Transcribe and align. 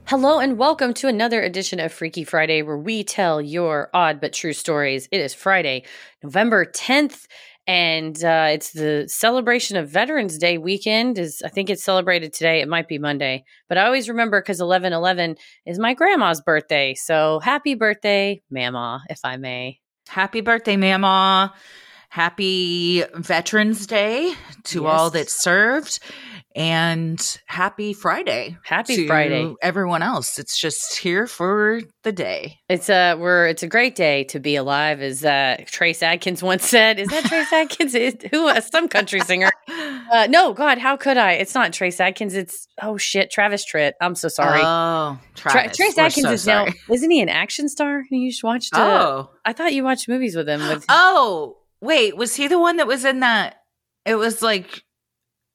Hello 0.09 0.39
and 0.39 0.57
welcome 0.57 0.95
to 0.95 1.07
another 1.07 1.39
edition 1.39 1.79
of 1.79 1.93
Freaky 1.93 2.23
Friday 2.23 2.63
where 2.63 2.79
we 2.79 3.03
tell 3.03 3.39
your 3.39 3.91
odd 3.93 4.19
but 4.19 4.33
true 4.33 4.53
stories. 4.53 5.07
It 5.11 5.21
is 5.21 5.35
Friday, 5.35 5.83
November 6.23 6.65
10th, 6.65 7.27
and 7.67 8.15
uh, 8.23 8.47
it's 8.49 8.71
the 8.71 9.05
celebration 9.07 9.77
of 9.77 9.87
Veterans 9.87 10.39
Day 10.39 10.57
weekend. 10.57 11.19
Is 11.19 11.43
I 11.45 11.49
think 11.49 11.69
it's 11.69 11.83
celebrated 11.83 12.33
today. 12.33 12.59
It 12.59 12.67
might 12.67 12.87
be 12.87 12.97
Monday, 12.97 13.43
but 13.67 13.77
I 13.77 13.85
always 13.85 14.09
remember 14.09 14.41
because 14.41 14.59
11 14.59 14.93
11 14.93 15.35
is 15.67 15.77
my 15.77 15.93
grandma's 15.93 16.41
birthday. 16.41 16.95
So 16.95 17.39
happy 17.41 17.75
birthday, 17.75 18.41
Mama, 18.49 19.03
if 19.11 19.19
I 19.23 19.37
may. 19.37 19.79
Happy 20.07 20.41
birthday, 20.41 20.75
Mama. 20.75 21.53
Happy 22.09 23.03
Veterans 23.13 23.85
Day 23.85 24.33
to 24.63 24.87
all 24.87 25.11
that 25.11 25.29
served. 25.29 25.99
And 26.55 27.39
happy 27.45 27.93
Friday. 27.93 28.57
Happy 28.63 28.95
to 28.95 29.07
Friday. 29.07 29.53
Everyone 29.61 30.01
else. 30.01 30.39
It's 30.39 30.57
just 30.59 30.97
here 30.97 31.27
for 31.27 31.81
the 32.03 32.11
day. 32.11 32.57
It's 32.67 32.89
a 32.89 33.15
we're 33.15 33.47
it's 33.47 33.61
a 33.63 33.67
great 33.67 33.95
day 33.95 34.23
to 34.25 34.39
be 34.39 34.55
alive, 34.55 34.99
as 35.01 35.23
uh, 35.23 35.57
Trace 35.67 36.01
Adkins 36.01 36.41
once 36.41 36.65
said. 36.67 36.99
Is 36.99 37.07
that 37.09 37.23
Trace 37.25 37.53
Adkins? 37.53 37.93
Is- 37.95 38.17
Who? 38.31 38.47
Uh, 38.47 38.61
some 38.61 38.87
country 38.87 39.19
singer? 39.21 39.49
Uh, 40.11 40.25
no, 40.27 40.53
God, 40.55 40.79
how 40.79 40.97
could 40.97 41.17
I? 41.17 41.33
It's 41.33 41.53
not 41.53 41.71
Trace 41.71 41.99
Adkins. 41.99 42.33
It's 42.33 42.67
oh 42.81 42.97
shit, 42.97 43.29
Travis 43.29 43.63
Tritt. 43.63 43.91
I'm 44.01 44.15
so 44.15 44.27
sorry. 44.27 44.59
Oh, 44.63 45.19
Tra- 45.35 45.51
Travis. 45.51 45.77
Trace 45.77 45.97
we're 45.97 46.03
Adkins 46.03 46.25
so 46.25 46.31
is 46.31 46.47
now. 46.47 46.65
Isn't 46.91 47.11
he 47.11 47.21
an 47.21 47.29
action 47.29 47.69
star? 47.69 48.03
You 48.09 48.31
just 48.31 48.43
watched. 48.43 48.73
Uh, 48.73 48.79
Oh. 48.79 49.29
I 49.45 49.53
thought 49.53 49.71
you 49.73 49.83
watched 49.83 50.09
movies 50.09 50.35
with 50.35 50.49
him. 50.49 50.61
With 50.67 50.83
Oh, 50.89 51.57
wait. 51.79 52.17
Was 52.17 52.35
he 52.35 52.47
the 52.47 52.57
one 52.57 52.77
that 52.77 52.87
was 52.87 53.05
in 53.05 53.19
that? 53.19 53.57
It 54.03 54.15
was 54.15 54.41
like 54.41 54.83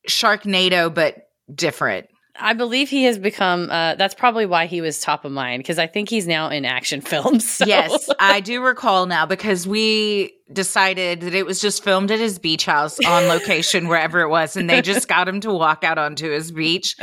Sharknado, 0.09 0.93
but 0.93 1.29
different. 1.55 2.09
I 2.37 2.53
believe 2.53 2.89
he 2.91 3.05
has 3.05 3.19
become. 3.19 3.71
Uh, 3.71 3.95
that's 3.95 4.15
probably 4.15 4.45
why 4.47 4.67
he 4.67 4.81
was 4.81 4.99
top 5.01 5.25
of 5.25 5.33
mind 5.33 5.61
because 5.61 5.79
I 5.79 5.87
think 5.87 6.09
he's 6.09 6.27
now 6.27 6.49
in 6.49 6.65
action 6.65 7.01
films. 7.13 7.49
so- 7.49 7.65
Yes, 7.67 8.09
I 8.19 8.41
do 8.41 8.63
recall 8.63 9.07
now 9.07 9.25
because 9.27 9.67
we 9.69 10.33
decided 10.53 11.21
that 11.23 11.33
it 11.35 11.47
was 11.47 11.59
just 11.61 11.83
filmed 11.83 12.11
at 12.11 12.19
his 12.19 12.39
beach 12.39 12.67
house 12.67 12.99
on 13.07 13.29
location, 13.29 13.89
wherever 13.89 14.21
it 14.21 14.29
was, 14.29 14.57
and 14.57 14.69
they 14.69 14.83
just 14.83 15.09
got 15.09 15.27
him 15.29 15.41
to 15.41 15.53
walk 15.53 15.85
out 15.85 15.97
onto 15.97 16.31
his 16.31 16.51
beach 16.53 16.97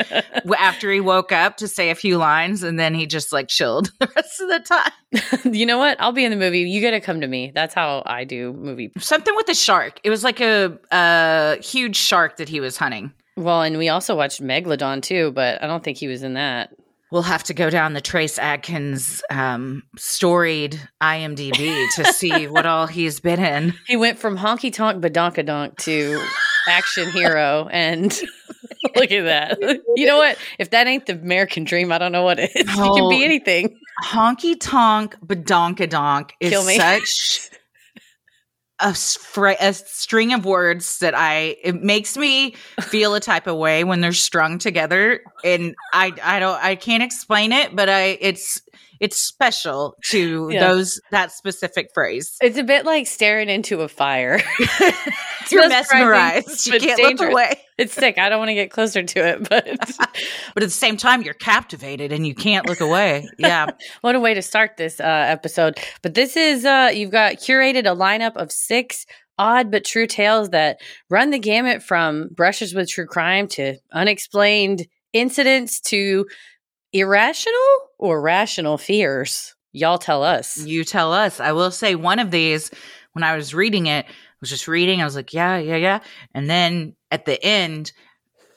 after 0.59 0.92
he 0.92 1.00
woke 1.00 1.32
up 1.32 1.58
to 1.58 1.68
say 1.68 1.90
a 1.90 1.96
few 1.96 2.18
lines, 2.18 2.62
and 2.62 2.78
then 2.80 2.94
he 2.94 3.06
just 3.08 3.32
like 3.34 3.48
chilled 3.48 3.92
the 4.00 4.12
rest 4.16 4.42
of 4.42 4.48
the 4.50 4.59
time. 4.59 5.54
you 5.54 5.66
know 5.66 5.78
what? 5.78 6.00
I'll 6.00 6.12
be 6.12 6.24
in 6.26 6.32
the 6.32 6.38
movie. 6.38 6.59
You 6.59 6.82
got 6.82 6.92
to 6.92 7.00
come 7.02 7.22
to 7.22 7.28
me. 7.28 7.52
That's 7.56 7.74
how 7.74 8.04
I 8.06 8.26
do 8.26 8.54
movie. 8.54 8.92
Something 9.00 9.36
with 9.36 9.50
a 9.50 9.56
shark. 9.56 10.00
It 10.04 10.09
was 10.09 10.24
like 10.24 10.40
a, 10.40 10.78
a 10.92 11.58
huge 11.62 11.96
shark 11.96 12.38
that 12.38 12.48
he 12.50 12.59
was 12.59 12.78
hunting. 12.78 13.12
Well, 13.38 13.62
and 13.62 13.78
we 13.78 13.90
also 13.90 14.16
watched 14.16 14.42
Megalodon 14.42 15.02
too, 15.02 15.32
but 15.32 15.64
I 15.64 15.68
don't 15.68 15.84
think 15.84 15.98
he 15.98 16.08
was 16.08 16.24
in 16.24 16.34
that. 16.36 16.74
We'll 17.12 17.24
have 17.24 17.44
to 17.46 17.54
go 17.54 17.70
down 17.70 17.94
the 17.94 18.00
Trace 18.02 18.40
Adkins 18.40 19.22
um, 19.30 19.84
storied 19.97 20.80
IMDb 21.02 21.90
to 21.96 22.06
see 22.14 22.47
what 22.47 22.66
all 22.66 22.88
he's 22.88 23.19
been 23.19 23.44
in. 23.44 23.74
He 23.88 23.97
went 23.97 24.18
from 24.18 24.38
honky 24.38 24.72
tonk 24.72 25.03
badonkadonk 25.03 25.78
to 25.80 26.24
action 26.69 27.12
hero, 27.12 27.68
and 27.69 28.12
look 28.96 29.12
at 29.12 29.24
that. 29.25 29.59
You 29.96 30.08
know 30.08 30.18
what? 30.18 30.38
If 30.58 30.69
that 30.69 30.88
ain't 30.88 31.06
the 31.06 31.13
American 31.13 31.66
dream, 31.66 31.92
I 31.92 31.98
don't 31.98 32.13
know 32.13 32.24
what 32.24 32.40
is. 32.40 32.50
He 32.53 32.63
can 32.63 33.09
be 33.09 33.22
Oh. 33.22 33.25
anything. 33.25 33.78
honky 34.03 34.56
tonk 34.58 35.16
badonkadonk 35.25 36.31
is 36.40 36.53
such 36.78 37.50
a, 38.81 38.96
a 39.59 39.74
string 39.74 40.34
of 40.34 40.46
words 40.46 41.00
that 41.00 41.14
I 41.16 41.56
it 41.64 41.81
makes 41.84 42.18
me 42.18 42.56
feel 42.81 43.16
a 43.16 43.19
type 43.19 43.47
of 43.47 43.58
way 43.58 43.84
when 43.84 44.02
they're 44.02 44.14
strung 44.14 44.58
together 44.58 45.22
and 45.44 45.75
I 45.94 46.14
I 46.24 46.40
don't 46.40 46.64
I 46.64 46.75
can't 46.75 47.03
explain 47.03 47.52
it 47.52 47.75
but 47.75 47.90
I 47.90 48.18
it's 48.19 48.62
it's 49.01 49.17
special 49.19 49.95
to 50.12 50.50
Yeah. 50.51 50.67
those 50.67 51.01
that 51.09 51.31
specific 51.31 51.89
phrase. 51.94 52.38
It's 52.39 52.57
a 52.57 52.63
bit 52.63 52.85
like 52.85 53.07
staring 53.07 53.50
into 53.50 53.81
a 53.81 53.88
fire. 53.88 54.39
You're 55.51 55.67
mesmerized. 55.67 56.67
You 56.67 56.79
can't 56.79 56.97
dangerous. 56.97 57.19
look 57.19 57.31
away. 57.31 57.59
It's 57.79 57.94
sick. 57.94 58.19
I 58.19 58.29
don't 58.29 58.38
want 58.38 58.50
to 58.50 58.53
get 58.53 58.69
closer 58.69 59.01
to 59.01 59.28
it, 59.28 59.50
but 59.50 59.66
But 60.53 60.63
at 60.63 60.67
the 60.67 60.69
same 60.69 60.97
time 60.97 61.23
you're 61.23 61.34
captivated 61.34 62.12
and 62.12 62.28
you 62.28 62.35
can't 62.35 62.67
look 62.67 62.79
away. 62.79 63.28
Yeah. 63.39 63.72
what 64.01 64.13
a 64.13 64.19
way 64.19 64.35
to 64.35 64.41
start 64.44 64.78
this 64.78 65.00
uh, 65.00 65.03
episode. 65.03 65.79
But 66.03 66.13
this 66.13 66.38
is 66.38 66.63
uh, 66.63 66.91
you've 66.94 67.12
got 67.12 67.38
curated 67.38 67.81
a 67.91 67.95
lineup 67.95 68.35
of 68.35 68.51
six 68.51 69.06
odd 69.39 69.72
but 69.72 69.83
true 69.83 70.06
tales 70.06 70.51
that 70.51 70.79
run 71.09 71.31
the 71.31 71.39
gamut 71.39 71.81
from 71.81 72.29
brushes 72.35 72.75
with 72.75 72.88
true 72.88 73.07
crime 73.07 73.47
to 73.47 73.78
unexplained 73.91 74.85
incidents 75.13 75.79
to 75.81 76.28
irrational 76.94 77.90
or 77.97 78.22
rational 78.22 78.78
fears. 78.78 79.56
Y'all 79.74 79.97
tell 79.97 80.24
us. 80.24 80.57
You 80.57 80.84
tell 80.84 81.13
us. 81.13 81.40
I 81.40 81.52
will 81.53 81.72
say 81.72 81.96
one 81.96 82.19
of 82.19 82.31
these, 82.31 82.72
when 83.13 83.24
I 83.24 83.35
was 83.35 83.53
reading 83.53 83.85
it, 83.88 84.06
I 84.06 84.09
was 84.41 84.50
just 84.50 84.68
reading. 84.68 85.01
I 85.01 85.06
was 85.06 85.16
like, 85.16 85.34
yeah, 85.34 85.57
yeah, 85.57 85.78
yeah. 85.78 86.00
And 86.34 86.50
then 86.50 86.96
at 87.09 87.25
the 87.25 87.41
end, 87.44 87.91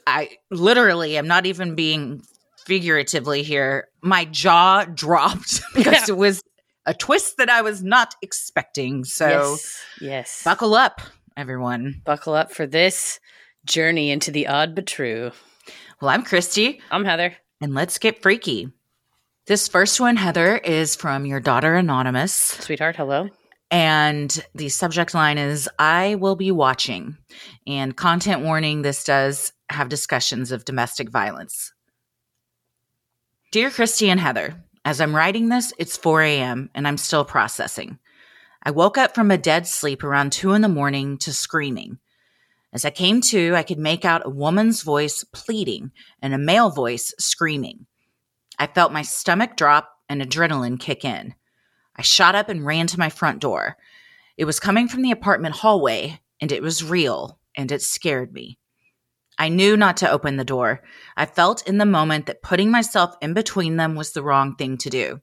I 0.07 0.31
literally 0.51 1.17
am 1.17 1.27
not 1.29 1.47
even 1.47 1.75
being 1.75 2.23
figuratively 2.67 3.43
here. 3.43 3.89
My 4.03 4.25
jaw 4.25 4.85
dropped 4.95 5.61
because 5.75 6.09
Yeah. 6.09 6.15
it 6.15 6.17
was 6.19 6.43
a 6.87 6.95
twist 6.95 7.37
that 7.39 7.49
I 7.49 7.63
was 7.63 7.83
not 7.83 8.15
expecting. 8.23 9.05
So 9.05 9.29
yes, 9.29 9.85
yes. 10.01 10.43
buckle 10.45 10.75
up, 10.75 11.01
everyone. 11.37 12.03
Buckle 12.05 12.35
up 12.35 12.53
for 12.53 12.67
this 12.67 13.21
journey 13.65 14.11
into 14.11 14.31
the 14.31 14.49
odd 14.49 14.75
but 14.75 14.87
true. 14.87 15.31
Well, 16.01 16.11
I'm 16.11 16.23
Christy, 16.25 16.81
I'm 16.91 17.05
Heather. 17.05 17.35
And 17.61 17.75
let's 17.75 17.99
get 17.99 18.23
freaky. 18.23 18.73
This 19.47 19.69
first 19.69 20.01
one, 20.01 20.17
Heather, 20.17 20.57
is 20.57 20.97
from 20.97 21.27
your 21.27 21.41
daughter 21.41 21.75
Anonymous. 21.75 22.33
Sweetheart, 22.33 22.97
hello. 22.97 23.29
And 23.71 24.45
the 24.55 24.69
subject 24.69 25.15
line 25.15 25.37
is 25.37 25.69
I 25.79 26.15
will 26.15 26.37
be 26.37 26.51
watching. 26.51 27.17
And 27.67 27.97
content 27.97 28.43
warning 28.43 28.83
this 28.83 29.05
does 29.05 29.53
have 29.69 29.89
discussions 29.89 30.53
of 30.53 30.65
domestic 30.65 31.11
violence. 31.11 31.73
Dear 33.53 33.71
Christy 33.71 34.09
and 34.11 34.21
Heather, 34.21 34.55
as 34.85 35.01
I'm 35.01 35.15
writing 35.15 35.49
this, 35.49 35.73
it's 35.79 35.97
4 35.97 36.23
a.m. 36.23 36.71
and 36.75 36.87
I'm 36.87 36.99
still 36.99 37.25
processing. 37.25 37.99
I 38.63 38.71
woke 38.71 38.97
up 38.97 39.15
from 39.15 39.31
a 39.31 39.39
dead 39.39 39.67
sleep 39.67 40.03
around 40.03 40.33
2 40.33 40.53
in 40.53 40.63
the 40.63 40.69
morning 40.69 41.19
to 41.19 41.33
screaming. 41.33 41.99
As 42.75 42.85
I 42.85 42.91
came 42.91 43.21
to, 43.23 43.55
I 43.55 43.63
could 43.63 43.79
make 43.79 44.05
out 44.05 44.27
a 44.27 44.31
woman's 44.31 44.83
voice 44.83 45.25
pleading 45.33 45.93
and 46.21 46.35
a 46.35 46.39
male 46.39 46.71
voice 46.71 47.15
screaming. 47.21 47.87
I 48.59 48.67
felt 48.67 48.93
my 48.93 49.03
stomach 49.03 49.57
drop 49.57 49.91
and 50.09 50.21
adrenaline 50.21 50.81
kick 50.81 51.05
in. 51.05 51.37
I 51.97 52.03
shot 52.03 52.35
up 52.35 52.49
and 52.49 52.67
ran 52.67 52.89
to 52.89 52.99
my 52.99 53.11
front 53.11 53.41
door. 53.41 53.77
It 54.37 54.45
was 54.45 54.59
coming 54.59 54.89
from 54.89 55.03
the 55.03 55.13
apartment 55.13 55.55
hallway, 55.55 56.21
and 56.41 56.51
it 56.51 56.63
was 56.63 56.83
real, 56.83 57.39
and 57.57 57.71
it 57.71 57.81
scared 57.81 58.33
me. 58.33 58.59
I 59.39 59.49
knew 59.49 59.77
not 59.77 59.97
to 59.99 60.11
open 60.11 60.37
the 60.37 60.45
door. 60.45 60.83
I 61.17 61.27
felt 61.27 61.67
in 61.69 61.79
the 61.79 61.87
moment 61.87 62.27
that 62.27 62.43
putting 62.43 62.73
myself 62.73 63.15
in 63.23 63.35
between 63.35 63.77
them 63.77 63.95
was 63.95 64.13
the 64.13 64.23
wrong 64.23 64.57
thing 64.57 64.79
to 64.79 64.91
do. 64.91 65.21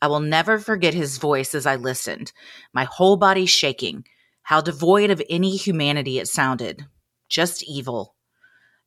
I 0.00 0.06
will 0.06 0.20
never 0.20 0.58
forget 0.58 0.94
his 0.94 1.18
voice 1.18 1.54
as 1.54 1.66
I 1.66 1.76
listened, 1.76 2.32
my 2.72 2.84
whole 2.84 3.16
body 3.16 3.44
shaking, 3.44 4.04
how 4.42 4.60
devoid 4.60 5.10
of 5.10 5.22
any 5.28 5.56
humanity 5.56 6.18
it 6.18 6.28
sounded. 6.28 6.86
Just 7.28 7.62
evil. 7.64 8.14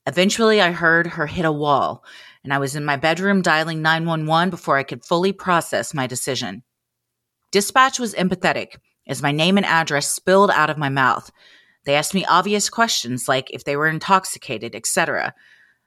Eventually, 0.06 0.62
I 0.62 0.72
heard 0.72 1.07
her 1.07 1.25
hit 1.25 1.46
a 1.46 1.52
wall, 1.52 2.04
and 2.44 2.54
I 2.54 2.60
was 2.60 2.75
in 2.75 2.86
my 2.86 2.96
bedroom 2.96 3.42
dialing 3.42 3.81
911 3.81 4.52
before 4.52 4.78
I 4.78 4.84
could 4.84 5.04
fully 5.04 5.31
process 5.31 5.94
my 5.94 6.06
decision. 6.06 6.63
Dispatch 7.52 8.00
was 8.00 8.13
empathetic 8.13 8.75
as 9.07 9.22
my 9.22 9.31
name 9.31 9.57
and 9.57 9.66
address 9.66 10.10
spilled 10.10 10.52
out 10.52 10.69
of 10.69 10.78
my 10.78 10.90
mouth. 10.90 11.31
They 11.86 11.96
asked 11.96 12.13
me 12.13 12.25
obvious 12.25 12.69
questions 12.69 13.28
like 13.28 13.50
if 13.51 13.63
they 13.63 13.75
were 13.78 13.88
intoxicated, 13.88 14.75
etc. 14.75 15.34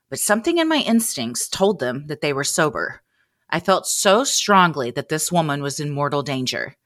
But 0.09 0.19
something 0.19 0.59
in 0.59 0.69
my 0.69 0.79
instincts 0.79 1.49
told 1.49 1.79
them 1.79 2.07
that 2.07 2.21
they 2.21 2.33
were 2.33 2.45
sober. 2.45 3.03
I 3.51 3.61
felt 3.61 3.87
so 3.87 4.25
strongly 4.25 4.91
that 4.93 5.09
this 5.09 5.31
woman 5.31 5.63
was 5.63 5.79
in 5.79 5.91
mortal 5.91 6.23
danger. 6.23 6.77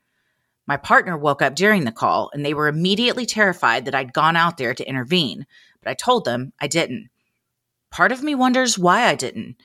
My 0.67 0.76
partner 0.76 1.17
woke 1.17 1.43
up 1.43 1.55
during 1.55 1.85
the 1.85 1.93
call 1.93 2.31
and 2.32 2.44
they 2.44 2.55
were 2.55 2.69
immediately 2.69 3.26
terrified 3.26 3.85
that 3.85 3.94
I'd 3.94 4.12
gone 4.12 4.37
out 4.37 4.59
there 4.59 4.75
to 4.75 4.88
intervene, 4.88 5.47
but 5.82 5.91
I 5.91 5.94
told 5.94 6.25
them 6.25 6.53
I 6.61 6.69
didn't. 6.69 7.11
Part 7.91 8.12
of 8.12 8.23
me 8.23 8.35
wonders 8.35 8.79
why 8.79 9.06
I 9.06 9.14
didn't. 9.14 9.56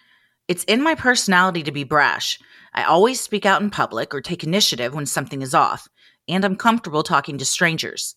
It's 0.47 0.63
in 0.63 0.81
my 0.81 0.95
personality 0.95 1.63
to 1.63 1.71
be 1.71 1.83
brash. 1.83 2.39
I 2.73 2.83
always 2.83 3.19
speak 3.19 3.45
out 3.45 3.61
in 3.61 3.69
public 3.69 4.13
or 4.13 4.21
take 4.21 4.43
initiative 4.43 4.93
when 4.93 5.05
something 5.05 5.41
is 5.41 5.53
off, 5.53 5.87
and 6.27 6.43
I'm 6.43 6.55
comfortable 6.55 7.03
talking 7.03 7.37
to 7.37 7.45
strangers. 7.45 8.15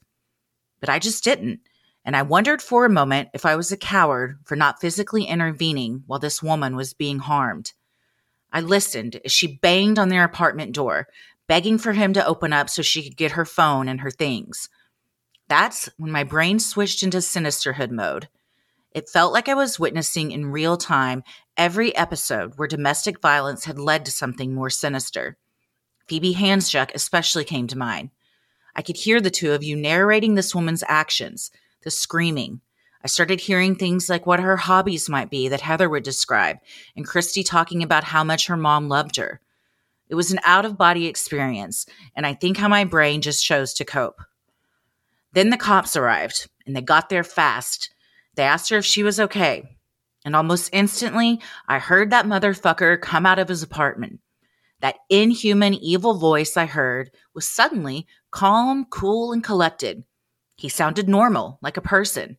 But 0.80 0.88
I 0.88 0.98
just 0.98 1.22
didn't, 1.22 1.60
and 2.04 2.16
I 2.16 2.22
wondered 2.22 2.62
for 2.62 2.84
a 2.84 2.90
moment 2.90 3.28
if 3.34 3.44
I 3.44 3.56
was 3.56 3.70
a 3.70 3.76
coward 3.76 4.38
for 4.44 4.56
not 4.56 4.80
physically 4.80 5.24
intervening 5.24 6.04
while 6.06 6.18
this 6.18 6.42
woman 6.42 6.76
was 6.76 6.94
being 6.94 7.18
harmed. 7.18 7.72
I 8.52 8.60
listened 8.60 9.20
as 9.24 9.32
she 9.32 9.58
banged 9.58 9.98
on 9.98 10.08
their 10.08 10.24
apartment 10.24 10.72
door, 10.72 11.06
begging 11.50 11.78
for 11.78 11.94
him 11.94 12.12
to 12.12 12.24
open 12.24 12.52
up 12.52 12.70
so 12.70 12.80
she 12.80 13.02
could 13.02 13.16
get 13.16 13.32
her 13.32 13.44
phone 13.44 13.88
and 13.88 14.02
her 14.02 14.10
things. 14.12 14.68
That's 15.48 15.90
when 15.96 16.12
my 16.12 16.22
brain 16.22 16.60
switched 16.60 17.02
into 17.02 17.20
sinisterhood 17.20 17.90
mode. 17.90 18.28
It 18.92 19.08
felt 19.08 19.32
like 19.32 19.48
I 19.48 19.54
was 19.54 19.76
witnessing 19.76 20.30
in 20.30 20.52
real 20.52 20.76
time 20.76 21.24
every 21.56 21.92
episode 21.96 22.52
where 22.54 22.68
domestic 22.68 23.20
violence 23.20 23.64
had 23.64 23.80
led 23.80 24.04
to 24.04 24.12
something 24.12 24.54
more 24.54 24.70
sinister. 24.70 25.38
Phoebe 26.06 26.34
Handsjuk 26.34 26.92
especially 26.94 27.42
came 27.42 27.66
to 27.66 27.76
mind. 27.76 28.10
I 28.76 28.82
could 28.82 28.98
hear 28.98 29.20
the 29.20 29.28
two 29.28 29.50
of 29.50 29.64
you 29.64 29.74
narrating 29.74 30.36
this 30.36 30.54
woman's 30.54 30.84
actions, 30.86 31.50
the 31.82 31.90
screaming. 31.90 32.60
I 33.02 33.08
started 33.08 33.40
hearing 33.40 33.74
things 33.74 34.08
like 34.08 34.24
what 34.24 34.38
her 34.38 34.56
hobbies 34.56 35.08
might 35.08 35.30
be 35.30 35.48
that 35.48 35.62
Heather 35.62 35.90
would 35.90 36.04
describe, 36.04 36.58
and 36.94 37.04
Christy 37.04 37.42
talking 37.42 37.82
about 37.82 38.04
how 38.04 38.22
much 38.22 38.46
her 38.46 38.56
mom 38.56 38.88
loved 38.88 39.16
her. 39.16 39.40
It 40.10 40.16
was 40.16 40.32
an 40.32 40.40
out 40.44 40.64
of 40.64 40.76
body 40.76 41.06
experience, 41.06 41.86
and 42.16 42.26
I 42.26 42.34
think 42.34 42.56
how 42.56 42.66
my 42.66 42.82
brain 42.82 43.22
just 43.22 43.44
chose 43.44 43.72
to 43.74 43.84
cope. 43.84 44.20
Then 45.32 45.50
the 45.50 45.56
cops 45.56 45.94
arrived, 45.94 46.50
and 46.66 46.74
they 46.74 46.80
got 46.80 47.08
there 47.08 47.22
fast. 47.22 47.94
They 48.34 48.42
asked 48.42 48.70
her 48.70 48.78
if 48.78 48.84
she 48.84 49.04
was 49.04 49.20
okay. 49.20 49.76
And 50.24 50.34
almost 50.34 50.70
instantly, 50.72 51.40
I 51.68 51.78
heard 51.78 52.10
that 52.10 52.26
motherfucker 52.26 53.00
come 53.00 53.24
out 53.24 53.38
of 53.38 53.48
his 53.48 53.62
apartment. 53.62 54.18
That 54.80 54.96
inhuman, 55.08 55.74
evil 55.74 56.14
voice 56.14 56.56
I 56.56 56.66
heard 56.66 57.12
was 57.32 57.46
suddenly 57.46 58.08
calm, 58.32 58.86
cool, 58.90 59.32
and 59.32 59.44
collected. 59.44 60.02
He 60.56 60.68
sounded 60.68 61.08
normal, 61.08 61.60
like 61.62 61.76
a 61.76 61.82
person. 61.82 62.36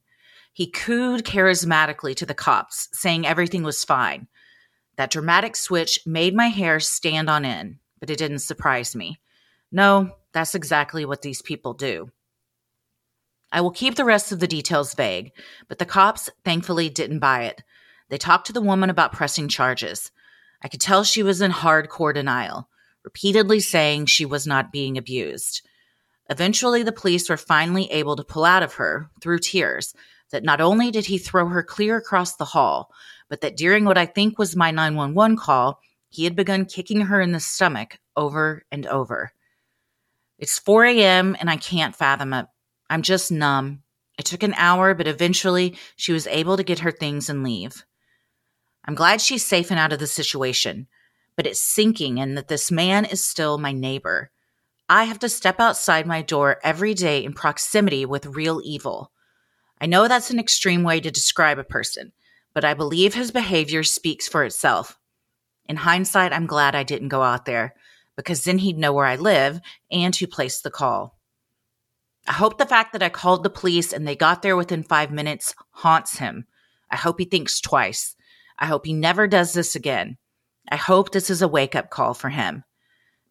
He 0.51 0.69
cooed 0.69 1.24
charismatically 1.24 2.17
to 2.17 2.25
the 2.25 2.33
cops, 2.33 2.89
saying 2.91 3.25
everything 3.25 3.63
was 3.63 3.85
fine. 3.85 4.27
That 5.01 5.09
dramatic 5.09 5.56
switch 5.56 6.00
made 6.06 6.36
my 6.36 6.50
hair 6.50 6.80
stand 6.80 7.27
on 7.27 7.44
end, 7.44 7.77
but 8.00 8.12
it 8.12 8.19
didn't 8.19 8.38
surprise 8.38 8.95
me. 8.95 9.19
No, 9.71 10.12
that's 10.31 10.53
exactly 10.53 11.06
what 11.06 11.24
these 11.24 11.42
people 11.42 11.74
do. 11.74 12.12
I 13.51 13.62
will 13.62 13.71
keep 13.71 13.95
the 13.95 14.06
rest 14.06 14.31
of 14.31 14.39
the 14.39 14.45
details 14.45 14.94
vague, 14.94 15.31
but 15.68 15.80
the 15.80 15.88
cops 15.88 16.30
thankfully 16.45 16.88
didn't 16.88 17.18
buy 17.18 17.45
it. 17.45 17.63
They 18.09 18.19
talked 18.19 18.45
to 18.45 18.53
the 18.53 18.62
woman 18.62 18.92
about 18.92 19.12
pressing 19.12 19.48
charges. 19.48 20.12
I 20.62 20.68
could 20.68 20.81
tell 20.81 21.03
she 21.03 21.24
was 21.24 21.42
in 21.42 21.50
hardcore 21.50 22.13
denial, 22.13 22.69
repeatedly 23.03 23.59
saying 23.59 24.06
she 24.06 24.27
was 24.27 24.45
not 24.45 24.71
being 24.71 25.00
abused. 25.00 25.68
Eventually, 26.30 26.83
the 26.83 26.92
police 26.92 27.27
were 27.27 27.38
finally 27.38 27.92
able 27.92 28.18
to 28.18 28.24
pull 28.24 28.45
out 28.45 28.62
of 28.62 28.75
her, 28.75 29.09
through 29.19 29.39
tears, 29.39 29.95
that 30.31 30.44
not 30.44 30.62
only 30.62 30.92
did 30.92 31.07
he 31.07 31.18
throw 31.18 31.48
her 31.48 31.63
clear 31.63 31.98
across 31.98 32.36
the 32.36 32.45
hall, 32.45 32.92
but 33.31 33.39
that 33.39 33.55
during 33.55 33.85
what 33.85 33.97
I 33.97 34.05
think 34.05 34.37
was 34.37 34.57
my 34.57 34.71
911 34.71 35.37
call, 35.37 35.79
he 36.09 36.25
had 36.25 36.35
begun 36.35 36.65
kicking 36.65 36.99
her 36.99 37.21
in 37.21 37.31
the 37.31 37.39
stomach 37.39 37.97
over 38.17 38.63
and 38.73 38.85
over. 38.85 39.31
It's 40.37 40.59
4 40.59 40.83
a.m. 40.83 41.37
and 41.39 41.49
I 41.49 41.55
can't 41.55 41.95
fathom 41.95 42.33
it. 42.33 42.47
I'm 42.89 43.01
just 43.01 43.31
numb. 43.31 43.83
It 44.19 44.25
took 44.25 44.43
an 44.43 44.53
hour, 44.57 44.93
but 44.93 45.07
eventually 45.07 45.77
she 45.95 46.11
was 46.11 46.27
able 46.27 46.57
to 46.57 46.63
get 46.63 46.79
her 46.79 46.91
things 46.91 47.29
and 47.29 47.41
leave. 47.41 47.85
I'm 48.83 48.95
glad 48.95 49.21
she's 49.21 49.45
safe 49.45 49.71
and 49.71 49.79
out 49.79 49.93
of 49.93 49.99
the 49.99 50.07
situation, 50.07 50.87
but 51.37 51.47
it's 51.47 51.61
sinking 51.61 52.17
in 52.17 52.35
that 52.35 52.49
this 52.49 52.69
man 52.69 53.05
is 53.05 53.23
still 53.23 53.57
my 53.57 53.71
neighbor. 53.71 54.29
I 54.89 55.05
have 55.05 55.19
to 55.19 55.29
step 55.29 55.61
outside 55.61 56.05
my 56.05 56.21
door 56.21 56.57
every 56.65 56.93
day 56.93 57.23
in 57.23 57.31
proximity 57.31 58.05
with 58.05 58.25
real 58.25 58.59
evil. 58.61 59.13
I 59.79 59.85
know 59.85 60.09
that's 60.09 60.31
an 60.31 60.39
extreme 60.39 60.83
way 60.83 60.99
to 60.99 61.09
describe 61.09 61.59
a 61.59 61.63
person, 61.63 62.11
but 62.53 62.65
I 62.65 62.74
believe 62.74 63.13
his 63.13 63.31
behavior 63.31 63.83
speaks 63.83 64.27
for 64.27 64.44
itself. 64.44 64.98
In 65.65 65.77
hindsight, 65.77 66.33
I'm 66.33 66.48
glad 66.48 66.75
I 66.75 66.83
didn't 66.83 67.09
go 67.09 67.21
out 67.21 67.45
there 67.45 67.75
because 68.15 68.44
then 68.44 68.57
he'd 68.57 68.77
know 68.77 68.94
where 68.94 69.06
I 69.06 69.15
live 69.15 69.62
and 69.89 70.15
who 70.15 70.27
placed 70.27 70.63
the 70.63 70.71
call. 70.71 71.18
I 72.27 72.33
hope 72.33 72.57
the 72.57 72.65
fact 72.65 72.94
that 72.94 73.03
I 73.03 73.09
called 73.09 73.44
the 73.44 73.50
police 73.50 73.94
and 73.94 74.07
they 74.07 74.15
got 74.15 74.42
there 74.42 74.56
within 74.56 74.83
five 74.83 75.12
minutes 75.12 75.56
haunts 75.71 76.18
him. 76.18 76.45
I 76.89 76.98
hope 76.98 77.19
he 77.19 77.25
thinks 77.25 77.59
twice. 77.59 78.15
I 78.59 78.68
hope 78.68 78.86
he 78.86 78.94
never 78.94 79.27
does 79.27 79.53
this 79.53 79.75
again. 79.75 80.18
I 80.69 80.75
hope 80.75 81.12
this 81.12 81.30
is 81.30 81.42
a 81.42 81.48
wake 81.48 81.75
up 81.75 81.89
call 81.89 82.13
for 82.13 82.30
him. 82.30 82.63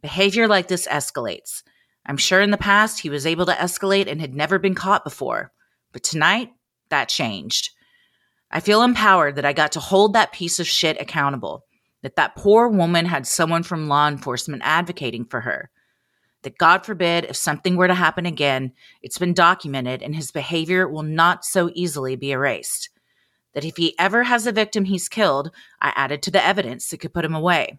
Behavior 0.02 0.48
like 0.48 0.68
this 0.68 0.88
escalates. 0.88 1.62
I'm 2.06 2.16
sure 2.16 2.40
in 2.40 2.50
the 2.50 2.56
past 2.56 3.00
he 3.00 3.10
was 3.10 3.26
able 3.26 3.46
to 3.46 3.52
escalate 3.52 4.10
and 4.10 4.20
had 4.20 4.34
never 4.34 4.58
been 4.58 4.74
caught 4.74 5.04
before. 5.04 5.52
But 5.92 6.02
tonight, 6.02 6.50
that 6.88 7.08
changed. 7.08 7.70
I 8.52 8.60
feel 8.60 8.82
empowered 8.82 9.36
that 9.36 9.44
I 9.44 9.52
got 9.52 9.72
to 9.72 9.80
hold 9.80 10.12
that 10.12 10.32
piece 10.32 10.58
of 10.58 10.66
shit 10.66 11.00
accountable, 11.00 11.64
that 12.02 12.16
that 12.16 12.34
poor 12.34 12.68
woman 12.68 13.06
had 13.06 13.26
someone 13.26 13.62
from 13.62 13.88
law 13.88 14.08
enforcement 14.08 14.62
advocating 14.64 15.24
for 15.24 15.42
her. 15.42 15.70
That 16.42 16.58
God 16.58 16.84
forbid, 16.84 17.26
if 17.26 17.36
something 17.36 17.76
were 17.76 17.86
to 17.86 17.94
happen 17.94 18.26
again, 18.26 18.72
it's 19.02 19.18
been 19.18 19.34
documented 19.34 20.02
and 20.02 20.16
his 20.16 20.32
behavior 20.32 20.88
will 20.88 21.02
not 21.02 21.44
so 21.44 21.70
easily 21.74 22.16
be 22.16 22.32
erased. 22.32 22.88
That 23.52 23.64
if 23.64 23.76
he 23.76 23.96
ever 23.98 24.24
has 24.24 24.46
a 24.46 24.52
victim 24.52 24.84
he's 24.84 25.08
killed, 25.08 25.50
I 25.80 25.92
added 25.94 26.22
to 26.22 26.30
the 26.30 26.44
evidence 26.44 26.88
that 26.88 26.98
could 26.98 27.12
put 27.12 27.24
him 27.24 27.34
away. 27.34 27.78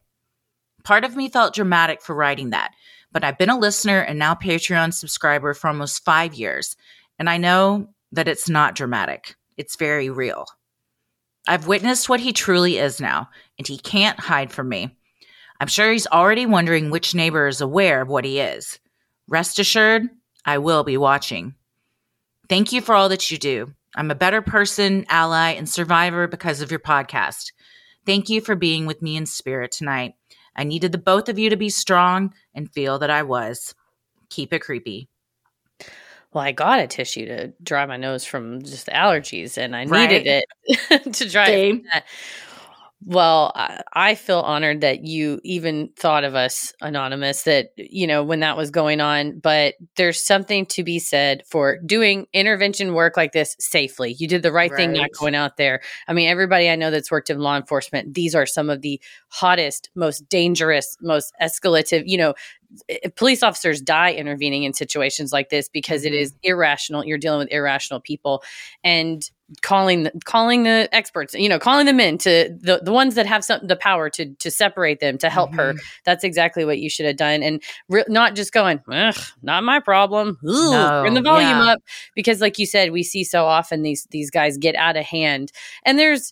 Part 0.83 1.03
of 1.03 1.15
me 1.15 1.27
felt 1.27 1.53
dramatic 1.53 2.01
for 2.01 2.15
writing 2.15 2.51
that, 2.51 2.71
but 3.11 3.23
I've 3.23 3.37
been 3.37 3.49
a 3.49 3.59
listener 3.59 3.99
and 3.99 4.17
now 4.17 4.35
Patreon 4.35 4.93
subscriber 4.93 5.53
for 5.53 5.67
almost 5.67 6.05
five 6.05 6.33
years, 6.33 6.75
and 7.19 7.29
I 7.29 7.37
know 7.37 7.89
that 8.11 8.27
it's 8.27 8.49
not 8.49 8.75
dramatic. 8.75 9.35
It's 9.57 9.75
very 9.75 10.09
real. 10.09 10.45
I've 11.47 11.67
witnessed 11.67 12.07
what 12.07 12.19
he 12.19 12.33
truly 12.33 12.77
is 12.77 13.01
now, 13.01 13.29
and 13.57 13.67
he 13.67 13.77
can't 13.77 14.19
hide 14.19 14.51
from 14.51 14.69
me. 14.69 14.95
I'm 15.59 15.67
sure 15.67 15.91
he's 15.91 16.07
already 16.07 16.45
wondering 16.45 16.89
which 16.89 17.15
neighbor 17.15 17.47
is 17.47 17.61
aware 17.61 18.01
of 18.01 18.09
what 18.09 18.25
he 18.25 18.39
is. 18.39 18.79
Rest 19.27 19.59
assured, 19.59 20.09
I 20.45 20.57
will 20.57 20.83
be 20.83 20.97
watching. 20.97 21.55
Thank 22.49 22.71
you 22.71 22.81
for 22.81 22.95
all 22.95 23.09
that 23.09 23.29
you 23.29 23.37
do. 23.37 23.73
I'm 23.95 24.11
a 24.11 24.15
better 24.15 24.41
person, 24.41 25.05
ally, 25.09 25.51
and 25.51 25.69
survivor 25.69 26.27
because 26.27 26.61
of 26.61 26.71
your 26.71 26.79
podcast. 26.79 27.51
Thank 28.05 28.29
you 28.29 28.41
for 28.41 28.55
being 28.55 28.85
with 28.85 29.01
me 29.01 29.15
in 29.15 29.25
spirit 29.25 29.71
tonight. 29.71 30.15
I 30.55 30.63
needed 30.63 30.91
the 30.91 30.97
both 30.97 31.29
of 31.29 31.37
you 31.37 31.49
to 31.49 31.57
be 31.57 31.69
strong 31.69 32.33
and 32.55 32.71
feel 32.71 32.99
that 32.99 33.09
I 33.09 33.23
was. 33.23 33.75
Keep 34.29 34.53
it 34.53 34.59
creepy 34.59 35.10
well, 36.33 36.43
I 36.43 36.51
got 36.51 36.79
a 36.79 36.87
tissue 36.87 37.25
to 37.25 37.53
dry 37.61 37.85
my 37.85 37.97
nose 37.97 38.23
from 38.23 38.61
just 38.61 38.85
the 38.85 38.91
allergies, 38.91 39.57
and 39.57 39.75
I 39.75 39.85
right. 39.85 40.09
needed 40.09 40.43
it 40.65 41.13
to 41.13 41.29
dry 41.29 41.49
it. 41.49 42.03
Well, 43.03 43.51
I 43.93 44.13
feel 44.13 44.41
honored 44.41 44.81
that 44.81 45.03
you 45.03 45.41
even 45.43 45.89
thought 45.95 46.23
of 46.23 46.35
us 46.35 46.71
anonymous 46.81 47.43
that, 47.43 47.71
you 47.75 48.05
know, 48.05 48.23
when 48.23 48.41
that 48.41 48.55
was 48.55 48.69
going 48.69 49.01
on. 49.01 49.39
But 49.39 49.73
there's 49.95 50.23
something 50.23 50.67
to 50.67 50.83
be 50.83 50.99
said 50.99 51.41
for 51.47 51.79
doing 51.79 52.27
intervention 52.31 52.93
work 52.93 53.17
like 53.17 53.31
this 53.31 53.55
safely. 53.59 54.15
You 54.19 54.27
did 54.27 54.43
the 54.43 54.51
right, 54.51 54.69
right, 54.69 54.77
thing 54.77 54.93
not 54.93 55.09
going 55.19 55.33
out 55.33 55.57
there. 55.57 55.81
I 56.07 56.13
mean, 56.13 56.29
everybody 56.29 56.69
I 56.69 56.75
know 56.75 56.91
that's 56.91 57.09
worked 57.09 57.31
in 57.31 57.39
law 57.39 57.57
enforcement, 57.57 58.13
these 58.13 58.35
are 58.35 58.45
some 58.45 58.69
of 58.69 58.81
the 58.81 59.01
hottest, 59.29 59.89
most 59.95 60.29
dangerous, 60.29 60.95
most 61.01 61.33
escalative, 61.41 62.03
you 62.05 62.19
know, 62.19 62.35
police 63.15 63.43
officers 63.43 63.81
die 63.81 64.13
intervening 64.13 64.63
in 64.63 64.73
situations 64.73 65.31
like 65.31 65.49
this 65.49 65.69
because 65.69 66.05
it 66.05 66.13
is 66.13 66.31
mm-hmm. 66.31 66.51
irrational. 66.51 67.05
You're 67.05 67.17
dealing 67.17 67.39
with 67.39 67.51
irrational 67.51 67.99
people. 67.99 68.43
And 68.83 69.23
calling 69.61 70.03
the, 70.03 70.11
calling 70.23 70.63
the 70.63 70.87
experts 70.93 71.33
you 71.33 71.49
know 71.49 71.59
calling 71.59 71.85
them 71.85 71.99
in 71.99 72.17
to 72.17 72.55
the, 72.61 72.79
the 72.81 72.91
ones 72.91 73.15
that 73.15 73.25
have 73.25 73.43
some 73.43 73.59
the 73.67 73.75
power 73.75 74.09
to 74.09 74.33
to 74.35 74.49
separate 74.49 75.01
them 75.01 75.17
to 75.17 75.29
help 75.29 75.49
mm-hmm. 75.49 75.59
her 75.59 75.73
that's 76.05 76.23
exactly 76.23 76.63
what 76.63 76.79
you 76.79 76.89
should 76.89 77.05
have 77.05 77.17
done 77.17 77.43
and 77.43 77.61
re- 77.89 78.05
not 78.07 78.33
just 78.33 78.53
going 78.53 78.79
not 78.87 79.63
my 79.63 79.79
problem 79.81 80.37
Ooh, 80.47 80.71
no, 80.71 81.03
turn 81.03 81.13
the 81.15 81.21
volume 81.21 81.49
yeah. 81.49 81.73
up 81.73 81.79
because 82.15 82.39
like 82.39 82.57
you 82.59 82.65
said 82.65 82.91
we 82.91 83.03
see 83.03 83.25
so 83.25 83.45
often 83.45 83.81
these 83.81 84.07
these 84.11 84.31
guys 84.31 84.57
get 84.57 84.75
out 84.75 84.95
of 84.95 85.03
hand 85.03 85.51
and 85.83 85.99
there's 85.99 86.31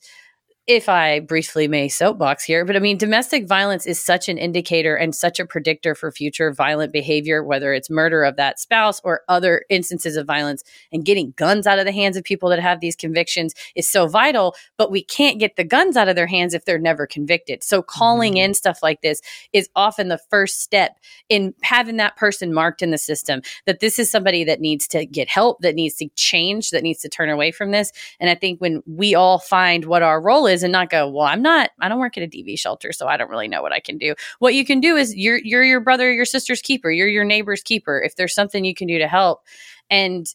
if 0.70 0.88
I 0.88 1.20
briefly 1.20 1.68
may 1.68 1.88
soapbox 1.88 2.44
here, 2.44 2.64
but 2.64 2.76
I 2.76 2.80
mean, 2.80 2.96
domestic 2.96 3.48
violence 3.48 3.88
is 3.88 4.00
such 4.00 4.30
an 4.30 4.38
indicator 4.38 4.96
and 4.96 5.16
such 5.16 5.40
a 5.40 5.46
predictor 5.46 5.96
for 5.96 6.12
future 6.12 6.54
violent 6.54 6.94
behavior, 6.94 7.44
whether 7.44 7.74
it's 7.74 7.90
murder 7.90 8.24
of 8.24 8.36
that 8.36 8.60
spouse 8.60 9.02
or 9.04 9.22
other 9.28 9.66
instances 9.72 10.16
of 10.16 10.28
violence. 10.28 10.64
And 10.92 11.04
getting 11.04 11.34
guns 11.38 11.66
out 11.66 11.80
of 11.80 11.86
the 11.86 11.92
hands 11.92 12.16
of 12.18 12.24
people 12.24 12.50
that 12.50 12.60
have 12.60 12.82
these 12.82 12.96
convictions 12.96 13.56
is 13.74 13.90
so 13.90 14.06
vital, 14.06 14.54
but 14.78 14.92
we 14.92 15.02
can't 15.04 15.40
get 15.40 15.56
the 15.56 15.64
guns 15.64 15.98
out 15.98 16.08
of 16.08 16.16
their 16.16 16.28
hands 16.28 16.54
if 16.54 16.66
they're 16.66 16.78
never 16.78 17.08
convicted. 17.08 17.64
So 17.64 17.82
calling 17.82 18.34
mm-hmm. 18.34 18.52
in 18.52 18.54
stuff 18.54 18.84
like 18.84 19.02
this 19.02 19.22
is 19.52 19.70
often 19.76 20.08
the 20.08 20.20
first 20.30 20.62
step 20.62 21.00
in 21.30 21.56
having 21.64 21.98
that 21.98 22.16
person 22.16 22.54
marked 22.54 22.84
in 22.84 22.92
the 22.92 23.00
system 23.00 23.42
that 23.66 23.80
this 23.80 23.98
is 23.98 24.12
somebody 24.12 24.44
that 24.44 24.62
needs 24.62 24.88
to 24.90 25.08
get 25.08 25.30
help, 25.30 25.62
that 25.62 25.74
needs 25.74 25.96
to 25.96 26.10
change, 26.16 26.70
that 26.70 26.84
needs 26.84 27.02
to 27.02 27.10
turn 27.10 27.32
away 27.32 27.52
from 27.52 27.72
this. 27.72 27.92
And 28.20 28.30
I 28.30 28.36
think 28.36 28.62
when 28.62 28.84
we 28.86 29.16
all 29.16 29.40
find 29.40 29.86
what 29.86 30.04
our 30.04 30.22
role 30.22 30.46
is, 30.46 30.59
is 30.60 30.64
and 30.64 30.72
not 30.72 30.90
go, 30.90 31.10
well, 31.10 31.26
I'm 31.26 31.42
not, 31.42 31.72
I 31.80 31.88
don't 31.88 32.00
work 32.00 32.18
at 32.18 32.24
a 32.24 32.28
DV 32.28 32.60
shelter, 32.60 32.92
so 32.92 33.08
I 33.08 33.18
don't 33.18 33.30
really 33.30 33.48
know 33.48 33.62
what 33.62 33.74
I 33.74 33.80
can 33.80 33.98
do. 33.98 34.16
What 34.40 34.54
you 34.54 34.66
can 34.66 34.80
do 34.80 34.96
is 34.98 35.16
you're, 35.16 35.40
you're 35.40 35.64
your 35.64 35.80
brother, 35.80 36.12
your 36.12 36.26
sister's 36.26 36.62
keeper, 36.62 36.92
you're 36.92 37.08
your 37.08 37.26
neighbor's 37.26 37.62
keeper. 37.62 38.02
If 38.02 38.16
there's 38.16 38.34
something 38.34 38.66
you 38.66 38.76
can 38.76 38.88
do 38.88 39.00
to 39.00 39.08
help. 39.08 39.42
And 39.90 40.28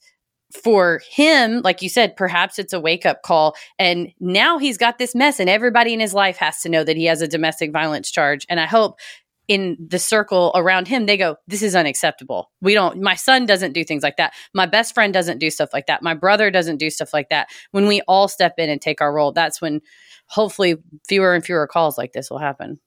for 0.52 1.00
him, 1.10 1.60
like 1.62 1.82
you 1.82 1.88
said, 1.88 2.16
perhaps 2.16 2.58
it's 2.58 2.72
a 2.72 2.80
wake 2.80 3.04
up 3.04 3.22
call. 3.22 3.56
And 3.78 4.12
now 4.20 4.58
he's 4.58 4.78
got 4.78 4.98
this 4.98 5.14
mess, 5.14 5.40
and 5.40 5.50
everybody 5.50 5.92
in 5.92 6.00
his 6.00 6.14
life 6.14 6.36
has 6.38 6.60
to 6.62 6.68
know 6.68 6.84
that 6.84 6.96
he 6.96 7.06
has 7.06 7.22
a 7.22 7.28
domestic 7.28 7.72
violence 7.72 8.10
charge. 8.10 8.46
And 8.48 8.60
I 8.60 8.66
hope 8.66 8.98
in 9.48 9.76
the 9.78 9.98
circle 9.98 10.52
around 10.54 10.88
him, 10.88 11.06
they 11.06 11.16
go, 11.16 11.36
This 11.46 11.62
is 11.62 11.74
unacceptable. 11.74 12.50
We 12.60 12.74
don't, 12.74 13.00
my 13.00 13.14
son 13.14 13.46
doesn't 13.46 13.72
do 13.72 13.84
things 13.84 14.02
like 14.02 14.16
that. 14.16 14.32
My 14.54 14.66
best 14.66 14.94
friend 14.94 15.12
doesn't 15.12 15.38
do 15.38 15.50
stuff 15.50 15.70
like 15.72 15.86
that. 15.86 16.02
My 16.02 16.14
brother 16.14 16.50
doesn't 16.50 16.78
do 16.78 16.90
stuff 16.90 17.12
like 17.12 17.28
that. 17.28 17.48
When 17.70 17.86
we 17.86 18.00
all 18.02 18.28
step 18.28 18.54
in 18.58 18.70
and 18.70 18.80
take 18.80 19.00
our 19.00 19.12
role, 19.12 19.32
that's 19.32 19.60
when 19.60 19.80
hopefully 20.26 20.76
fewer 21.06 21.34
and 21.34 21.44
fewer 21.44 21.66
calls 21.66 21.98
like 21.98 22.12
this 22.12 22.30
will 22.30 22.38
happen. 22.38 22.80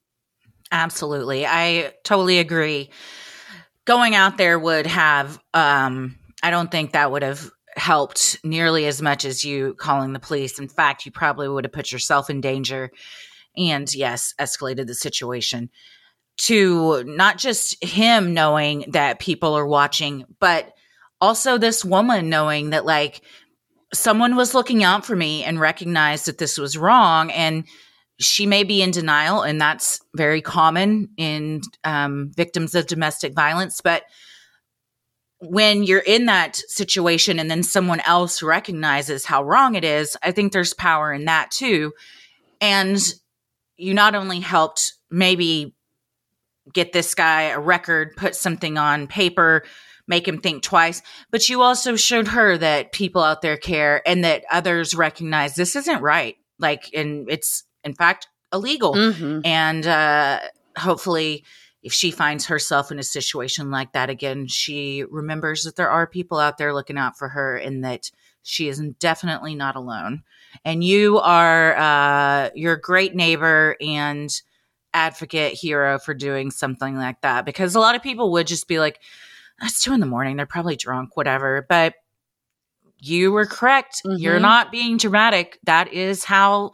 Absolutely. 0.71 1.45
I 1.45 1.93
totally 2.03 2.39
agree. 2.39 2.89
Going 3.85 4.15
out 4.15 4.37
there 4.37 4.59
would 4.59 4.87
have, 4.87 5.39
um, 5.53 6.17
I 6.43 6.49
don't 6.49 6.69
think 6.69 6.91
that 6.91 7.11
would 7.11 7.23
have 7.23 7.49
helped 7.77 8.39
nearly 8.43 8.85
as 8.85 9.01
much 9.01 9.23
as 9.23 9.45
you 9.45 9.75
calling 9.75 10.11
the 10.11 10.19
police. 10.19 10.59
In 10.59 10.67
fact, 10.67 11.05
you 11.05 11.11
probably 11.11 11.47
would 11.47 11.63
have 11.63 11.71
put 11.71 11.91
yourself 11.91 12.29
in 12.29 12.41
danger 12.41 12.91
and, 13.55 13.93
yes, 13.93 14.33
escalated 14.39 14.87
the 14.87 14.95
situation 14.95 15.69
to 16.37 17.03
not 17.03 17.37
just 17.37 17.83
him 17.83 18.33
knowing 18.33 18.85
that 18.89 19.19
people 19.19 19.57
are 19.57 19.65
watching, 19.65 20.25
but 20.39 20.71
also 21.19 21.57
this 21.57 21.83
woman 21.83 22.29
knowing 22.29 22.69
that 22.69 22.85
like 22.85 23.21
someone 23.93 24.35
was 24.35 24.53
looking 24.53 24.83
out 24.83 25.05
for 25.05 25.15
me 25.15 25.43
and 25.43 25.59
recognized 25.59 26.25
that 26.27 26.37
this 26.37 26.57
was 26.57 26.77
wrong. 26.77 27.31
And 27.31 27.65
she 28.19 28.45
may 28.45 28.63
be 28.63 28.81
in 28.81 28.91
denial, 28.91 29.43
and 29.43 29.61
that's 29.61 29.99
very 30.15 30.41
common 30.41 31.09
in 31.17 31.61
um, 31.83 32.31
victims 32.35 32.73
of 32.73 32.87
domestic 32.87 33.33
violence. 33.33 33.81
But 33.81 34.03
when 35.39 35.83
you're 35.83 35.99
in 35.99 36.25
that 36.25 36.55
situation 36.55 37.39
and 37.39 37.49
then 37.49 37.61
someone 37.61 37.99
else 38.01 38.41
recognizes 38.41 39.25
how 39.25 39.43
wrong 39.43 39.75
it 39.75 39.83
is, 39.83 40.17
I 40.23 40.31
think 40.31 40.51
there's 40.51 40.73
power 40.73 41.13
in 41.13 41.25
that 41.25 41.51
too. 41.51 41.93
And 42.59 42.99
you 43.77 43.93
not 43.93 44.15
only 44.15 44.39
helped 44.39 44.93
maybe 45.11 45.75
get 46.73 46.93
this 46.93 47.15
guy 47.15 47.43
a 47.43 47.59
record, 47.59 48.15
put 48.15 48.35
something 48.35 48.77
on 48.77 49.07
paper, 49.07 49.63
make 50.07 50.27
him 50.27 50.39
think 50.39 50.63
twice. 50.63 51.01
But 51.31 51.49
you 51.49 51.61
also 51.61 51.95
showed 51.95 52.29
her 52.29 52.57
that 52.57 52.91
people 52.91 53.21
out 53.21 53.41
there 53.41 53.57
care 53.57 54.07
and 54.07 54.23
that 54.23 54.43
others 54.51 54.95
recognize 54.95 55.55
this 55.55 55.75
isn't 55.75 56.01
right. 56.01 56.37
Like, 56.59 56.89
and 56.93 57.29
it's 57.29 57.63
in 57.83 57.93
fact 57.93 58.27
illegal. 58.53 58.93
Mm-hmm. 58.95 59.41
And 59.45 59.85
uh, 59.85 60.39
hopefully, 60.77 61.43
if 61.83 61.93
she 61.93 62.11
finds 62.11 62.47
herself 62.47 62.91
in 62.91 62.99
a 62.99 63.03
situation 63.03 63.71
like 63.71 63.93
that 63.93 64.09
again, 64.09 64.47
she 64.47 65.03
remembers 65.09 65.63
that 65.63 65.75
there 65.75 65.89
are 65.89 66.07
people 66.07 66.39
out 66.39 66.57
there 66.57 66.73
looking 66.73 66.97
out 66.97 67.17
for 67.17 67.29
her 67.29 67.55
and 67.55 67.83
that 67.83 68.11
she 68.43 68.67
is 68.67 68.81
definitely 68.99 69.55
not 69.55 69.75
alone. 69.75 70.23
And 70.65 70.83
you 70.83 71.19
are, 71.19 71.77
uh, 71.77 72.49
you're 72.55 72.73
a 72.73 72.81
great 72.81 73.13
neighbor 73.13 73.75
and 73.79 74.29
advocate 74.93 75.53
hero 75.53 75.99
for 75.99 76.13
doing 76.13 76.51
something 76.51 76.95
like 76.95 77.21
that 77.21 77.45
because 77.45 77.75
a 77.75 77.79
lot 77.79 77.95
of 77.95 78.01
people 78.01 78.31
would 78.31 78.47
just 78.47 78.67
be 78.67 78.79
like, 78.79 78.99
it's 79.61 79.81
two 79.81 79.93
in 79.93 79.99
the 79.99 80.05
morning. 80.05 80.37
They're 80.37 80.45
probably 80.45 80.75
drunk, 80.75 81.17
whatever. 81.17 81.65
But 81.67 81.95
you 82.99 83.31
were 83.31 83.45
correct. 83.45 84.01
Mm-hmm. 84.05 84.21
You're 84.21 84.39
not 84.39 84.71
being 84.71 84.97
dramatic. 84.97 85.59
That 85.63 85.93
is 85.93 86.23
how 86.23 86.71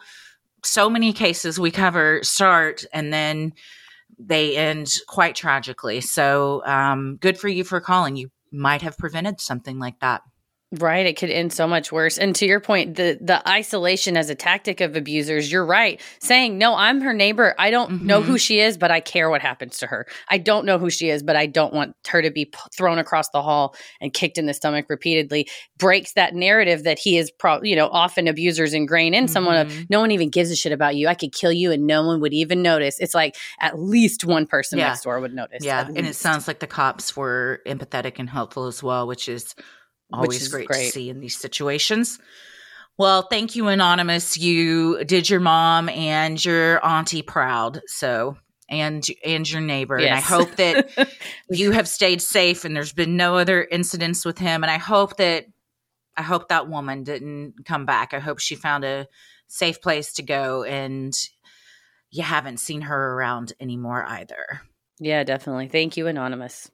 so 0.64 0.90
many 0.90 1.14
cases 1.14 1.60
we 1.60 1.72
cover 1.72 2.22
start 2.24 2.86
and 2.94 3.12
then 3.12 3.54
they 4.20 4.56
end 4.56 4.94
quite 5.08 5.36
tragically. 5.36 6.02
So, 6.02 6.64
um, 6.66 7.18
good 7.18 7.38
for 7.38 7.48
you 7.48 7.64
for 7.64 7.82
calling. 7.82 8.16
You 8.16 8.30
might 8.52 8.82
have 8.82 8.98
prevented 8.98 9.42
something 9.42 9.80
like 9.80 10.00
that. 10.00 10.22
Right, 10.80 11.06
it 11.06 11.18
could 11.18 11.30
end 11.30 11.54
so 11.54 11.68
much 11.68 11.92
worse. 11.92 12.18
And 12.18 12.36
to 12.38 12.48
your 12.48 12.60
point, 12.60 12.96
the 12.96 13.20
the 13.22 13.48
isolation 13.48 14.18
as 14.18 14.32
a 14.32 14.36
tactic 14.36 14.82
of 14.82 14.96
abusers, 14.96 15.52
you're 15.52 15.66
right. 15.66 16.02
Saying, 16.20 16.58
"No, 16.58 16.74
I'm 16.74 17.02
her 17.02 17.14
neighbor. 17.14 17.54
I 17.60 17.70
don't 17.70 17.92
mm-hmm. 17.92 18.08
know 18.08 18.22
who 18.24 18.34
mm-hmm. 18.34 18.38
she 18.38 18.60
is, 18.60 18.76
but 18.76 18.90
I 18.90 19.00
care 19.00 19.30
what 19.30 19.44
happens 19.44 19.78
to 19.80 19.88
her. 19.88 20.08
I 20.30 20.40
don't 20.40 20.66
know 20.66 20.80
who 20.80 20.90
she 20.90 21.10
is, 21.10 21.22
but 21.22 21.36
I 21.36 21.46
don't 21.46 21.76
want 21.76 21.96
her 22.08 22.24
to 22.24 22.32
be 22.32 22.46
p- 22.46 22.58
thrown 22.76 22.98
across 22.98 23.30
the 23.30 23.44
hall 23.44 23.76
and 24.02 24.12
kicked 24.12 24.40
in 24.40 24.48
the 24.48 24.54
stomach 24.54 24.88
repeatedly." 24.90 25.48
Breaks 25.78 26.14
that 26.14 26.34
narrative 26.34 26.86
that 26.86 26.98
he 26.98 27.18
is 27.18 27.30
pro- 27.30 27.62
you 27.62 27.76
know, 27.76 27.88
often 27.90 28.28
abusers 28.28 28.74
ingrain 28.74 29.14
in 29.14 29.26
mm-hmm. 29.26 29.32
someone 29.32 29.58
of, 29.58 29.90
no 29.92 30.00
one 30.00 30.10
even 30.10 30.30
gives 30.30 30.50
a 30.50 30.56
shit 30.56 30.72
about 30.72 30.96
you. 30.96 31.08
I 31.08 31.14
could 31.14 31.34
kill 31.34 31.52
you 31.52 31.72
and 31.72 31.86
no 31.86 32.04
one 32.08 32.20
would 32.22 32.34
even 32.34 32.64
notice. 32.64 33.00
It's 33.00 33.14
like 33.14 33.36
at 33.60 33.78
least 33.78 34.26
one 34.26 34.48
person 34.48 34.80
yeah. 34.80 34.88
next 34.88 35.04
door 35.04 35.20
would 35.20 35.36
notice. 35.36 35.64
Yeah, 35.64 35.88
and 35.88 36.08
it 36.08 36.16
sounds 36.16 36.48
like 36.48 36.60
the 36.60 36.68
cops 36.68 37.16
were 37.16 37.62
empathetic 37.68 38.18
and 38.18 38.30
helpful 38.30 38.66
as 38.66 38.82
well, 38.82 39.06
which 39.06 39.30
is 39.30 39.54
always 40.14 40.48
great, 40.48 40.68
great 40.68 40.86
to 40.86 40.92
see 40.92 41.10
in 41.10 41.20
these 41.20 41.38
situations. 41.38 42.20
Well, 42.98 43.24
thank 43.24 43.56
you, 43.56 43.68
Anonymous. 43.68 44.38
You 44.38 45.04
did 45.04 45.30
your 45.30 45.40
mom 45.40 45.90
and 45.90 46.44
your 46.44 46.86
auntie 46.86 47.24
proud. 47.24 47.82
So, 47.88 48.38
and 48.70 49.06
and 49.26 49.50
your 49.50 49.62
neighbor. 49.62 50.00
Yes. 50.00 50.10
And 50.10 50.16
I 50.16 50.22
hope 50.22 50.56
that 50.56 51.10
you 51.50 51.72
have 51.72 51.88
stayed 51.88 52.22
safe 52.22 52.66
and 52.66 52.76
there's 52.76 52.94
been 52.94 53.18
no 53.18 53.38
other 53.38 53.64
incidents 53.64 54.26
with 54.26 54.38
him. 54.38 54.64
And 54.64 54.72
I 54.72 54.78
hope 54.78 55.18
that 55.18 55.46
I 56.16 56.22
hope 56.22 56.50
that 56.50 56.70
woman 56.70 57.04
didn't 57.04 57.66
come 57.66 57.86
back. 57.86 58.14
I 58.14 58.20
hope 58.20 58.40
she 58.40 58.56
found 58.56 58.84
a 58.84 59.08
safe 59.48 59.82
place 59.82 60.14
to 60.14 60.24
go 60.24 60.64
and 60.64 61.14
you 62.12 62.24
haven't 62.24 62.60
seen 62.60 62.82
her 62.82 63.14
around 63.14 63.54
anymore 63.60 64.06
either. 64.06 64.62
Yeah, 65.00 65.24
definitely. 65.24 65.68
Thank 65.68 65.98
you, 65.98 66.08
Anonymous. 66.08 66.70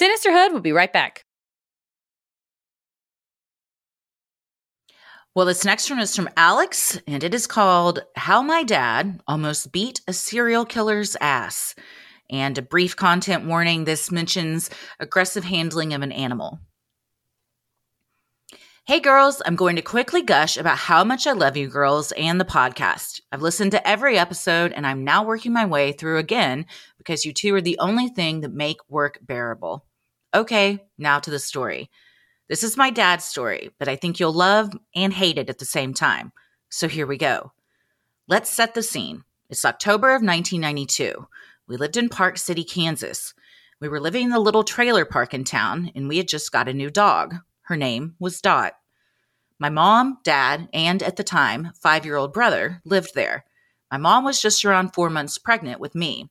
Sinisterhood 0.00 0.52
will 0.52 0.60
be 0.60 0.72
right 0.72 0.90
back. 0.90 1.26
Well, 5.34 5.44
this 5.44 5.62
next 5.62 5.90
one 5.90 5.98
is 5.98 6.16
from 6.16 6.30
Alex, 6.38 6.98
and 7.06 7.22
it 7.22 7.34
is 7.34 7.46
called 7.46 8.00
How 8.16 8.40
My 8.40 8.62
Dad 8.62 9.20
Almost 9.28 9.72
Beat 9.72 10.00
a 10.08 10.14
Serial 10.14 10.64
Killer's 10.64 11.18
Ass. 11.20 11.74
And 12.30 12.56
a 12.56 12.62
brief 12.62 12.96
content 12.96 13.44
warning 13.44 13.84
this 13.84 14.10
mentions 14.10 14.70
aggressive 14.98 15.44
handling 15.44 15.92
of 15.92 16.00
an 16.00 16.12
animal. 16.12 16.60
Hey 18.86 19.00
girls, 19.00 19.42
I'm 19.44 19.56
going 19.56 19.76
to 19.76 19.82
quickly 19.82 20.22
gush 20.22 20.56
about 20.56 20.78
how 20.78 21.04
much 21.04 21.26
I 21.26 21.32
love 21.32 21.58
you 21.58 21.68
girls 21.68 22.10
and 22.12 22.40
the 22.40 22.46
podcast. 22.46 23.20
I've 23.30 23.42
listened 23.42 23.72
to 23.72 23.86
every 23.86 24.18
episode 24.18 24.72
and 24.72 24.86
I'm 24.86 25.04
now 25.04 25.24
working 25.24 25.52
my 25.52 25.66
way 25.66 25.92
through 25.92 26.16
again 26.16 26.64
because 26.96 27.26
you 27.26 27.34
two 27.34 27.54
are 27.54 27.60
the 27.60 27.78
only 27.78 28.08
thing 28.08 28.40
that 28.40 28.52
make 28.52 28.78
work 28.88 29.18
bearable. 29.20 29.84
Okay, 30.32 30.84
now 30.96 31.18
to 31.18 31.30
the 31.30 31.38
story. 31.40 31.90
This 32.48 32.62
is 32.62 32.76
my 32.76 32.90
dad's 32.90 33.24
story, 33.24 33.70
but 33.78 33.88
I 33.88 33.96
think 33.96 34.20
you'll 34.20 34.32
love 34.32 34.70
and 34.94 35.12
hate 35.12 35.38
it 35.38 35.50
at 35.50 35.58
the 35.58 35.64
same 35.64 35.92
time. 35.92 36.32
So 36.68 36.86
here 36.86 37.06
we 37.06 37.16
go. 37.16 37.52
Let's 38.28 38.48
set 38.48 38.74
the 38.74 38.82
scene. 38.82 39.24
It's 39.48 39.64
October 39.64 40.10
of 40.10 40.22
1992. 40.22 41.26
We 41.66 41.76
lived 41.76 41.96
in 41.96 42.08
Park 42.08 42.38
City, 42.38 42.62
Kansas. 42.62 43.34
We 43.80 43.88
were 43.88 43.98
living 43.98 44.24
in 44.24 44.30
the 44.30 44.38
little 44.38 44.62
trailer 44.62 45.04
park 45.04 45.34
in 45.34 45.42
town, 45.42 45.90
and 45.96 46.08
we 46.08 46.18
had 46.18 46.28
just 46.28 46.52
got 46.52 46.68
a 46.68 46.74
new 46.74 46.90
dog. 46.90 47.34
Her 47.62 47.76
name 47.76 48.14
was 48.20 48.40
Dot. 48.40 48.74
My 49.58 49.68
mom, 49.68 50.18
dad, 50.22 50.68
and 50.72 51.02
at 51.02 51.16
the 51.16 51.24
time, 51.24 51.72
five 51.80 52.04
year 52.04 52.16
old 52.16 52.32
brother 52.32 52.80
lived 52.84 53.14
there. 53.16 53.44
My 53.90 53.98
mom 53.98 54.24
was 54.24 54.40
just 54.40 54.64
around 54.64 54.94
four 54.94 55.10
months 55.10 55.38
pregnant 55.38 55.80
with 55.80 55.96
me. 55.96 56.30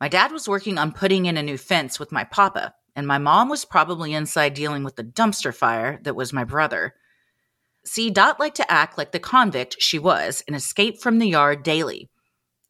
My 0.00 0.08
dad 0.08 0.30
was 0.30 0.48
working 0.48 0.78
on 0.78 0.92
putting 0.92 1.26
in 1.26 1.36
a 1.36 1.42
new 1.42 1.58
fence 1.58 1.98
with 1.98 2.12
my 2.12 2.22
papa, 2.22 2.74
and 2.96 3.06
my 3.06 3.18
mom 3.18 3.50
was 3.50 3.66
probably 3.66 4.14
inside 4.14 4.54
dealing 4.54 4.82
with 4.82 4.96
the 4.96 5.04
dumpster 5.04 5.54
fire 5.54 6.00
that 6.02 6.16
was 6.16 6.32
my 6.32 6.44
brother. 6.44 6.94
See, 7.84 8.10
Dot 8.10 8.40
liked 8.40 8.56
to 8.56 8.72
act 8.72 8.98
like 8.98 9.12
the 9.12 9.20
convict 9.20 9.76
she 9.78 9.98
was 9.98 10.42
and 10.48 10.56
escape 10.56 11.00
from 11.00 11.18
the 11.18 11.28
yard 11.28 11.62
daily. 11.62 12.08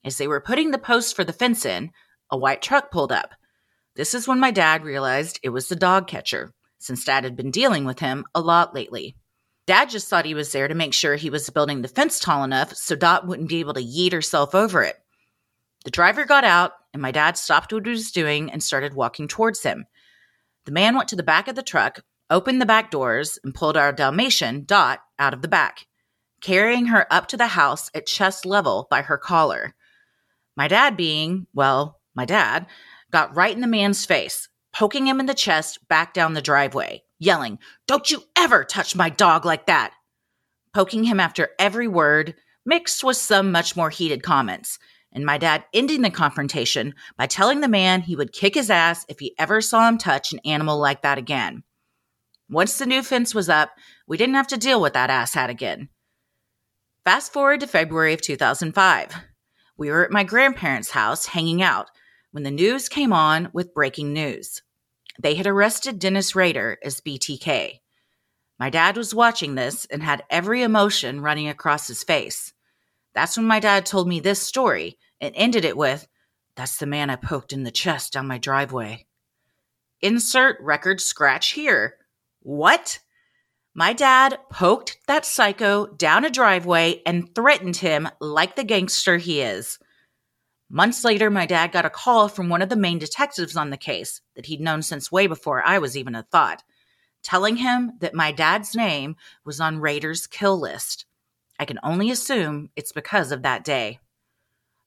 As 0.05 0.19
they 0.19 0.27
were 0.27 0.41
putting 0.41 0.73
the 0.73 0.79
post 0.79 1.17
for 1.17 1.25
the 1.25 1.33
fence 1.33 1.65
in, 1.65 1.93
a 2.31 2.37
white 2.37 2.61
truck 2.61 2.91
pulled 2.91 3.13
up. 3.13 3.31
This 3.95 4.13
is 4.13 4.29
when 4.29 4.41
my 4.41 4.51
dad 4.51 4.85
realized 4.85 5.41
it 5.43 5.49
was 5.51 5.69
the 5.69 5.77
dog 5.77 6.07
catcher, 6.09 6.53
since 6.79 7.05
dad 7.05 7.25
had 7.25 7.37
been 7.37 7.51
dealing 7.51 7.85
with 7.85 8.01
him 8.01 8.25
a 8.35 8.41
lot 8.41 8.75
lately. 8.75 9.17
Dad 9.67 9.91
just 9.91 10.09
thought 10.09 10.27
he 10.27 10.35
was 10.35 10.53
there 10.53 10.69
to 10.69 10.75
make 10.75 10.93
sure 10.93 11.17
he 11.17 11.31
was 11.31 11.49
building 11.51 11.83
the 11.83 11.89
fence 11.89 12.21
tall 12.21 12.45
enough 12.45 12.75
so 12.75 12.95
Dot 12.95 13.27
wouldn't 13.27 13.49
be 13.49 13.61
able 13.61 13.75
to 13.75 13.83
yeet 13.83 14.13
herself 14.13 14.55
over 14.55 14.83
it. 14.83 14.97
The 15.85 15.91
driver 15.91 16.25
got 16.25 16.45
out, 16.45 16.73
and 16.93 17.01
my 17.01 17.11
dad 17.11 17.37
stopped 17.37 17.73
what 17.73 17.87
he 17.87 17.91
was 17.91 18.13
doing 18.13 18.51
and 18.51 18.63
started 18.63 18.95
walking 18.95 19.29
towards 19.29 19.63
him. 19.63 19.87
The 20.67 20.73
man 20.73 20.97
went 20.97 21.09
to 21.11 21.17
the 21.17 21.23
back 21.23 21.47
of 21.47 21.55
the 21.55 21.63
truck, 21.63 22.01
opened 22.29 22.61
the 22.61 22.67
back 22.67 22.91
doors, 22.91 23.39
and 23.45 23.55
pulled 23.55 23.77
our 23.77 23.93
Dalmatian, 23.93 24.65
Dot, 24.65 24.99
out 25.17 25.33
of 25.33 25.41
the 25.41 25.49
back, 25.49 25.87
carrying 26.41 26.87
her 26.87 27.07
up 27.09 27.29
to 27.29 27.37
the 27.37 27.47
house 27.47 27.89
at 27.95 28.07
chest 28.07 28.45
level 28.45 28.89
by 28.91 29.03
her 29.03 29.17
collar. 29.17 29.77
My 30.57 30.67
dad, 30.67 30.97
being, 30.97 31.47
well, 31.55 32.01
my 32.17 32.25
dad, 32.25 32.67
got 33.13 33.37
right 33.37 33.55
in 33.55 33.61
the 33.61 33.69
man's 33.69 34.05
face, 34.05 34.49
poking 34.73 35.07
him 35.07 35.21
in 35.21 35.27
the 35.27 35.35
chest 35.35 35.87
back 35.89 36.13
down 36.13 36.35
the 36.35 36.43
driveway. 36.43 37.05
yelling, 37.21 37.61
Don't 37.87 38.11
you 38.11 38.25
ever 38.37 38.65
touch 38.65 38.97
my 38.97 39.09
dog 39.09 39.45
like 39.47 39.67
that! 39.67 39.95
Poking 40.75 41.05
him 41.05 41.21
after 41.21 41.51
every 41.61 41.87
word, 41.87 42.35
mixed 42.65 43.05
with 43.05 43.17
some 43.17 43.53
much 43.53 43.77
more 43.77 43.91
heated 43.91 44.25
comments, 44.25 44.81
and 45.17 45.25
my 45.25 45.39
dad 45.39 45.65
ending 45.73 46.03
the 46.03 46.11
confrontation 46.11 46.95
by 47.17 47.27
telling 47.27 47.61
the 47.61 47.69
man 47.69 48.03
he 48.03 48.15
would 48.15 48.35
kick 48.35 48.55
his 48.55 48.69
ass 48.69 49.07
if 49.09 49.19
he 49.19 49.35
ever 49.39 49.63
saw 49.63 49.89
him 49.89 49.97
touch 49.97 50.33
an 50.33 50.41
animal 50.45 50.79
like 50.79 51.01
that 51.03 51.17
again. 51.17 51.65
Once 52.51 52.77
the 52.77 52.85
new 52.85 53.03
fence 53.03 53.35
was 53.35 53.49
up, 53.49 53.71
we 54.07 54.19
didn't 54.19 54.35
have 54.35 54.47
to 54.47 54.59
deal 54.59 54.81
with 54.81 54.93
that 54.93 55.09
asshat 55.09 55.49
again. 55.49 55.89
Fast 57.03 57.33
forward 57.33 57.61
to 57.61 57.67
February 57.67 58.13
of 58.13 58.21
2005. 58.21 59.15
We 59.79 59.91
were 59.91 60.05
at 60.05 60.11
my 60.11 60.23
grandparents' 60.23 60.91
house 60.91 61.27
hanging 61.27 61.63
out 61.63 61.87
when 62.31 62.43
the 62.43 62.51
news 62.51 62.91
came 62.91 63.13
on 63.13 63.49
with 63.55 63.73
breaking 63.73 64.13
news. 64.13 64.63
They 65.19 65.35
had 65.35 65.47
arrested 65.47 65.99
Dennis 65.99 66.37
Rader 66.37 66.77
as 66.85 67.01
BTK. 67.01 67.81
My 68.59 68.69
dad 68.69 68.99
was 68.99 69.15
watching 69.15 69.55
this 69.55 69.87
and 69.87 70.03
had 70.03 70.25
every 70.29 70.63
emotion 70.63 71.23
running 71.23 71.49
across 71.49 71.89
his 71.89 72.05
face. 72.05 72.53
That's 73.15 73.39
when 73.39 73.47
my 73.47 73.61
dad 73.61 73.87
told 73.87 74.09
me 74.09 74.21
this 74.21 74.43
story 74.43 74.99
and 75.21 75.35
ended 75.37 75.65
it 75.65 75.77
with, 75.77 76.09
That's 76.57 76.77
the 76.79 76.87
man 76.87 77.11
I 77.11 77.17
poked 77.17 77.53
in 77.53 77.65
the 77.65 77.71
chest 77.71 78.13
down 78.13 78.27
my 78.27 78.39
driveway. 78.39 79.07
Insert 80.01 80.61
record 80.61 81.01
scratch 81.01 81.53
here. 81.53 81.97
What? 82.41 83.01
My 83.75 83.93
dad 83.93 84.39
poked 84.51 84.99
that 85.07 85.27
psycho 85.27 85.87
down 85.87 86.25
a 86.25 86.31
driveway 86.31 87.03
and 87.05 87.35
threatened 87.35 87.77
him 87.77 88.09
like 88.21 88.57
the 88.57 88.65
gangster 88.65 89.19
he 89.19 89.43
is. 89.43 89.79
Months 90.69 91.05
later, 91.05 91.31
my 91.31 91.47
dad 91.47 91.73
got 91.73 91.85
a 91.85 91.91
call 91.91 92.29
from 92.29 92.49
one 92.49 92.63
of 92.63 92.69
the 92.69 92.77
main 92.77 92.99
detectives 92.99 93.57
on 93.57 93.71
the 93.71 93.77
case 93.77 94.21
that 94.35 94.47
he'd 94.47 94.61
known 94.61 94.83
since 94.83 95.13
way 95.13 95.27
before 95.27 95.63
I 95.65 95.79
was 95.79 95.97
even 95.97 96.15
a 96.15 96.25
thought, 96.25 96.63
telling 97.23 97.57
him 97.57 97.93
that 98.01 98.15
my 98.15 98.33
dad's 98.33 98.75
name 98.75 99.17
was 99.45 99.61
on 99.61 99.79
Rader's 99.79 100.27
kill 100.27 100.59
list. 100.59 101.05
I 101.59 101.67
can 101.67 101.79
only 101.83 102.11
assume 102.11 102.71
it's 102.77 102.93
because 102.93 103.31
of 103.31 103.43
that 103.43 103.63
day. 103.63 104.01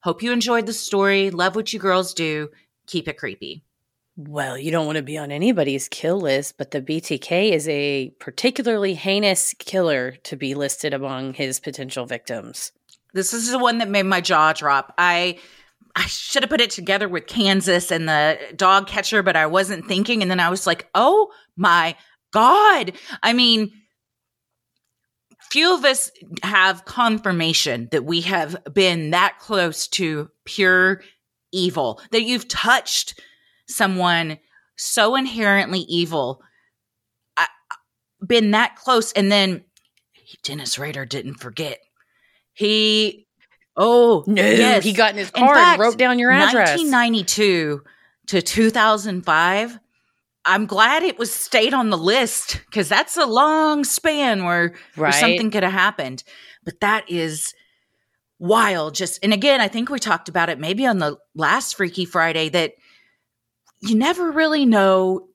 Hope 0.02 0.22
you 0.22 0.32
enjoyed 0.32 0.66
the 0.66 0.72
story. 0.72 1.30
Love 1.30 1.56
what 1.56 1.72
you 1.72 1.78
girls 1.78 2.14
do. 2.14 2.48
Keep 2.86 3.08
it 3.08 3.18
creepy. 3.18 3.62
Well, 4.16 4.58
you 4.58 4.70
don't 4.70 4.86
want 4.86 4.96
to 4.96 5.02
be 5.02 5.16
on 5.16 5.30
anybody's 5.30 5.88
kill 5.88 6.20
list, 6.20 6.58
but 6.58 6.72
the 6.72 6.82
BTK 6.82 7.52
is 7.52 7.68
a 7.68 8.10
particularly 8.18 8.94
heinous 8.94 9.54
killer 9.58 10.12
to 10.24 10.36
be 10.36 10.54
listed 10.54 10.92
among 10.92 11.34
his 11.34 11.60
potential 11.60 12.06
victims. 12.06 12.72
This 13.14 13.32
is 13.32 13.50
the 13.50 13.58
one 13.58 13.78
that 13.78 13.88
made 13.88 14.04
my 14.04 14.20
jaw 14.20 14.52
drop. 14.52 14.94
I 14.98 15.38
I 15.96 16.06
should 16.06 16.42
have 16.42 16.50
put 16.50 16.60
it 16.60 16.70
together 16.70 17.08
with 17.08 17.26
Kansas 17.26 17.90
and 17.90 18.08
the 18.08 18.38
dog 18.54 18.86
catcher, 18.86 19.22
but 19.22 19.36
I 19.36 19.46
wasn't 19.46 19.86
thinking. 19.86 20.22
And 20.22 20.30
then 20.30 20.40
I 20.40 20.50
was 20.50 20.66
like, 20.66 20.88
oh 20.94 21.30
my 21.56 21.96
God. 22.32 22.92
I 23.22 23.32
mean, 23.32 23.72
few 25.50 25.74
of 25.74 25.84
us 25.84 26.10
have 26.42 26.84
confirmation 26.84 27.88
that 27.90 28.04
we 28.04 28.22
have 28.22 28.56
been 28.72 29.10
that 29.10 29.38
close 29.38 29.88
to 29.88 30.30
pure 30.44 31.02
evil, 31.52 32.00
that 32.12 32.22
you've 32.22 32.48
touched 32.48 33.20
someone 33.66 34.38
so 34.76 35.16
inherently 35.16 35.80
evil, 35.80 36.42
I, 37.36 37.46
been 38.26 38.52
that 38.52 38.76
close. 38.76 39.12
And 39.12 39.30
then 39.30 39.64
Dennis 40.42 40.78
Rader 40.78 41.04
didn't 41.04 41.34
forget. 41.34 41.78
He, 42.52 43.26
oh, 43.76 44.24
no, 44.26 44.42
yes. 44.42 44.84
he 44.84 44.92
got 44.92 45.12
in 45.12 45.18
his 45.18 45.30
car 45.30 45.48
in 45.48 45.54
fact, 45.54 45.72
and 45.72 45.80
wrote 45.80 45.98
down 45.98 46.18
your 46.18 46.30
address. 46.30 46.78
1992 46.78 47.82
to 48.28 48.42
2005. 48.42 49.78
I'm 50.50 50.66
glad 50.66 51.04
it 51.04 51.16
was 51.16 51.32
stayed 51.32 51.72
on 51.72 51.90
the 51.90 51.96
list 51.96 52.60
because 52.66 52.88
that's 52.88 53.16
a 53.16 53.24
long 53.24 53.84
span 53.84 54.44
where, 54.44 54.74
right. 54.96 54.96
where 54.96 55.12
something 55.12 55.52
could 55.52 55.62
have 55.62 55.72
happened. 55.72 56.24
But 56.64 56.80
that 56.80 57.08
is 57.08 57.54
wild. 58.40 58.96
Just, 58.96 59.20
and 59.22 59.32
again, 59.32 59.60
I 59.60 59.68
think 59.68 59.90
we 59.90 60.00
talked 60.00 60.28
about 60.28 60.48
it 60.48 60.58
maybe 60.58 60.86
on 60.86 60.98
the 60.98 61.18
last 61.36 61.76
Freaky 61.76 62.04
Friday 62.04 62.48
that 62.48 62.72
you 63.80 63.94
never 63.94 64.32
really 64.32 64.66
know 64.66 65.28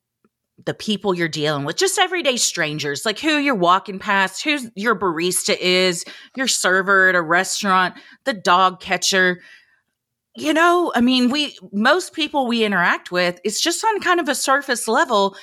the 0.66 0.74
people 0.74 1.16
you're 1.16 1.30
dealing 1.30 1.64
with, 1.64 1.78
just 1.78 1.98
everyday 1.98 2.36
strangers, 2.36 3.06
like 3.06 3.20
who 3.20 3.38
you're 3.38 3.56
walking 3.56 4.00
past, 4.00 4.44
who 4.44 4.58
your 4.76 5.00
barista 5.00 5.56
is, 5.58 6.04
your 6.36 6.48
server 6.50 7.08
at 7.08 7.16
a 7.16 7.22
restaurant, 7.22 7.96
the 8.26 8.34
dog 8.34 8.82
catcher. 8.82 9.40
You 10.36 10.54
know, 10.54 10.92
I 10.96 11.02
mean, 11.02 11.30
we, 11.30 11.58
most 11.72 12.14
people 12.14 12.46
we 12.46 12.66
interact 12.66 13.12
with, 13.12 13.40
it's 13.44 13.62
just 13.62 13.84
on 13.86 14.02
kind 14.02 14.20
of 14.20 14.28
a 14.28 14.36
surface 14.36 14.88
level. 14.88 15.36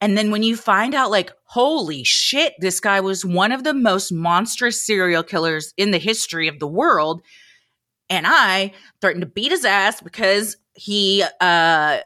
And 0.00 0.16
then 0.16 0.30
when 0.30 0.42
you 0.42 0.56
find 0.56 0.94
out, 0.94 1.10
like, 1.10 1.30
holy 1.44 2.04
shit, 2.04 2.54
this 2.58 2.80
guy 2.80 3.00
was 3.00 3.24
one 3.24 3.52
of 3.52 3.64
the 3.64 3.74
most 3.74 4.10
monstrous 4.12 4.84
serial 4.84 5.22
killers 5.22 5.74
in 5.76 5.90
the 5.90 5.98
history 5.98 6.48
of 6.48 6.58
the 6.58 6.66
world. 6.66 7.22
And 8.08 8.26
I 8.26 8.72
threatened 9.00 9.22
to 9.22 9.26
beat 9.26 9.52
his 9.52 9.66
ass 9.66 10.00
because 10.00 10.56
he, 10.72 11.22
uh, 11.40 11.98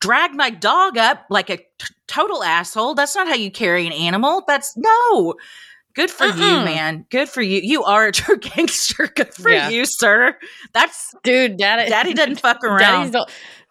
drag 0.00 0.34
my 0.34 0.50
dog 0.50 0.98
up 0.98 1.24
like 1.30 1.48
a 1.48 1.56
t- 1.56 1.64
total 2.06 2.44
asshole. 2.44 2.94
That's 2.94 3.16
not 3.16 3.26
how 3.26 3.34
you 3.34 3.50
carry 3.50 3.86
an 3.86 3.92
animal. 3.94 4.44
That's 4.46 4.76
no. 4.76 5.34
Good 5.94 6.10
for 6.10 6.24
uh-uh. 6.24 6.36
you, 6.36 6.64
man. 6.64 7.06
Good 7.10 7.28
for 7.28 7.40
you. 7.40 7.60
You 7.62 7.84
are 7.84 8.06
a 8.06 8.12
true 8.12 8.36
gangster. 8.38 9.06
Good 9.06 9.32
for 9.32 9.50
yeah. 9.50 9.68
you, 9.68 9.84
sir. 9.86 10.36
That's 10.72 11.14
dude. 11.22 11.56
Daddy, 11.56 11.88
daddy 11.88 12.14
doesn't 12.14 12.40
fuck 12.40 12.64
around. 12.64 13.12
Don't, 13.12 13.30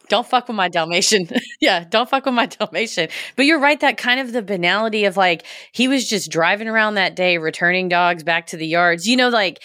don't 0.09 0.27
fuck 0.27 0.47
with 0.47 0.55
my 0.55 0.69
Dalmatian. 0.69 1.27
yeah, 1.61 1.83
don't 1.83 2.09
fuck 2.09 2.25
with 2.25 2.33
my 2.33 2.45
Dalmatian. 2.45 3.09
But 3.35 3.45
you're 3.45 3.59
right. 3.59 3.79
That 3.79 3.97
kind 3.97 4.19
of 4.19 4.31
the 4.31 4.41
banality 4.41 5.05
of 5.05 5.17
like 5.17 5.45
he 5.73 5.87
was 5.87 6.07
just 6.07 6.31
driving 6.31 6.67
around 6.67 6.95
that 6.95 7.15
day, 7.15 7.37
returning 7.37 7.89
dogs 7.89 8.23
back 8.23 8.47
to 8.47 8.57
the 8.57 8.67
yards. 8.67 9.05
You 9.05 9.17
know, 9.17 9.29
like 9.29 9.61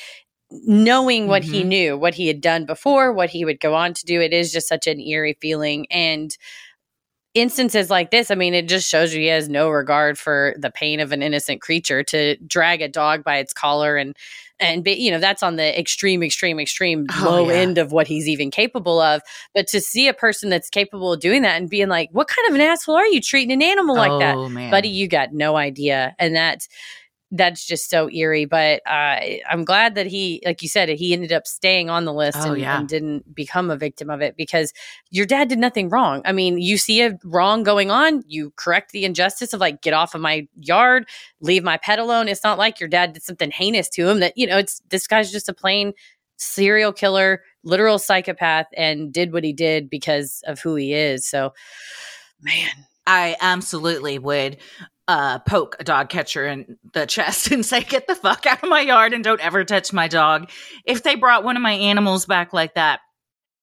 knowing 0.50 1.28
what 1.28 1.42
mm-hmm. 1.42 1.52
he 1.52 1.64
knew, 1.64 1.96
what 1.96 2.14
he 2.14 2.26
had 2.26 2.40
done 2.40 2.66
before, 2.66 3.12
what 3.12 3.30
he 3.30 3.44
would 3.44 3.60
go 3.60 3.74
on 3.74 3.94
to 3.94 4.04
do. 4.04 4.20
It 4.20 4.32
is 4.32 4.52
just 4.52 4.68
such 4.68 4.86
an 4.86 5.00
eerie 5.00 5.36
feeling. 5.40 5.86
And 5.90 6.36
instances 7.40 7.90
like 7.90 8.10
this, 8.10 8.30
I 8.30 8.34
mean, 8.34 8.54
it 8.54 8.68
just 8.68 8.88
shows 8.88 9.14
you 9.14 9.20
he 9.20 9.26
has 9.26 9.48
no 9.48 9.68
regard 9.70 10.18
for 10.18 10.54
the 10.58 10.70
pain 10.70 11.00
of 11.00 11.12
an 11.12 11.22
innocent 11.22 11.60
creature 11.60 12.02
to 12.04 12.36
drag 12.38 12.82
a 12.82 12.88
dog 12.88 13.24
by 13.24 13.38
its 13.38 13.52
collar 13.52 13.96
and 13.96 14.16
and 14.60 14.82
be, 14.82 14.92
you 14.92 15.10
know 15.10 15.20
that's 15.20 15.42
on 15.42 15.56
the 15.56 15.78
extreme 15.78 16.22
extreme 16.22 16.58
extreme 16.58 17.06
oh, 17.20 17.24
low 17.24 17.48
yeah. 17.48 17.56
end 17.56 17.78
of 17.78 17.92
what 17.92 18.06
he's 18.06 18.28
even 18.28 18.50
capable 18.50 19.00
of 19.00 19.22
but 19.54 19.66
to 19.68 19.80
see 19.80 20.08
a 20.08 20.14
person 20.14 20.50
that's 20.50 20.68
capable 20.68 21.12
of 21.12 21.20
doing 21.20 21.42
that 21.42 21.60
and 21.60 21.70
being 21.70 21.88
like 21.88 22.08
what 22.12 22.28
kind 22.28 22.48
of 22.48 22.54
an 22.54 22.60
asshole 22.60 22.96
are 22.96 23.06
you 23.06 23.20
treating 23.20 23.52
an 23.52 23.62
animal 23.62 23.96
like 23.96 24.10
oh, 24.10 24.18
that 24.18 24.50
man. 24.50 24.70
buddy 24.70 24.88
you 24.88 25.06
got 25.06 25.32
no 25.32 25.56
idea 25.56 26.14
and 26.18 26.34
that's 26.34 26.68
that's 27.30 27.66
just 27.66 27.90
so 27.90 28.10
eerie. 28.10 28.46
But 28.46 28.80
uh, 28.86 29.20
I'm 29.48 29.64
glad 29.64 29.94
that 29.96 30.06
he, 30.06 30.42
like 30.46 30.62
you 30.62 30.68
said, 30.68 30.88
he 30.88 31.12
ended 31.12 31.32
up 31.32 31.46
staying 31.46 31.90
on 31.90 32.04
the 32.04 32.12
list 32.12 32.38
oh, 32.40 32.52
and, 32.52 32.60
yeah. 32.60 32.78
and, 32.78 32.88
didn't 32.88 33.34
become 33.34 33.70
a 33.70 33.76
victim 33.76 34.08
of 34.08 34.22
it 34.22 34.36
because 34.36 34.72
your 35.10 35.26
dad 35.26 35.48
did 35.48 35.58
nothing 35.58 35.88
wrong. 35.90 36.22
I 36.24 36.32
mean, 36.32 36.58
you 36.58 36.78
see 36.78 37.02
a 37.02 37.18
wrong 37.24 37.62
going 37.62 37.90
on, 37.90 38.22
you 38.26 38.52
correct 38.56 38.92
the 38.92 39.04
injustice 39.04 39.52
of 39.52 39.60
like, 39.60 39.82
get 39.82 39.94
off 39.94 40.14
of 40.14 40.20
my 40.20 40.48
yard, 40.58 41.06
leave 41.40 41.62
my 41.62 41.76
pet 41.76 41.98
alone. 41.98 42.28
It's 42.28 42.44
not 42.44 42.58
like 42.58 42.80
your 42.80 42.88
dad 42.88 43.12
did 43.12 43.22
something 43.22 43.50
heinous 43.50 43.88
to 43.90 44.08
him 44.08 44.20
that, 44.20 44.32
you 44.36 44.46
know, 44.46 44.58
it's 44.58 44.80
this 44.88 45.06
guy's 45.06 45.30
just 45.30 45.48
a 45.48 45.54
plain 45.54 45.92
serial 46.36 46.92
killer, 46.92 47.42
literal 47.62 47.98
psychopath, 47.98 48.66
and 48.76 49.12
did 49.12 49.32
what 49.32 49.44
he 49.44 49.52
did 49.52 49.90
because 49.90 50.42
of 50.46 50.60
who 50.60 50.76
he 50.76 50.94
is. 50.94 51.26
So, 51.26 51.52
man. 52.40 52.70
I 53.10 53.36
absolutely 53.40 54.18
would 54.18 54.58
uh, 55.08 55.38
poke 55.40 55.76
a 55.80 55.84
dog 55.84 56.10
catcher 56.10 56.46
in 56.46 56.78
the 56.92 57.06
chest 57.06 57.50
and 57.50 57.64
say, 57.64 57.82
"Get 57.82 58.06
the 58.06 58.14
fuck 58.14 58.46
out 58.46 58.62
of 58.62 58.68
my 58.68 58.82
yard 58.82 59.12
and 59.12 59.24
don't 59.24 59.40
ever 59.40 59.64
touch 59.64 59.92
my 59.92 60.06
dog." 60.06 60.50
If 60.84 61.02
they 61.02 61.16
brought 61.16 61.42
one 61.42 61.56
of 61.56 61.62
my 61.62 61.72
animals 61.72 62.26
back 62.26 62.52
like 62.52 62.74
that, 62.74 63.00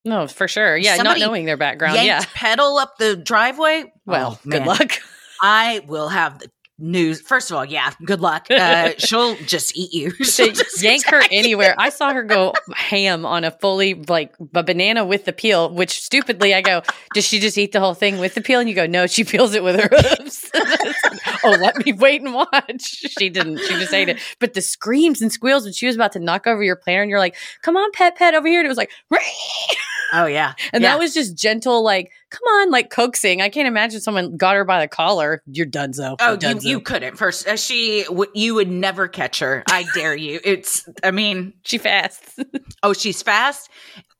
no, 0.04 0.28
for 0.28 0.48
sure, 0.48 0.76
yeah, 0.76 0.98
not 0.98 1.20
knowing 1.20 1.46
their 1.46 1.58
background, 1.58 2.04
yeah, 2.04 2.24
pedal 2.34 2.78
up 2.78 2.98
the 2.98 3.16
driveway. 3.16 3.86
Well, 4.06 4.40
oh, 4.40 4.50
good 4.50 4.66
luck. 4.66 4.92
I 5.42 5.82
will 5.88 6.10
have 6.10 6.40
the 6.40 6.50
news. 6.78 7.22
First 7.22 7.52
of 7.52 7.58
all, 7.58 7.66
yeah, 7.66 7.92
good 8.04 8.22
luck. 8.22 8.48
Uh, 8.50 8.92
she'll 8.98 9.36
just 9.36 9.76
eat 9.78 9.94
you. 9.94 10.12
She'll 10.24 10.52
just 10.52 10.82
yank 10.82 11.06
her 11.08 11.22
anywhere. 11.32 11.76
I 11.78 11.90
saw 11.90 12.14
her 12.14 12.24
go 12.24 12.54
ham 12.76 13.26
on 13.26 13.44
a 13.44 13.52
fully 13.52 13.94
like 13.94 14.36
a 14.54 14.64
banana 14.64 15.06
with 15.06 15.26
the 15.26 15.34
peel. 15.34 15.70
Which 15.70 16.02
stupidly, 16.02 16.54
I 16.54 16.62
go, 16.62 16.82
does 17.14 17.26
she 17.26 17.40
just 17.40 17.58
eat 17.58 17.72
the 17.72 17.80
whole 17.80 17.94
thing 17.94 18.20
with 18.20 18.36
the 18.36 18.42
peel? 18.42 18.60
And 18.60 18.70
you 18.70 18.76
go, 18.76 18.86
no, 18.86 19.08
she 19.08 19.24
peels 19.24 19.54
it 19.54 19.64
with 19.64 19.80
her 19.80 19.90
hooves. 19.92 20.50
oh, 21.44 21.58
let 21.62 21.86
me 21.86 21.94
wait 21.94 22.22
and 22.22 22.34
watch. 22.34 22.82
She 22.82 23.30
didn't. 23.30 23.60
She 23.60 23.74
just 23.76 23.94
ate 23.94 24.10
it. 24.10 24.20
But 24.40 24.54
the 24.54 24.62
screams 24.62 25.22
and 25.22 25.32
squeals 25.32 25.64
when 25.64 25.74
she 25.74 25.88
was 25.88 25.96
about 25.96 26.12
to 26.14 26.20
knock 26.20 26.48
over 26.48 26.64
your 26.64 26.76
planner, 26.76 27.02
and 27.02 27.10
you're 27.10 27.20
like, 27.20 27.36
come 27.62 27.78
on, 27.78 27.92
pet, 27.92 28.16
pet, 28.18 28.34
over 28.34 28.48
here. 28.48 28.60
And 28.60 28.66
it 28.66 28.70
was 28.70 28.78
like, 28.78 28.92
oh 30.14 30.26
yeah, 30.26 30.54
and 30.74 30.84
yeah. 30.84 30.92
that 30.92 31.00
was 31.00 31.14
just 31.14 31.38
gentle, 31.38 31.84
like 31.84 32.12
come 32.38 32.48
on, 32.62 32.72
like 32.72 32.90
coaxing. 32.90 33.42
I 33.42 33.50
can't 33.50 33.68
imagine 33.68 34.02
someone 34.02 34.36
got 34.38 34.56
her 34.56 34.66
by 34.66 34.82
the 34.82 34.88
collar. 34.88 35.42
You're 35.46 35.66
done, 35.66 35.94
so. 35.94 36.16
Oh, 36.20 36.38
you, 36.42 36.60
you 36.62 36.80
couldn't. 36.82 37.18
First, 37.18 37.48
uh, 37.48 37.56
she, 37.56 38.04
w- 38.06 38.32
you 38.34 38.56
would 38.56 38.70
never 38.70 39.08
catch 39.08 39.40
her. 39.40 39.64
I 39.70 39.86
dare 39.94 40.16
you. 40.16 40.40
It's, 40.44 40.88
I 41.04 41.12
mean, 41.12 41.54
she 41.64 41.78
fast. 41.78 42.24
oh, 42.84 42.94
she's 42.94 43.22
fast, 43.22 43.70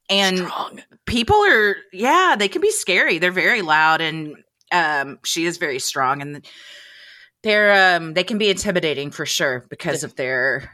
and 0.10 0.38
Strong. 0.38 0.82
people 1.06 1.36
are, 1.38 1.76
yeah, 1.92 2.36
they 2.38 2.48
can 2.48 2.62
be 2.62 2.72
scary. 2.72 3.18
They're 3.18 3.32
very 3.32 3.62
loud, 3.62 4.02
and 4.02 4.36
um, 4.72 5.20
she 5.26 5.46
is 5.46 5.58
very 5.58 5.80
strong, 5.80 6.22
and 6.22 6.46
They're 7.44 7.96
um 7.98 8.14
they 8.14 8.24
can 8.24 8.38
be 8.40 8.50
intimidating 8.50 9.12
for 9.12 9.26
sure 9.26 9.66
because 9.70 10.04
of 10.04 10.16
their 10.16 10.72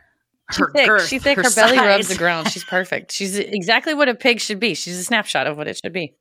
She's 0.52 0.60
her 0.60 0.72
thick. 0.74 0.88
girth, 0.88 1.08
She's 1.08 1.22
thick. 1.24 1.36
her 1.38 1.44
Her, 1.44 1.50
belly 1.54 1.78
rubs 1.78 2.08
the 2.08 2.16
ground. 2.16 2.50
She's 2.50 2.64
perfect. 2.64 3.12
She's 3.12 3.38
exactly 3.38 3.94
what 3.94 4.08
a 4.10 4.16
pig 4.16 4.40
should 4.40 4.60
be. 4.60 4.74
She's 4.76 4.98
a 4.98 5.04
snapshot 5.04 5.48
of 5.48 5.58
what 5.58 5.68
it 5.68 5.80
should 5.84 5.94
be. 5.94 6.14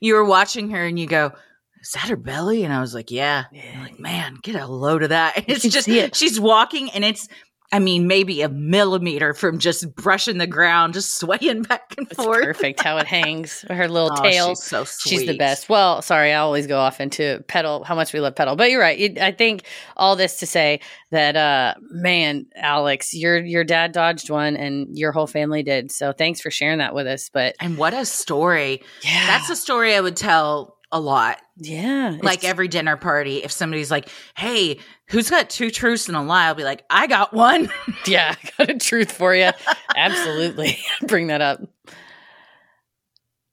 You 0.00 0.14
were 0.14 0.24
watching 0.24 0.70
her 0.70 0.84
and 0.84 0.98
you 0.98 1.06
go, 1.06 1.32
"Is 1.80 1.92
that 1.92 2.08
her 2.08 2.16
belly?" 2.16 2.64
And 2.64 2.72
I 2.72 2.80
was 2.80 2.94
like, 2.94 3.10
"Yeah." 3.10 3.44
I'm 3.52 3.82
like, 3.82 3.98
man, 3.98 4.38
get 4.42 4.56
a 4.56 4.66
load 4.66 5.02
of 5.02 5.10
that. 5.10 5.36
And 5.36 5.44
it's 5.48 5.68
just 5.68 5.88
she's 6.16 6.40
walking 6.40 6.90
and 6.90 7.04
it's 7.04 7.28
I 7.70 7.80
mean, 7.80 8.06
maybe 8.06 8.40
a 8.40 8.48
millimeter 8.48 9.34
from 9.34 9.58
just 9.58 9.94
brushing 9.94 10.38
the 10.38 10.46
ground, 10.46 10.94
just 10.94 11.18
swaying 11.18 11.62
back 11.68 11.94
and 11.98 12.06
It's 12.10 12.22
forth. 12.22 12.42
perfect 12.42 12.80
how 12.82 12.96
it 12.96 13.06
hangs. 13.06 13.62
Her 13.68 13.88
little 13.88 14.10
Oh, 14.12 14.22
tail. 14.22 14.48
she's 14.50 14.62
so 14.64 14.84
sweet. 14.84 15.10
She's 15.10 15.26
the 15.26 15.36
best. 15.36 15.68
Well, 15.68 16.00
sorry, 16.00 16.32
I 16.32 16.38
always 16.38 16.66
go 16.66 16.78
off 16.78 16.98
into 16.98 17.44
Petal, 17.46 17.84
how 17.84 17.94
much 17.94 18.14
we 18.14 18.20
love 18.20 18.34
Petal. 18.34 18.56
But 18.56 18.70
you're 18.70 18.80
right. 18.80 18.98
It, 18.98 19.18
I 19.18 19.32
think 19.32 19.64
all 19.98 20.16
this 20.16 20.38
to 20.38 20.46
say 20.46 20.80
that, 21.10 21.36
uh, 21.36 21.74
man, 21.90 22.46
Alex, 22.56 23.12
your 23.12 23.36
your 23.44 23.64
dad 23.64 23.92
dodged 23.92 24.30
one, 24.30 24.56
and 24.56 24.96
your 24.96 25.12
whole 25.12 25.26
family 25.26 25.62
did. 25.62 25.92
So 25.92 26.12
thanks 26.12 26.40
for 26.40 26.50
sharing 26.50 26.78
that 26.78 26.94
with 26.94 27.06
us. 27.06 27.28
But 27.30 27.54
And 27.60 27.76
what 27.76 27.92
a 27.92 28.06
story. 28.06 28.80
yeah, 29.02 29.26
That's 29.26 29.50
a 29.50 29.56
story 29.56 29.94
I 29.94 30.00
would 30.00 30.16
tell 30.16 30.77
a 30.90 31.00
lot. 31.00 31.38
yeah, 31.56 32.16
Like 32.22 32.44
every 32.44 32.68
dinner 32.68 32.96
party, 32.96 33.42
if 33.42 33.52
somebody's 33.52 33.90
like, 33.90 34.08
hey, 34.36 34.78
who's 35.08 35.28
got 35.30 35.50
two 35.50 35.70
truths 35.70 36.08
and 36.08 36.16
a 36.16 36.22
lie? 36.22 36.46
I'll 36.46 36.54
be 36.54 36.64
like, 36.64 36.84
I 36.88 37.06
got 37.06 37.32
one. 37.34 37.70
yeah, 38.06 38.34
I 38.42 38.50
got 38.56 38.70
a 38.70 38.78
truth 38.78 39.12
for 39.12 39.34
you. 39.34 39.50
Absolutely, 39.96 40.78
bring 41.06 41.26
that 41.26 41.40
up. 41.40 41.60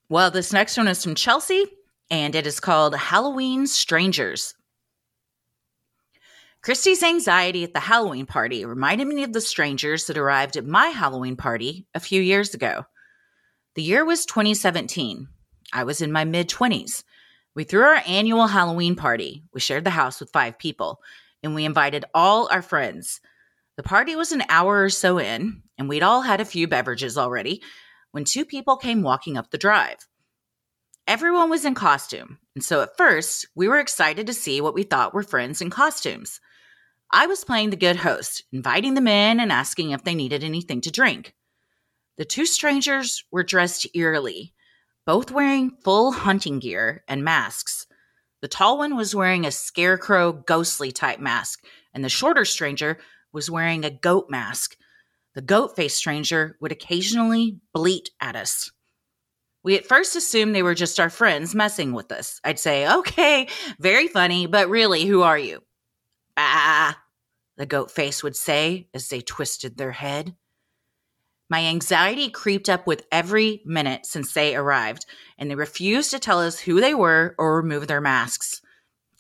well, 0.10 0.32
this 0.32 0.54
next 0.54 0.78
one 0.78 0.88
is 0.88 1.04
from 1.04 1.16
Chelsea, 1.16 1.66
and 2.10 2.36
it 2.36 2.48
is 2.48 2.60
called 2.60 2.96
Halloween 2.96 3.68
Strangers. 3.68 4.54
Christy's 6.62 7.04
anxiety 7.04 7.64
at 7.64 7.74
the 7.74 7.80
Halloween 7.80 8.26
party 8.26 8.66
reminded 8.66 9.08
me 9.08 9.24
of 9.24 9.34
the 9.34 9.42
strangers 9.42 10.06
that 10.08 10.18
arrived 10.18 10.58
at 10.58 10.66
my 10.66 10.88
Halloween 10.88 11.36
party 11.36 11.86
a 11.94 12.00
few 12.00 12.22
years 12.22 12.56
ago. 12.56 12.86
The 13.76 13.84
year 13.84 14.04
was 14.04 14.26
2017. 14.26 15.28
I 15.74 15.84
was 15.84 16.02
in 16.02 16.12
my 16.12 16.24
mid 16.26 16.50
20s. 16.50 17.04
We 17.56 17.64
threw 17.64 17.84
our 17.84 18.02
annual 18.06 18.48
Halloween 18.48 18.96
party. 18.96 19.44
We 19.54 19.62
shared 19.62 19.86
the 19.86 19.90
house 19.90 20.20
with 20.20 20.32
five 20.32 20.60
people, 20.60 21.00
and 21.42 21.56
we 21.56 21.64
invited 21.64 22.04
all 22.14 22.50
our 22.52 22.62
friends. 22.62 23.22
The 23.78 23.84
party 23.84 24.16
was 24.16 24.34
an 24.34 24.44
hour 24.50 24.84
or 24.84 24.90
so 24.90 25.18
in, 25.18 25.62
and 25.78 25.88
we'd 25.88 26.04
all 26.04 26.22
had 26.22 26.42
a 26.42 26.46
few 26.46 26.68
beverages 26.68 27.18
already 27.18 27.62
when 28.12 28.26
two 28.26 28.46
people 28.46 28.76
came 28.78 29.04
walking 29.04 29.38
up 29.38 29.52
the 29.52 29.58
drive. 29.58 29.98
Everyone 31.08 31.50
was 31.50 31.66
in 31.66 31.76
costume, 31.76 32.40
and 32.56 32.64
so 32.64 32.82
at 32.82 32.98
first, 32.98 33.48
we 33.56 33.68
were 33.68 33.80
excited 33.80 34.28
to 34.28 34.34
see 34.34 34.60
what 34.60 34.74
we 34.74 34.84
thought 34.84 35.14
were 35.14 35.24
friends 35.24 35.62
in 35.62 35.70
costumes. 35.70 36.42
I 37.12 37.28
was 37.28 37.44
playing 37.44 37.70
the 37.70 37.78
good 37.78 37.98
host, 37.98 38.44
inviting 38.52 38.96
them 38.96 39.08
in 39.08 39.40
and 39.40 39.52
asking 39.52 39.92
if 39.92 40.04
they 40.04 40.16
needed 40.16 40.44
anything 40.44 40.82
to 40.82 40.92
drink. 40.92 41.34
The 42.18 42.26
two 42.26 42.46
strangers 42.46 43.24
were 43.32 43.44
dressed 43.44 43.88
eerily, 43.94 44.55
both 45.06 45.32
wearing 45.32 45.72
full 45.84 46.12
hunting 46.12 46.60
gear 46.60 47.04
and 47.08 47.24
masks. 47.24 47.88
The 48.42 48.48
tall 48.48 48.78
one 48.78 48.96
was 48.96 49.16
wearing 49.16 49.46
a 49.46 49.52
scarecrow, 49.52 50.32
ghostly 50.32 50.92
type 50.92 51.20
mask, 51.20 51.64
and 51.94 52.04
the 52.04 52.10
shorter 52.10 52.46
stranger 52.46 53.00
was 53.32 53.50
wearing 53.50 53.86
a 53.86 53.90
goat 53.90 54.30
mask. 54.30 54.76
The 55.34 55.42
goat 55.42 55.76
faced 55.76 55.98
stranger 55.98 56.58
would 56.62 56.72
occasionally 56.72 57.60
bleat 57.74 58.10
at 58.20 58.36
us. 58.36 58.72
We 59.64 59.76
at 59.76 59.88
first 59.88 60.16
assumed 60.16 60.54
they 60.54 60.64
were 60.64 60.76
just 60.76 61.00
our 61.00 61.10
friends 61.10 61.56
messing 61.56 61.92
with 61.92 62.12
us. 62.12 62.40
I'd 62.44 62.60
say, 62.60 62.88
okay, 63.00 63.48
very 63.80 64.08
funny, 64.08 64.46
but 64.46 64.70
really, 64.70 65.06
who 65.06 65.24
are 65.24 65.40
you? 65.40 65.64
Ah, 66.38 67.02
the 67.58 67.66
goat 67.66 67.90
face 67.90 68.22
would 68.22 68.36
say 68.36 68.90
as 68.94 69.10
they 69.10 69.22
twisted 69.22 69.76
their 69.78 69.92
head. 69.92 70.36
My 71.50 71.62
anxiety 71.66 72.30
creeped 72.30 72.70
up 72.70 72.88
with 72.88 73.06
every 73.12 73.62
minute 73.66 74.06
since 74.06 74.34
they 74.34 74.56
arrived, 74.56 75.06
and 75.38 75.50
they 75.50 75.56
refused 75.56 76.12
to 76.12 76.20
tell 76.20 76.40
us 76.40 76.60
who 76.60 76.82
they 76.82 76.96
were 76.96 77.36
or 77.38 77.58
remove 77.58 77.88
their 77.88 78.02
masks. 78.02 78.62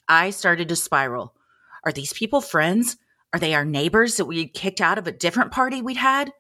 I 0.07 0.31
started 0.31 0.69
to 0.69 0.75
spiral. 0.75 1.35
Are 1.83 1.91
these 1.91 2.13
people 2.13 2.41
friends? 2.41 2.97
Are 3.31 3.39
they 3.39 3.53
our 3.53 3.65
neighbors 3.65 4.17
that 4.17 4.25
we 4.25 4.47
kicked 4.47 4.81
out 4.81 4.97
of 4.97 5.07
a 5.07 5.11
different 5.11 5.51
party 5.51 5.81
we'd 5.81 5.97
had? 5.97 6.31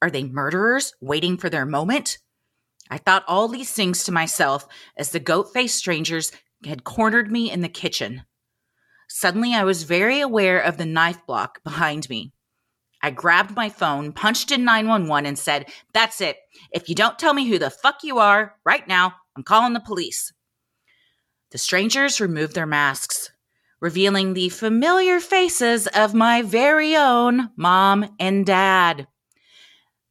Are 0.00 0.10
they 0.10 0.24
murderers 0.24 0.94
waiting 1.00 1.36
for 1.36 1.50
their 1.50 1.66
moment? 1.66 2.18
I 2.90 2.98
thought 2.98 3.24
all 3.26 3.48
these 3.48 3.72
things 3.72 4.04
to 4.04 4.12
myself 4.12 4.66
as 4.96 5.10
the 5.10 5.20
goat 5.20 5.52
faced 5.52 5.76
strangers 5.76 6.32
had 6.64 6.84
cornered 6.84 7.30
me 7.30 7.50
in 7.50 7.60
the 7.60 7.68
kitchen. 7.68 8.22
Suddenly, 9.08 9.54
I 9.54 9.64
was 9.64 9.82
very 9.82 10.20
aware 10.20 10.60
of 10.60 10.78
the 10.78 10.86
knife 10.86 11.24
block 11.26 11.62
behind 11.62 12.08
me. 12.08 12.32
I 13.02 13.10
grabbed 13.10 13.54
my 13.54 13.68
phone, 13.68 14.12
punched 14.12 14.50
in 14.50 14.64
911, 14.64 15.26
and 15.26 15.38
said, 15.38 15.70
That's 15.92 16.20
it. 16.20 16.36
If 16.72 16.88
you 16.88 16.94
don't 16.94 17.18
tell 17.18 17.34
me 17.34 17.48
who 17.48 17.58
the 17.58 17.70
fuck 17.70 18.02
you 18.02 18.18
are 18.18 18.54
right 18.64 18.86
now, 18.88 19.14
I'm 19.36 19.42
calling 19.42 19.74
the 19.74 19.80
police. 19.80 20.32
The 21.50 21.58
strangers 21.58 22.20
removed 22.20 22.54
their 22.54 22.66
masks, 22.66 23.30
revealing 23.80 24.34
the 24.34 24.48
familiar 24.48 25.20
faces 25.20 25.86
of 25.88 26.14
my 26.14 26.42
very 26.42 26.96
own 26.96 27.50
mom 27.56 28.14
and 28.18 28.44
dad. 28.44 29.06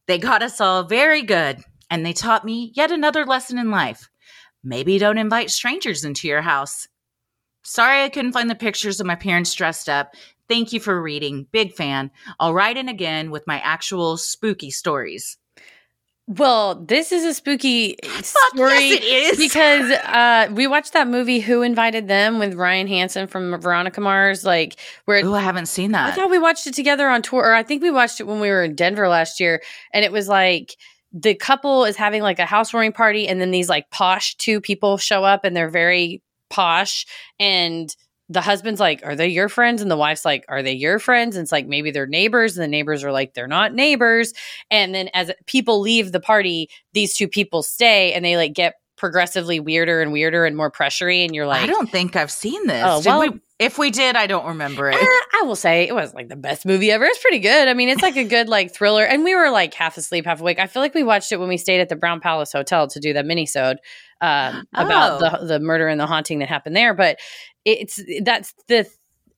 They 0.08 0.18
got 0.18 0.44
us 0.44 0.62
all 0.62 0.84
very 0.84 1.24
good, 1.24 1.60
and 1.90 2.06
they 2.06 2.14
taught 2.14 2.46
me 2.46 2.72
yet 2.76 2.92
another 2.92 3.26
lesson 3.26 3.58
in 3.58 3.72
life. 3.72 4.10
Maybe 4.64 4.98
don't 4.98 5.18
invite 5.18 5.52
strangers 5.52 6.04
into 6.04 6.28
your 6.28 6.42
house. 6.42 6.88
Sorry 7.64 8.04
I 8.04 8.10
couldn't 8.10 8.34
find 8.34 8.50
the 8.50 8.56
pictures 8.56 9.00
of 9.00 9.08
my 9.08 9.16
parents 9.16 9.54
dressed 9.54 9.90
up. 9.90 10.14
Thank 10.48 10.74
you 10.74 10.80
for 10.80 11.02
reading. 11.02 11.48
Big 11.52 11.74
fan. 11.74 12.12
I'll 12.40 12.54
write 12.54 12.78
in 12.78 12.88
again 12.90 13.32
with 13.32 13.46
my 13.48 13.60
actual 13.60 14.18
spooky 14.18 14.72
stories. 14.72 15.38
Well, 16.28 16.76
this 16.84 17.12
is 17.12 17.24
a 17.24 17.36
spooky 17.36 17.98
story. 18.22 18.90
yes, 18.90 18.94
it 18.94 19.04
is. 19.04 19.38
because 19.38 19.92
uh, 20.06 20.48
we 20.52 20.66
watched 20.66 20.94
that 20.94 21.08
movie 21.08 21.40
"Who 21.40 21.62
Invited 21.62 22.08
Them" 22.08 22.40
with 22.40 22.56
Ryan 22.56 22.88
Hansen 22.88 23.28
from 23.28 23.60
Veronica 23.62 24.02
Mars, 24.02 24.44
like 24.44 24.76
where 25.06 25.24
Oh, 25.24 25.34
I 25.36 25.42
haven't 25.42 25.68
seen 25.68 25.92
that. 25.92 26.12
I 26.12 26.16
thought 26.16 26.32
we 26.32 26.40
watched 26.40 26.66
it 26.66 26.74
together 26.74 27.08
on 27.10 27.22
tour, 27.22 27.44
or 27.44 27.54
I 27.54 27.62
think 27.62 27.84
we 27.84 27.92
watched 27.92 28.20
it 28.20 28.24
when 28.28 28.40
we 28.40 28.50
were 28.50 28.64
in 28.64 28.74
Denver 28.74 29.08
last 29.08 29.40
year, 29.40 29.62
and 29.94 30.04
it 30.04 30.12
was 30.12 30.28
like 30.28 30.76
the 31.14 31.36
couple 31.36 31.86
is 31.86 31.96
having 31.96 32.24
like 32.24 32.40
a 32.40 32.46
housewarming 32.46 32.94
party, 32.94 33.28
and 33.28 33.40
then 33.40 33.52
these 33.52 33.70
like 33.70 33.92
posh 33.92 34.34
two 34.36 34.60
people 34.60 34.98
show 34.98 35.24
up, 35.24 35.44
and 35.46 35.56
they're 35.56 35.70
very 35.70 36.24
posh, 36.50 37.06
and 37.40 37.96
the 38.30 38.42
husband's 38.42 38.80
like, 38.80 39.02
"Are 39.06 39.16
they 39.16 39.28
your 39.28 39.50
friends?" 39.50 39.82
and 39.82 39.90
the 39.92 39.98
wife's 39.98 40.26
like, 40.26 40.46
"Are 40.50 40.64
they 40.64 40.74
your 40.74 41.00
friends?" 41.00 41.36
and 41.36 41.44
it's 41.44 41.52
like 41.52 41.68
maybe 41.68 41.92
they're 41.92 42.08
neighbors, 42.08 42.58
and 42.58 42.64
the 42.64 42.68
neighbors 42.68 43.04
are 43.04 43.12
like, 43.12 43.34
"They're 43.34 43.48
not 43.48 43.74
neighbors," 43.74 44.34
and 44.72 44.96
then 44.96 45.10
as 45.14 45.32
people 45.46 45.80
leave 45.82 46.12
the 46.12 46.20
party, 46.20 46.70
these 46.94 47.14
two 47.14 47.28
people 47.28 47.62
stay, 47.64 48.14
and 48.14 48.24
they 48.26 48.36
like 48.38 48.54
get 48.54 48.76
progressively 48.98 49.60
weirder 49.60 50.02
and 50.02 50.12
weirder 50.14 50.46
and 50.46 50.56
more 50.56 50.72
pressury, 50.72 51.24
and 51.26 51.36
you're 51.36 51.46
like, 51.46 51.62
I 51.62 51.68
don't 51.68 51.92
think 51.92 52.16
I've 52.16 52.32
seen 52.32 52.66
this. 52.66 52.84
Oh, 52.86 53.02
well- 53.06 53.20
we, 53.20 53.42
if 53.60 53.78
we 53.78 53.90
did, 53.92 54.16
I 54.16 54.26
don't 54.28 54.46
remember 54.48 54.90
it. 54.90 54.96
Eh, 54.96 55.06
I 55.06 55.44
will 55.46 55.56
say 55.56 55.88
it 55.88 55.94
was 55.94 56.14
like 56.14 56.28
the 56.30 56.36
best 56.36 56.66
movie 56.66 56.92
ever. 56.92 57.06
It's 57.06 57.20
pretty 57.22 57.40
good. 57.40 57.68
I 57.70 57.74
mean, 57.74 57.88
it's 57.90 58.02
like 58.02 58.16
a 58.18 58.24
good 58.24 58.50
like 58.50 58.74
thriller, 58.74 59.04
and 59.06 59.24
we 59.24 59.36
were 59.36 59.50
like 59.50 59.74
half 59.74 59.98
asleep, 59.98 60.26
half 60.26 60.40
awake. 60.42 60.60
I 60.60 60.68
feel 60.68 60.82
like 60.82 60.94
we 60.94 61.04
watched 61.04 61.32
it 61.32 61.40
when 61.40 61.48
we 61.50 61.58
stayed 61.58 61.80
at 61.82 61.90
the 61.90 61.96
Brown 61.96 62.20
Palace 62.22 62.52
Hotel 62.54 62.88
to 62.88 63.00
do 63.00 63.14
the 63.14 63.22
minisode 63.24 63.76
um, 64.22 64.66
about 64.74 65.22
Oh. 65.22 65.40
the 65.42 65.46
the 65.46 65.60
murder 65.60 65.88
and 65.88 66.00
the 66.00 66.08
haunting 66.08 66.40
that 66.40 66.50
happened 66.50 66.76
there. 66.76 66.94
But 66.94 67.18
it's 67.66 68.00
that's 68.22 68.54
the 68.68 68.90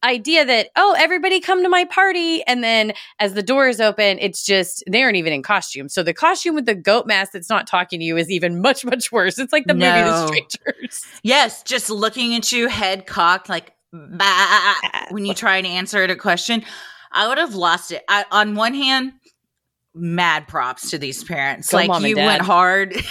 idea 0.04 0.46
that 0.46 0.70
oh 0.76 0.96
everybody 0.98 1.40
come 1.40 1.64
to 1.64 1.70
my 1.70 1.84
party 1.84 2.44
and 2.46 2.64
then 2.64 2.94
as 3.20 3.34
the 3.34 3.42
doors 3.42 3.82
open 3.82 4.20
it's 4.20 4.46
just 4.46 4.84
they 4.88 5.02
aren't 5.02 5.16
even 5.16 5.34
in 5.34 5.42
costume 5.42 5.90
so 5.90 6.04
the 6.04 6.14
costume 6.14 6.54
with 6.54 6.68
the 6.68 6.76
goat 6.76 7.08
mask 7.08 7.32
that's 7.32 7.50
not 7.50 7.66
talking 7.66 8.00
to 8.00 8.06
you 8.06 8.16
is 8.16 8.30
even 8.30 8.62
much 8.62 8.86
much 8.86 9.12
worse 9.12 9.40
it's 9.40 9.52
like 9.52 9.66
the 9.66 9.74
movie 9.74 9.88
the 9.88 10.28
strangers 10.28 10.68
Yes, 11.24 11.64
just 11.64 11.90
looking 11.90 12.36
at 12.36 12.52
you, 12.52 12.68
head 12.68 13.06
cocked, 13.06 13.50
like 13.50 13.74
bah, 13.92 14.24
ah. 14.24 15.08
when 15.10 15.26
you 15.26 15.34
try 15.34 15.58
and 15.58 15.68
answer 15.68 16.04
a 16.04 16.16
question. 16.16 16.64
I 17.12 17.28
would 17.28 17.38
have 17.38 17.56
lost 17.56 17.92
it. 17.92 18.04
I, 18.08 18.26
on 18.32 18.56
one 18.56 18.74
hand, 18.74 19.14
mad 19.94 20.48
props 20.48 20.92
to 20.92 20.98
these 20.98 21.24
parents. 21.24 21.72
Go 21.72 21.78
like 21.78 22.02
you 22.02 22.16
went 22.16 22.42
hard. 22.42 22.96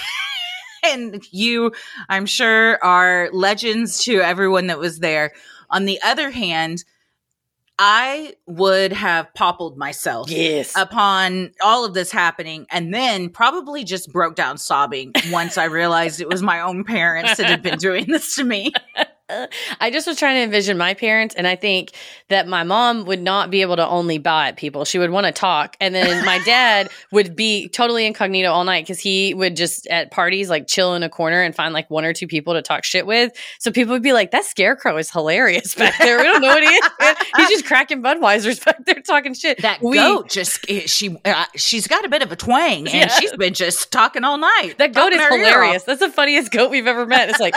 and 0.83 1.23
you, 1.31 1.71
I'm 2.09 2.25
sure, 2.25 2.83
are 2.83 3.29
legends 3.31 4.03
to 4.03 4.21
everyone 4.21 4.67
that 4.67 4.79
was 4.79 4.99
there. 4.99 5.33
On 5.69 5.85
the 5.85 5.99
other 6.03 6.29
hand, 6.29 6.83
I 7.79 8.33
would 8.47 8.91
have 8.91 9.31
poppled 9.35 9.77
myself 9.77 10.31
yes 10.31 10.73
upon 10.75 11.51
all 11.61 11.85
of 11.85 11.93
this 11.93 12.11
happening 12.11 12.65
and 12.71 12.91
then 12.91 13.29
probably 13.29 13.83
just 13.83 14.11
broke 14.11 14.35
down 14.35 14.57
sobbing 14.57 15.13
once 15.29 15.59
I 15.59 15.65
realized 15.65 16.19
it 16.19 16.27
was 16.27 16.41
my 16.41 16.59
own 16.61 16.83
parents 16.83 17.37
that 17.37 17.45
had 17.45 17.61
been 17.61 17.77
doing 17.79 18.05
this 18.07 18.35
to 18.37 18.43
me. 18.43 18.73
I 19.79 19.91
just 19.91 20.07
was 20.07 20.17
trying 20.17 20.35
to 20.35 20.41
envision 20.41 20.77
my 20.77 20.93
parents, 20.93 21.35
and 21.35 21.45
I 21.47 21.55
think 21.55 21.91
that 22.29 22.47
my 22.47 22.63
mom 22.63 23.05
would 23.05 23.21
not 23.21 23.51
be 23.51 23.61
able 23.61 23.75
to 23.75 23.87
only 23.87 24.17
bow 24.17 24.41
at 24.41 24.57
people. 24.57 24.85
She 24.85 24.99
would 24.99 25.09
want 25.11 25.25
to 25.25 25.31
talk. 25.31 25.75
And 25.81 25.93
then 25.93 26.25
my 26.25 26.39
dad 26.45 26.89
would 27.11 27.35
be 27.35 27.67
totally 27.69 28.05
incognito 28.05 28.51
all 28.51 28.63
night 28.63 28.83
because 28.85 28.99
he 28.99 29.33
would 29.33 29.55
just 29.55 29.87
at 29.87 30.11
parties 30.11 30.49
like 30.49 30.67
chill 30.67 30.93
in 30.95 31.03
a 31.03 31.09
corner 31.09 31.41
and 31.41 31.53
find 31.55 31.73
like 31.73 31.89
one 31.89 32.05
or 32.05 32.13
two 32.13 32.27
people 32.27 32.53
to 32.53 32.61
talk 32.61 32.83
shit 32.83 33.05
with. 33.05 33.33
So 33.59 33.71
people 33.71 33.93
would 33.93 34.03
be 34.03 34.13
like, 34.13 34.31
that 34.31 34.45
scarecrow 34.45 34.97
is 34.97 35.11
hilarious 35.11 35.75
back 35.75 35.97
there. 35.99 36.17
We 36.17 36.23
don't 36.23 36.41
know 36.41 36.47
what 36.47 36.63
he 36.63 36.69
is. 36.69 36.89
He's 37.37 37.49
just 37.49 37.65
cracking 37.65 38.01
Budweiser's 38.01 38.59
back 38.59 38.83
there 38.85 39.01
talking 39.01 39.33
shit. 39.33 39.61
That 39.61 39.81
We- 39.81 39.97
goat 39.97 40.29
just 40.29 40.65
eh, 40.69 40.81
she 40.85 41.15
uh, 41.25 41.45
she's 41.55 41.87
got 41.87 42.05
a 42.05 42.09
bit 42.09 42.21
of 42.21 42.31
a 42.31 42.35
twang, 42.35 42.87
and 42.87 42.93
Yeah. 42.93 43.07
she's 43.19 43.33
been 43.33 43.53
just 43.53 43.91
talking 43.91 44.23
all 44.23 44.37
night. 44.37 44.75
That 44.77 44.93
goat 44.93 45.11
is 45.13 45.21
hilarious. 45.21 45.83
That's 45.83 45.99
the 45.99 46.09
funniest 46.09 46.51
goat 46.51 46.71
we've 46.71 46.87
ever 46.87 47.05
met. 47.05 47.29
It's 47.29 47.39
like, 47.39 47.55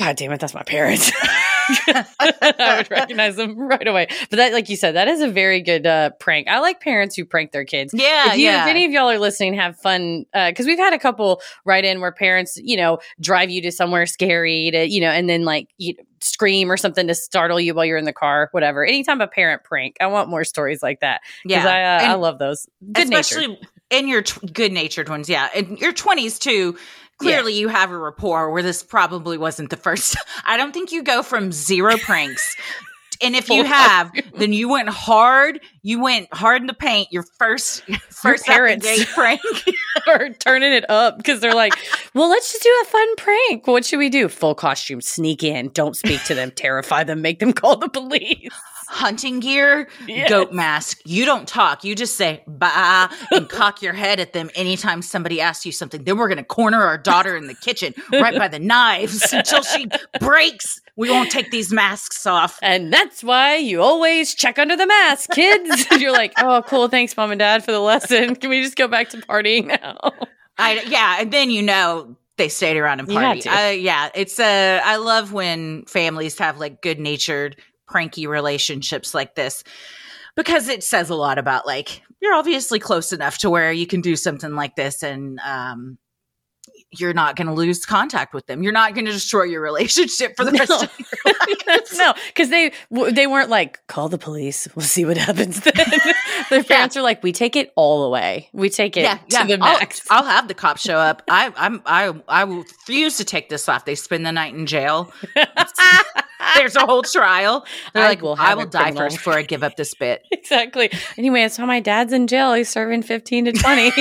God 0.00 0.16
damn 0.16 0.32
it, 0.32 0.40
that's 0.40 0.54
my 0.54 0.62
parents. 0.62 1.03
I 2.20 2.76
would 2.78 2.90
recognize 2.90 3.36
them 3.36 3.58
right 3.58 3.86
away. 3.86 4.08
But 4.30 4.36
that, 4.36 4.52
like 4.52 4.68
you 4.68 4.76
said, 4.76 4.92
that 4.92 5.08
is 5.08 5.20
a 5.20 5.28
very 5.28 5.60
good 5.60 5.86
uh, 5.86 6.10
prank. 6.20 6.48
I 6.48 6.60
like 6.60 6.80
parents 6.80 7.16
who 7.16 7.24
prank 7.24 7.52
their 7.52 7.64
kids. 7.64 7.92
Yeah, 7.94 8.32
if, 8.32 8.38
you, 8.38 8.44
yeah. 8.44 8.64
if 8.64 8.68
any 8.68 8.84
of 8.84 8.92
y'all 8.92 9.10
are 9.10 9.18
listening, 9.18 9.54
have 9.54 9.76
fun 9.78 10.26
because 10.32 10.66
we've 10.66 10.78
had 10.78 10.92
a 10.92 10.98
couple 10.98 11.40
write 11.64 11.84
in 11.84 12.00
where 12.00 12.12
parents, 12.12 12.58
you 12.62 12.76
know, 12.76 12.98
drive 13.20 13.50
you 13.50 13.62
to 13.62 13.72
somewhere 13.72 14.06
scary 14.06 14.70
to, 14.70 14.88
you 14.88 15.00
know, 15.00 15.10
and 15.10 15.28
then 15.28 15.44
like 15.44 15.68
you 15.78 15.94
scream 16.20 16.70
or 16.70 16.76
something 16.76 17.06
to 17.06 17.14
startle 17.14 17.60
you 17.60 17.74
while 17.74 17.84
you're 17.84 17.98
in 17.98 18.06
the 18.06 18.12
car, 18.12 18.48
whatever. 18.52 18.84
Anytime 18.84 19.20
a 19.20 19.26
parent 19.26 19.62
prank, 19.64 19.96
I 20.00 20.06
want 20.06 20.30
more 20.30 20.44
stories 20.44 20.82
like 20.82 21.00
that 21.00 21.20
yeah, 21.44 21.66
I, 21.66 22.06
uh, 22.06 22.12
I 22.12 22.14
love 22.14 22.38
those. 22.38 22.66
Good 22.92 23.04
especially 23.04 23.58
in 23.90 24.08
your 24.08 24.22
tw- 24.22 24.52
good 24.52 24.72
natured 24.72 25.08
ones. 25.08 25.28
Yeah, 25.28 25.48
in 25.54 25.76
your 25.76 25.92
twenties 25.92 26.38
too. 26.38 26.76
Clearly, 27.18 27.54
you 27.54 27.68
have 27.68 27.90
a 27.90 27.98
rapport 27.98 28.50
where 28.50 28.62
this 28.62 28.82
probably 28.82 29.38
wasn't 29.38 29.70
the 29.70 29.76
first. 29.76 30.16
I 30.44 30.56
don't 30.56 30.72
think 30.72 30.92
you 30.92 31.02
go 31.02 31.22
from 31.22 31.52
zero 31.52 31.96
pranks. 31.98 32.56
And 33.22 33.36
if 33.36 33.48
you 33.48 33.64
have, 33.64 34.12
then 34.38 34.52
you 34.52 34.68
went 34.68 34.88
hard. 34.88 35.60
You 35.82 36.02
went 36.02 36.32
hard 36.34 36.60
in 36.62 36.66
the 36.66 36.74
paint. 36.74 37.08
Your 37.12 37.24
first, 37.38 37.82
first 38.10 38.46
the 38.46 38.52
parents. 38.52 39.04
prank. 39.14 39.40
or 40.06 40.30
turning 40.30 40.72
it 40.72 40.88
up 40.90 41.16
because 41.16 41.40
they're 41.40 41.54
like, 41.54 41.74
well, 42.14 42.28
let's 42.28 42.52
just 42.52 42.62
do 42.62 42.80
a 42.82 42.86
fun 42.86 43.16
prank. 43.16 43.66
What 43.66 43.84
should 43.84 43.98
we 43.98 44.08
do? 44.10 44.28
Full 44.28 44.54
costume, 44.54 45.00
sneak 45.00 45.42
in, 45.42 45.68
don't 45.68 45.96
speak 45.96 46.22
to 46.24 46.34
them, 46.34 46.50
terrify 46.50 47.04
them, 47.04 47.22
make 47.22 47.38
them 47.38 47.52
call 47.52 47.76
the 47.76 47.88
police. 47.88 48.50
Hunting 48.88 49.40
gear, 49.40 49.88
Yes. 50.06 50.28
goat 50.28 50.52
mask. 50.52 51.00
You 51.04 51.24
don't 51.24 51.46
talk. 51.48 51.84
You 51.84 51.94
just 51.94 52.16
say 52.16 52.42
bah 52.46 53.08
and 53.32 53.48
cock 53.48 53.82
your 53.82 53.92
head 53.92 54.20
at 54.20 54.32
them 54.32 54.50
anytime 54.54 55.02
somebody 55.02 55.40
asks 55.40 55.66
you 55.66 55.72
something. 55.72 56.04
Then 56.04 56.16
we're 56.18 56.28
going 56.28 56.38
to 56.38 56.44
corner 56.44 56.82
our 56.82 56.98
daughter 56.98 57.36
in 57.36 57.46
the 57.46 57.54
kitchen 57.54 57.94
right 58.12 58.36
by 58.36 58.48
the 58.48 58.58
knives 58.58 59.32
until 59.32 59.62
she 59.62 59.86
breaks. 60.20 60.80
We 60.96 61.10
won't 61.10 61.30
take 61.30 61.50
these 61.50 61.72
masks 61.72 62.24
off. 62.26 62.58
And 62.62 62.92
that's 62.92 63.24
why 63.24 63.56
you 63.56 63.82
always 63.82 64.34
check 64.34 64.58
under 64.58 64.76
the 64.76 64.86
mask, 64.86 65.30
kids. 65.30 65.86
You're 66.00 66.12
like, 66.12 66.32
oh, 66.38 66.62
cool. 66.66 66.88
Thanks, 66.88 67.16
mom 67.16 67.32
and 67.32 67.38
dad, 67.38 67.64
for 67.64 67.72
the 67.72 67.80
lesson. 67.80 68.36
Can 68.36 68.48
we 68.50 68.62
just 68.62 68.76
go 68.76 68.86
back 68.86 69.08
to 69.10 69.16
partying 69.18 69.66
now? 69.66 69.98
I, 70.56 70.82
yeah, 70.86 71.16
and 71.18 71.32
then 71.32 71.50
you 71.50 71.62
know 71.62 72.16
they 72.36 72.48
stayed 72.48 72.76
around 72.76 73.00
and 73.00 73.08
party. 73.08 73.48
Uh, 73.48 73.70
yeah, 73.70 74.10
it's 74.14 74.38
uh, 74.38 74.80
I 74.84 74.96
love 74.96 75.32
when 75.32 75.84
families 75.86 76.38
have 76.38 76.58
like 76.58 76.80
good 76.80 77.00
natured, 77.00 77.56
pranky 77.86 78.26
relationships 78.26 79.14
like 79.14 79.34
this 79.34 79.64
because 80.36 80.68
it 80.68 80.82
says 80.82 81.10
a 81.10 81.14
lot 81.14 81.38
about 81.38 81.66
like 81.66 82.02
you're 82.20 82.34
obviously 82.34 82.78
close 82.78 83.12
enough 83.12 83.38
to 83.38 83.50
where 83.50 83.72
you 83.72 83.86
can 83.86 84.00
do 84.00 84.16
something 84.16 84.54
like 84.54 84.76
this 84.76 85.02
and 85.02 85.38
um, 85.40 85.98
you're 86.98 87.12
not 87.14 87.36
going 87.36 87.46
to 87.46 87.52
lose 87.52 87.84
contact 87.86 88.34
with 88.34 88.46
them. 88.46 88.62
You're 88.62 88.72
not 88.72 88.94
going 88.94 89.06
to 89.06 89.12
destroy 89.12 89.44
your 89.44 89.60
relationship 89.60 90.36
for 90.36 90.44
the 90.44 90.52
rest 90.58 90.70
of 90.70 90.90
your 90.98 91.34
life. 91.76 91.88
no, 91.96 92.14
because 92.28 92.50
they 92.50 92.72
w- 92.92 93.12
they 93.12 93.26
weren't 93.26 93.50
like, 93.50 93.86
call 93.86 94.08
the 94.08 94.18
police. 94.18 94.68
We'll 94.74 94.84
see 94.84 95.04
what 95.04 95.16
happens 95.16 95.60
then. 95.60 95.72
Their 96.50 96.64
parents 96.64 96.96
are 96.96 97.02
like, 97.02 97.22
we 97.22 97.32
take 97.32 97.56
it 97.56 97.72
all 97.76 98.04
away. 98.04 98.48
We 98.52 98.70
take 98.70 98.96
it 98.96 99.02
yeah, 99.02 99.16
to 99.16 99.24
yeah. 99.28 99.44
the 99.46 99.54
I'll- 99.54 99.78
max. 99.78 100.02
I'll, 100.10 100.24
have 100.24 100.48
the 100.48 100.54
cops 100.54 100.82
show 100.82 100.96
up. 100.96 101.22
I, 101.28 101.52
I'm, 101.56 101.82
I, 101.86 102.12
I 102.28 102.44
will 102.44 102.58
refuse 102.62 103.16
to 103.18 103.24
take 103.24 103.48
this 103.48 103.68
off. 103.68 103.84
They 103.84 103.94
spend 103.94 104.24
the 104.26 104.32
night 104.32 104.54
in 104.54 104.66
jail. 104.66 105.12
There's 106.56 106.76
a 106.76 106.80
whole 106.86 107.02
trial. 107.02 107.64
They're 107.94 108.04
I 108.04 108.08
like, 108.08 108.22
will 108.22 108.36
I 108.38 108.54
will 108.54 108.66
die 108.66 108.92
first 108.92 109.16
before 109.16 109.32
I 109.34 109.42
give 109.42 109.62
up 109.62 109.76
this 109.76 109.94
bit. 109.94 110.22
exactly. 110.30 110.90
Anyway, 111.16 111.46
saw 111.48 111.66
my 111.66 111.80
dad's 111.80 112.12
in 112.12 112.26
jail. 112.26 112.52
He's 112.54 112.68
serving 112.68 113.02
15 113.02 113.46
to 113.46 113.52
20 113.52 113.92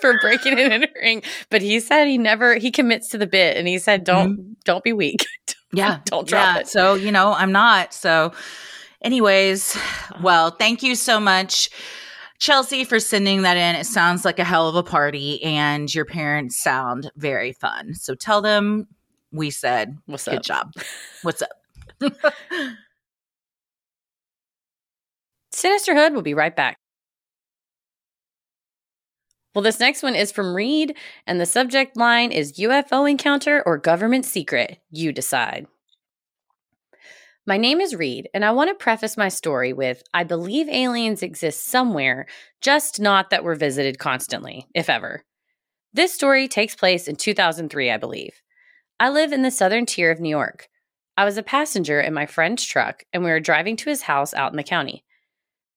for 0.00 0.18
breaking 0.20 0.58
and 0.58 0.72
entering. 0.72 1.22
But 1.50 1.62
he 1.62 1.80
said 1.80 2.06
he 2.06 2.18
never 2.18 2.54
he 2.54 2.70
commits 2.70 3.08
to 3.10 3.18
the 3.18 3.26
bit 3.26 3.56
and 3.56 3.66
he 3.68 3.78
said 3.78 4.04
don't 4.04 4.38
mm-hmm. 4.38 4.52
don't 4.64 4.84
be 4.84 4.92
weak. 4.92 5.26
Yeah. 5.72 6.00
Don't 6.06 6.26
drop 6.26 6.56
yeah. 6.56 6.60
it. 6.62 6.68
So, 6.68 6.94
you 6.94 7.12
know, 7.12 7.32
I'm 7.32 7.52
not. 7.52 7.94
So, 7.94 8.32
anyways, 9.02 9.76
well, 10.20 10.50
thank 10.50 10.82
you 10.82 10.94
so 10.96 11.20
much, 11.20 11.70
Chelsea, 12.38 12.84
for 12.84 12.98
sending 12.98 13.42
that 13.42 13.56
in. 13.56 13.76
It 13.76 13.86
sounds 13.86 14.24
like 14.24 14.38
a 14.38 14.44
hell 14.44 14.68
of 14.68 14.74
a 14.74 14.82
party, 14.82 15.42
and 15.42 15.92
your 15.94 16.04
parents 16.04 16.60
sound 16.62 17.10
very 17.16 17.52
fun. 17.52 17.94
So 17.94 18.14
tell 18.14 18.42
them 18.42 18.88
we 19.32 19.50
said, 19.50 19.96
What's 20.06 20.24
good 20.24 20.38
up? 20.38 20.42
job. 20.42 20.72
What's 21.22 21.42
up? 21.42 21.50
Sinisterhood 25.52 26.14
will 26.14 26.22
be 26.22 26.34
right 26.34 26.54
back. 26.54 26.79
Well, 29.54 29.62
this 29.62 29.80
next 29.80 30.02
one 30.02 30.14
is 30.14 30.30
from 30.30 30.54
Reed, 30.54 30.96
and 31.26 31.40
the 31.40 31.46
subject 31.46 31.96
line 31.96 32.30
is 32.30 32.58
UFO 32.58 33.10
encounter 33.10 33.62
or 33.66 33.78
government 33.78 34.24
secret. 34.24 34.78
You 34.90 35.12
decide. 35.12 35.66
My 37.46 37.56
name 37.56 37.80
is 37.80 37.96
Reed, 37.96 38.28
and 38.32 38.44
I 38.44 38.52
want 38.52 38.70
to 38.70 38.74
preface 38.74 39.16
my 39.16 39.28
story 39.28 39.72
with 39.72 40.04
I 40.14 40.22
believe 40.22 40.68
aliens 40.68 41.22
exist 41.22 41.64
somewhere, 41.64 42.26
just 42.60 43.00
not 43.00 43.30
that 43.30 43.42
we're 43.42 43.56
visited 43.56 43.98
constantly, 43.98 44.68
if 44.72 44.88
ever. 44.88 45.24
This 45.92 46.14
story 46.14 46.46
takes 46.46 46.76
place 46.76 47.08
in 47.08 47.16
2003, 47.16 47.90
I 47.90 47.96
believe. 47.96 48.40
I 49.00 49.08
live 49.08 49.32
in 49.32 49.42
the 49.42 49.50
southern 49.50 49.84
tier 49.84 50.12
of 50.12 50.20
New 50.20 50.28
York. 50.28 50.68
I 51.16 51.24
was 51.24 51.36
a 51.36 51.42
passenger 51.42 52.00
in 52.00 52.14
my 52.14 52.26
friend's 52.26 52.64
truck, 52.64 53.02
and 53.12 53.24
we 53.24 53.30
were 53.30 53.40
driving 53.40 53.76
to 53.78 53.90
his 53.90 54.02
house 54.02 54.32
out 54.32 54.52
in 54.52 54.56
the 54.56 54.62
county. 54.62 55.02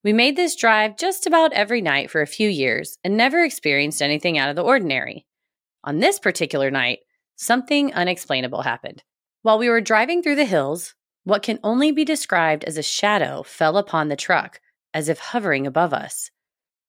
We 0.03 0.11
made 0.11 0.35
this 0.35 0.55
drive 0.55 0.97
just 0.97 1.25
about 1.25 1.53
every 1.53 1.79
night 1.81 2.11
for 2.11 2.21
a 2.21 2.27
few 2.27 2.49
years 2.49 2.97
and 3.05 3.15
never 3.15 3.43
experienced 3.43 4.01
anything 4.01 4.37
out 4.37 4.49
of 4.49 4.57
the 4.57 4.63
ordinary. 4.63 5.25
On 5.85 5.99
this 5.99 6.19
particular 6.19 6.69
night, 6.69 6.99
something 7.37 7.93
unexplainable 7.93 8.63
happened. 8.63 9.03
While 9.43 9.57
we 9.57 9.69
were 9.69 9.79
driving 9.79 10.21
through 10.21 10.35
the 10.35 10.45
hills, 10.45 10.93
what 11.23 11.41
can 11.41 11.59
only 11.63 11.91
be 11.91 12.03
described 12.03 12.65
as 12.65 12.77
a 12.77 12.83
shadow 12.83 13.43
fell 13.43 13.77
upon 13.77 14.09
the 14.09 14.17
truck, 14.17 14.59
as 14.93 15.07
if 15.07 15.19
hovering 15.19 15.65
above 15.65 15.93
us. 15.93 16.31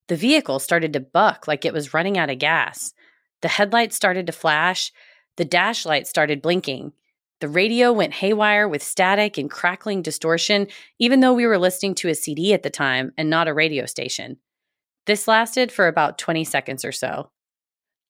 The 0.08 0.16
vehicle 0.16 0.58
started 0.58 0.92
to 0.94 1.00
buck 1.00 1.46
like 1.46 1.64
it 1.64 1.72
was 1.72 1.94
running 1.94 2.18
out 2.18 2.30
of 2.30 2.38
gas. 2.38 2.94
The 3.42 3.48
headlights 3.48 3.94
started 3.94 4.26
to 4.26 4.32
flash. 4.32 4.92
The 5.36 5.44
dash 5.44 5.86
light 5.86 6.08
started 6.08 6.42
blinking. 6.42 6.92
The 7.40 7.48
radio 7.48 7.92
went 7.92 8.14
haywire 8.14 8.68
with 8.68 8.82
static 8.82 9.36
and 9.36 9.50
crackling 9.50 10.02
distortion, 10.02 10.68
even 10.98 11.20
though 11.20 11.34
we 11.34 11.46
were 11.46 11.58
listening 11.58 11.94
to 11.96 12.08
a 12.08 12.14
CD 12.14 12.54
at 12.54 12.62
the 12.62 12.70
time 12.70 13.12
and 13.18 13.28
not 13.28 13.48
a 13.48 13.54
radio 13.54 13.86
station. 13.86 14.38
This 15.06 15.28
lasted 15.28 15.70
for 15.70 15.86
about 15.86 16.18
20 16.18 16.44
seconds 16.44 16.84
or 16.84 16.92
so. 16.92 17.30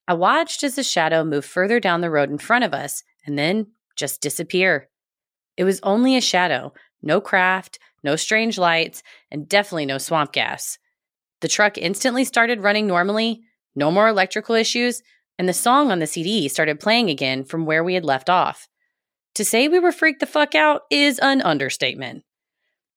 I 0.07 0.15
watched 0.15 0.63
as 0.63 0.77
the 0.77 0.83
shadow 0.83 1.25
moved 1.25 1.49
further 1.49 1.81
down 1.81 2.03
the 2.03 2.11
road 2.11 2.31
in 2.31 2.39
front 2.39 2.65
of 2.65 2.75
us 2.75 3.03
and 3.27 3.39
then 3.39 3.69
just 3.97 4.21
disappear. 4.21 4.89
It 5.57 5.65
was 5.65 5.81
only 5.83 6.17
a 6.17 6.21
shadow, 6.21 6.75
no 7.03 7.21
craft, 7.21 7.79
no 8.03 8.17
strange 8.17 8.59
lights, 8.59 9.03
and 9.31 9.49
definitely 9.49 9.87
no 9.87 9.99
swamp 9.99 10.33
gas. 10.33 10.79
The 11.41 11.49
truck 11.49 11.79
instantly 11.79 12.25
started 12.25 12.61
running 12.61 12.87
normally, 12.87 13.43
no 13.75 13.91
more 13.91 14.09
electrical 14.09 14.55
issues, 14.55 15.03
and 15.39 15.49
the 15.49 15.53
song 15.53 15.91
on 15.91 15.99
the 15.99 16.07
CD 16.07 16.49
started 16.49 16.81
playing 16.81 17.11
again 17.11 17.45
from 17.45 17.67
where 17.67 17.83
we 17.83 17.95
had 17.95 18.05
left 18.05 18.29
off. 18.31 18.69
To 19.35 19.45
say 19.45 19.67
we 19.67 19.81
were 19.81 19.93
freaked 19.93 20.21
the 20.21 20.27
fuck 20.27 20.55
out 20.55 20.83
is 20.91 21.19
an 21.19 21.43
understatement. 21.43 22.23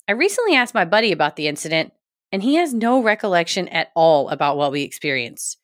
I 0.08 0.12
recently 0.12 0.56
asked 0.56 0.76
my 0.76 0.86
buddy 0.86 1.12
about 1.12 1.36
the 1.36 1.48
incident, 1.48 1.94
and 2.32 2.44
he 2.44 2.56
has 2.56 2.74
no 2.74 3.02
recollection 3.02 3.68
at 3.70 3.90
all 3.96 4.30
about 4.30 4.56
what 4.56 4.72
we 4.72 4.84
experienced. 4.84 5.58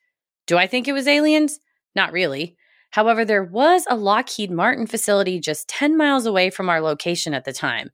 Do 0.46 0.58
I 0.58 0.66
think 0.66 0.88
it 0.88 0.92
was 0.92 1.06
aliens? 1.06 1.60
Not 1.94 2.12
really. 2.12 2.56
However, 2.90 3.24
there 3.24 3.44
was 3.44 3.86
a 3.88 3.96
Lockheed 3.96 4.50
Martin 4.50 4.86
facility 4.86 5.38
just 5.38 5.68
10 5.68 5.96
miles 5.96 6.26
away 6.26 6.50
from 6.50 6.68
our 6.68 6.80
location 6.80 7.34
at 7.34 7.44
the 7.44 7.52
time. 7.52 7.90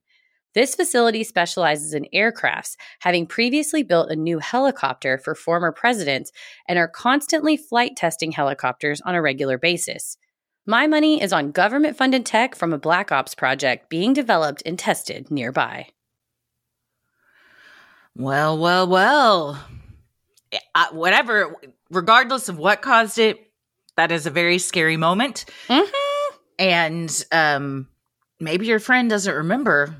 This 0.53 0.75
facility 0.75 1.23
specializes 1.23 1.93
in 1.93 2.07
aircrafts, 2.13 2.75
having 2.99 3.25
previously 3.25 3.83
built 3.83 4.11
a 4.11 4.15
new 4.15 4.39
helicopter 4.39 5.17
for 5.17 5.33
former 5.33 5.71
presidents 5.71 6.31
and 6.67 6.77
are 6.77 6.87
constantly 6.87 7.55
flight 7.55 7.95
testing 7.95 8.31
helicopters 8.31 9.01
on 9.01 9.15
a 9.15 9.21
regular 9.21 9.57
basis. 9.57 10.17
My 10.65 10.85
money 10.87 11.21
is 11.21 11.33
on 11.33 11.51
government 11.51 11.97
funded 11.97 12.25
tech 12.25 12.55
from 12.55 12.71
a 12.71 12.77
Black 12.77 13.11
Ops 13.11 13.33
project 13.33 13.89
being 13.89 14.13
developed 14.13 14.61
and 14.65 14.77
tested 14.77 15.31
nearby. 15.31 15.87
Well, 18.15 18.57
well, 18.57 18.87
well. 18.87 19.65
I, 20.75 20.87
whatever, 20.91 21.55
regardless 21.89 22.49
of 22.49 22.57
what 22.57 22.81
caused 22.81 23.17
it, 23.17 23.51
that 23.95 24.11
is 24.11 24.25
a 24.25 24.31
very 24.31 24.57
scary 24.57 24.97
moment. 24.97 25.45
Mm-hmm. 25.67 26.35
And 26.59 27.25
um, 27.31 27.87
maybe 28.39 28.67
your 28.67 28.79
friend 28.79 29.09
doesn't 29.09 29.33
remember 29.33 29.95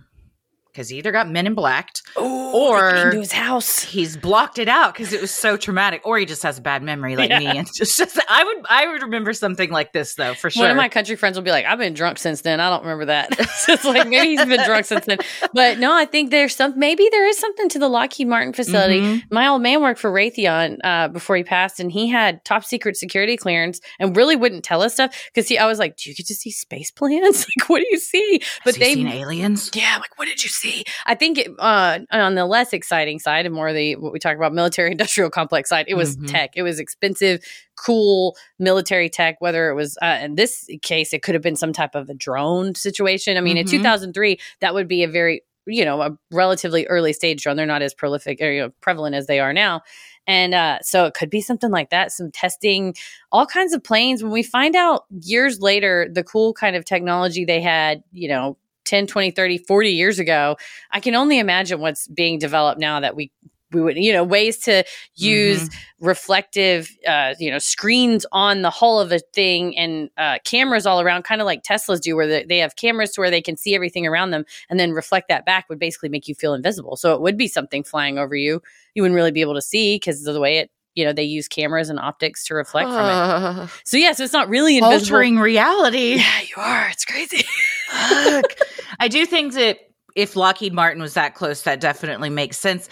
because 0.71 0.89
he 0.89 0.97
either 0.97 1.11
got 1.11 1.29
men 1.29 1.45
in 1.47 1.53
blacked 1.53 2.01
Ooh, 2.17 2.51
Or- 2.53 2.89
into 2.95 3.19
his 3.19 3.31
house. 3.31 3.83
he's 3.83 4.17
blocked 4.17 4.57
it 4.59 4.67
out 4.67 4.93
because 4.93 5.13
it 5.13 5.21
was 5.21 5.31
so 5.31 5.57
traumatic, 5.57 6.01
or 6.05 6.17
he 6.17 6.25
just 6.25 6.43
has 6.43 6.57
a 6.57 6.61
bad 6.61 6.83
memory 6.83 7.15
like 7.15 7.29
me. 7.29 7.45
And 7.45 7.67
just, 7.75 7.97
just 7.97 8.19
I 8.29 8.43
would 8.43 8.57
I 8.69 8.87
would 8.87 9.01
remember 9.03 9.33
something 9.33 9.69
like 9.71 9.93
this 9.93 10.15
though 10.15 10.33
for 10.33 10.49
sure. 10.49 10.63
One 10.63 10.71
of 10.71 10.77
my 10.77 10.89
country 10.89 11.15
friends 11.15 11.37
will 11.37 11.43
be 11.43 11.51
like, 11.51 11.65
"I've 11.65 11.77
been 11.79 11.93
drunk 11.93 12.17
since 12.17 12.41
then. 12.41 12.59
I 12.59 12.69
don't 12.69 12.81
remember 12.83 13.05
that." 13.05 13.33
so 13.49 13.73
it's 13.73 13.85
like 13.85 14.07
maybe 14.07 14.29
he's 14.35 14.45
been 14.45 14.63
drunk 14.65 14.85
since 14.85 15.05
then. 15.05 15.17
But 15.53 15.79
no, 15.79 15.93
I 15.93 16.05
think 16.05 16.29
there's 16.31 16.55
some. 16.55 16.77
Maybe 16.77 17.07
there 17.11 17.27
is 17.27 17.37
something 17.37 17.69
to 17.69 17.79
the 17.79 17.87
Lockheed 17.89 18.27
Martin 18.27 18.53
facility. 18.53 19.01
Mhm. 19.01 19.23
My 19.31 19.47
old 19.47 19.61
man 19.61 19.81
worked 19.81 19.99
for 19.99 20.11
Raytheon 20.11 20.77
uh, 20.83 21.07
before 21.09 21.35
he 21.35 21.43
passed, 21.43 21.79
and 21.79 21.91
he 21.91 22.07
had 22.07 22.43
top 22.45 22.63
secret 22.63 22.97
security 22.97 23.37
clearance, 23.37 23.79
and 23.99 24.15
really 24.15 24.35
wouldn't 24.35 24.63
tell 24.63 24.81
us 24.81 24.93
stuff 24.93 25.13
because 25.33 25.47
he. 25.47 25.57
I 25.57 25.65
was 25.67 25.79
like, 25.79 25.97
"Do 25.97 26.09
you 26.09 26.15
get 26.15 26.25
to 26.27 26.35
see 26.35 26.51
space 26.51 26.91
plans? 26.91 27.45
like, 27.59 27.69
what 27.69 27.79
do 27.79 27.87
you 27.89 27.97
see?" 27.99 28.41
But 28.63 28.75
he 28.75 28.79
they 28.79 28.93
seen 28.95 29.07
aliens. 29.07 29.71
yeah, 29.73 29.97
like 29.99 30.17
what 30.17 30.27
did 30.27 30.43
you 30.43 30.49
see? 30.49 30.60
I 31.05 31.15
think 31.15 31.37
it, 31.37 31.51
uh, 31.59 31.99
on 32.11 32.35
the 32.35 32.45
less 32.45 32.73
exciting 32.73 33.19
side 33.19 33.45
and 33.45 33.53
more 33.55 33.73
the 33.73 33.95
what 33.97 34.13
we 34.13 34.19
talk 34.19 34.35
about 34.35 34.53
military 34.53 34.91
industrial 34.91 35.29
complex 35.29 35.69
side, 35.69 35.85
it 35.87 35.95
was 35.95 36.17
Mhm. 36.17 36.27
tech. 36.27 36.51
It 36.55 36.63
was 36.63 36.79
expensive, 36.79 37.43
cool 37.75 38.35
military 38.59 39.09
tech. 39.09 39.37
Whether 39.39 39.69
it 39.69 39.75
was 39.75 39.97
uh, 40.01 40.19
in 40.21 40.35
this 40.35 40.69
case, 40.81 41.13
it 41.13 41.23
could 41.23 41.35
have 41.35 41.41
been 41.43 41.55
some 41.55 41.73
type 41.73 41.95
of 41.95 42.09
a 42.09 42.13
drone 42.13 42.75
situation. 42.75 43.37
I 43.37 43.41
mean, 43.41 43.57
in 43.57 43.65
Mhm. 43.65 43.71
2003, 43.71 44.39
that 44.59 44.73
would 44.73 44.87
be 44.87 45.03
a 45.03 45.07
very 45.07 45.41
you 45.67 45.85
know 45.85 46.01
a 46.01 46.17
relatively 46.31 46.87
early 46.87 47.13
stage 47.13 47.43
drone. 47.43 47.55
They're 47.55 47.65
not 47.67 47.83
as 47.83 47.93
prolific 47.93 48.41
or 48.41 48.51
you 48.51 48.61
know, 48.61 48.69
prevalent 48.81 49.15
as 49.15 49.27
they 49.27 49.39
are 49.39 49.53
now. 49.53 49.81
And 50.27 50.53
uh, 50.53 50.79
so 50.81 51.05
it 51.05 51.13
could 51.15 51.29
be 51.31 51.41
something 51.41 51.71
like 51.71 51.89
that, 51.89 52.11
some 52.11 52.31
testing, 52.31 52.95
all 53.31 53.45
kinds 53.47 53.73
of 53.73 53.83
planes. 53.83 54.21
When 54.23 54.31
we 54.31 54.43
find 54.43 54.75
out 54.75 55.05
years 55.21 55.59
later 55.59 56.07
the 56.11 56.23
cool 56.23 56.53
kind 56.53 56.75
of 56.75 56.85
technology 56.85 57.43
they 57.45 57.59
had, 57.61 58.03
you 58.11 58.27
know, 58.27 58.57
10, 58.85 59.07
20, 59.07 59.31
30, 59.31 59.57
40 59.59 59.89
years 59.89 60.19
ago, 60.19 60.57
I 60.91 60.99
can 60.99 61.15
only 61.15 61.39
imagine 61.39 61.79
what's 61.79 62.07
being 62.07 62.39
developed 62.39 62.79
now 62.79 62.99
that 62.99 63.15
we 63.15 63.31
we 63.73 63.81
would 63.81 63.97
you 63.97 64.11
know 64.11 64.23
ways 64.23 64.57
to 64.59 64.83
use 65.15 65.69
reflective 65.99 66.89
uh 67.07 67.33
you 67.39 67.49
know 67.49 67.59
screens 67.59 68.25
on 68.31 68.61
the 68.61 68.69
hull 68.69 68.99
of 68.99 69.11
a 69.11 69.19
thing 69.33 69.77
and 69.77 70.09
uh 70.17 70.37
cameras 70.43 70.85
all 70.85 70.99
around 71.01 71.23
kind 71.23 71.41
of 71.41 71.45
like 71.45 71.63
teslas 71.63 72.01
do 72.01 72.15
where 72.15 72.27
they, 72.27 72.43
they 72.43 72.57
have 72.57 72.75
cameras 72.75 73.11
to 73.11 73.21
where 73.21 73.31
they 73.31 73.41
can 73.41 73.55
see 73.55 73.75
everything 73.75 74.05
around 74.05 74.31
them 74.31 74.43
and 74.69 74.79
then 74.79 74.91
reflect 74.91 75.27
that 75.29 75.45
back 75.45 75.69
would 75.69 75.79
basically 75.79 76.09
make 76.09 76.27
you 76.27 76.35
feel 76.35 76.53
invisible. 76.53 76.95
So 76.95 77.13
it 77.13 77.21
would 77.21 77.37
be 77.37 77.47
something 77.47 77.83
flying 77.83 78.17
over 78.17 78.35
you. 78.35 78.61
You 78.95 79.03
wouldn't 79.03 79.15
really 79.15 79.31
be 79.31 79.41
able 79.41 79.55
to 79.55 79.61
see 79.61 79.95
because 79.95 80.25
of 80.25 80.33
the 80.33 80.41
way 80.41 80.57
it 80.57 80.71
you 80.95 81.05
know 81.05 81.13
they 81.13 81.23
use 81.23 81.47
cameras 81.47 81.89
and 81.89 81.99
optics 81.99 82.43
to 82.45 82.55
reflect 82.55 82.89
from 82.89 82.97
it. 82.97 83.11
Uh, 83.11 83.67
so 83.85 83.95
yeah 83.97 84.11
so 84.11 84.23
it's 84.23 84.33
not 84.33 84.49
really 84.49 84.77
invisible. 84.77 85.15
Altering 85.15 85.39
reality. 85.39 86.15
yeah 86.15 86.41
you 86.41 86.61
are. 86.61 86.89
It's 86.89 87.05
crazy. 87.05 87.45
Fuck. 87.89 88.57
I 89.01 89.07
do 89.07 89.25
think 89.25 89.53
that 89.53 89.79
if 90.15 90.35
Lockheed 90.35 90.73
Martin 90.73 91.01
was 91.01 91.15
that 91.15 91.33
close, 91.33 91.63
that 91.63 91.81
definitely 91.81 92.29
makes 92.29 92.57
sense. 92.57 92.87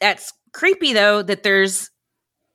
That's 0.00 0.32
creepy 0.52 0.94
though 0.94 1.22
that 1.22 1.42
there's 1.42 1.90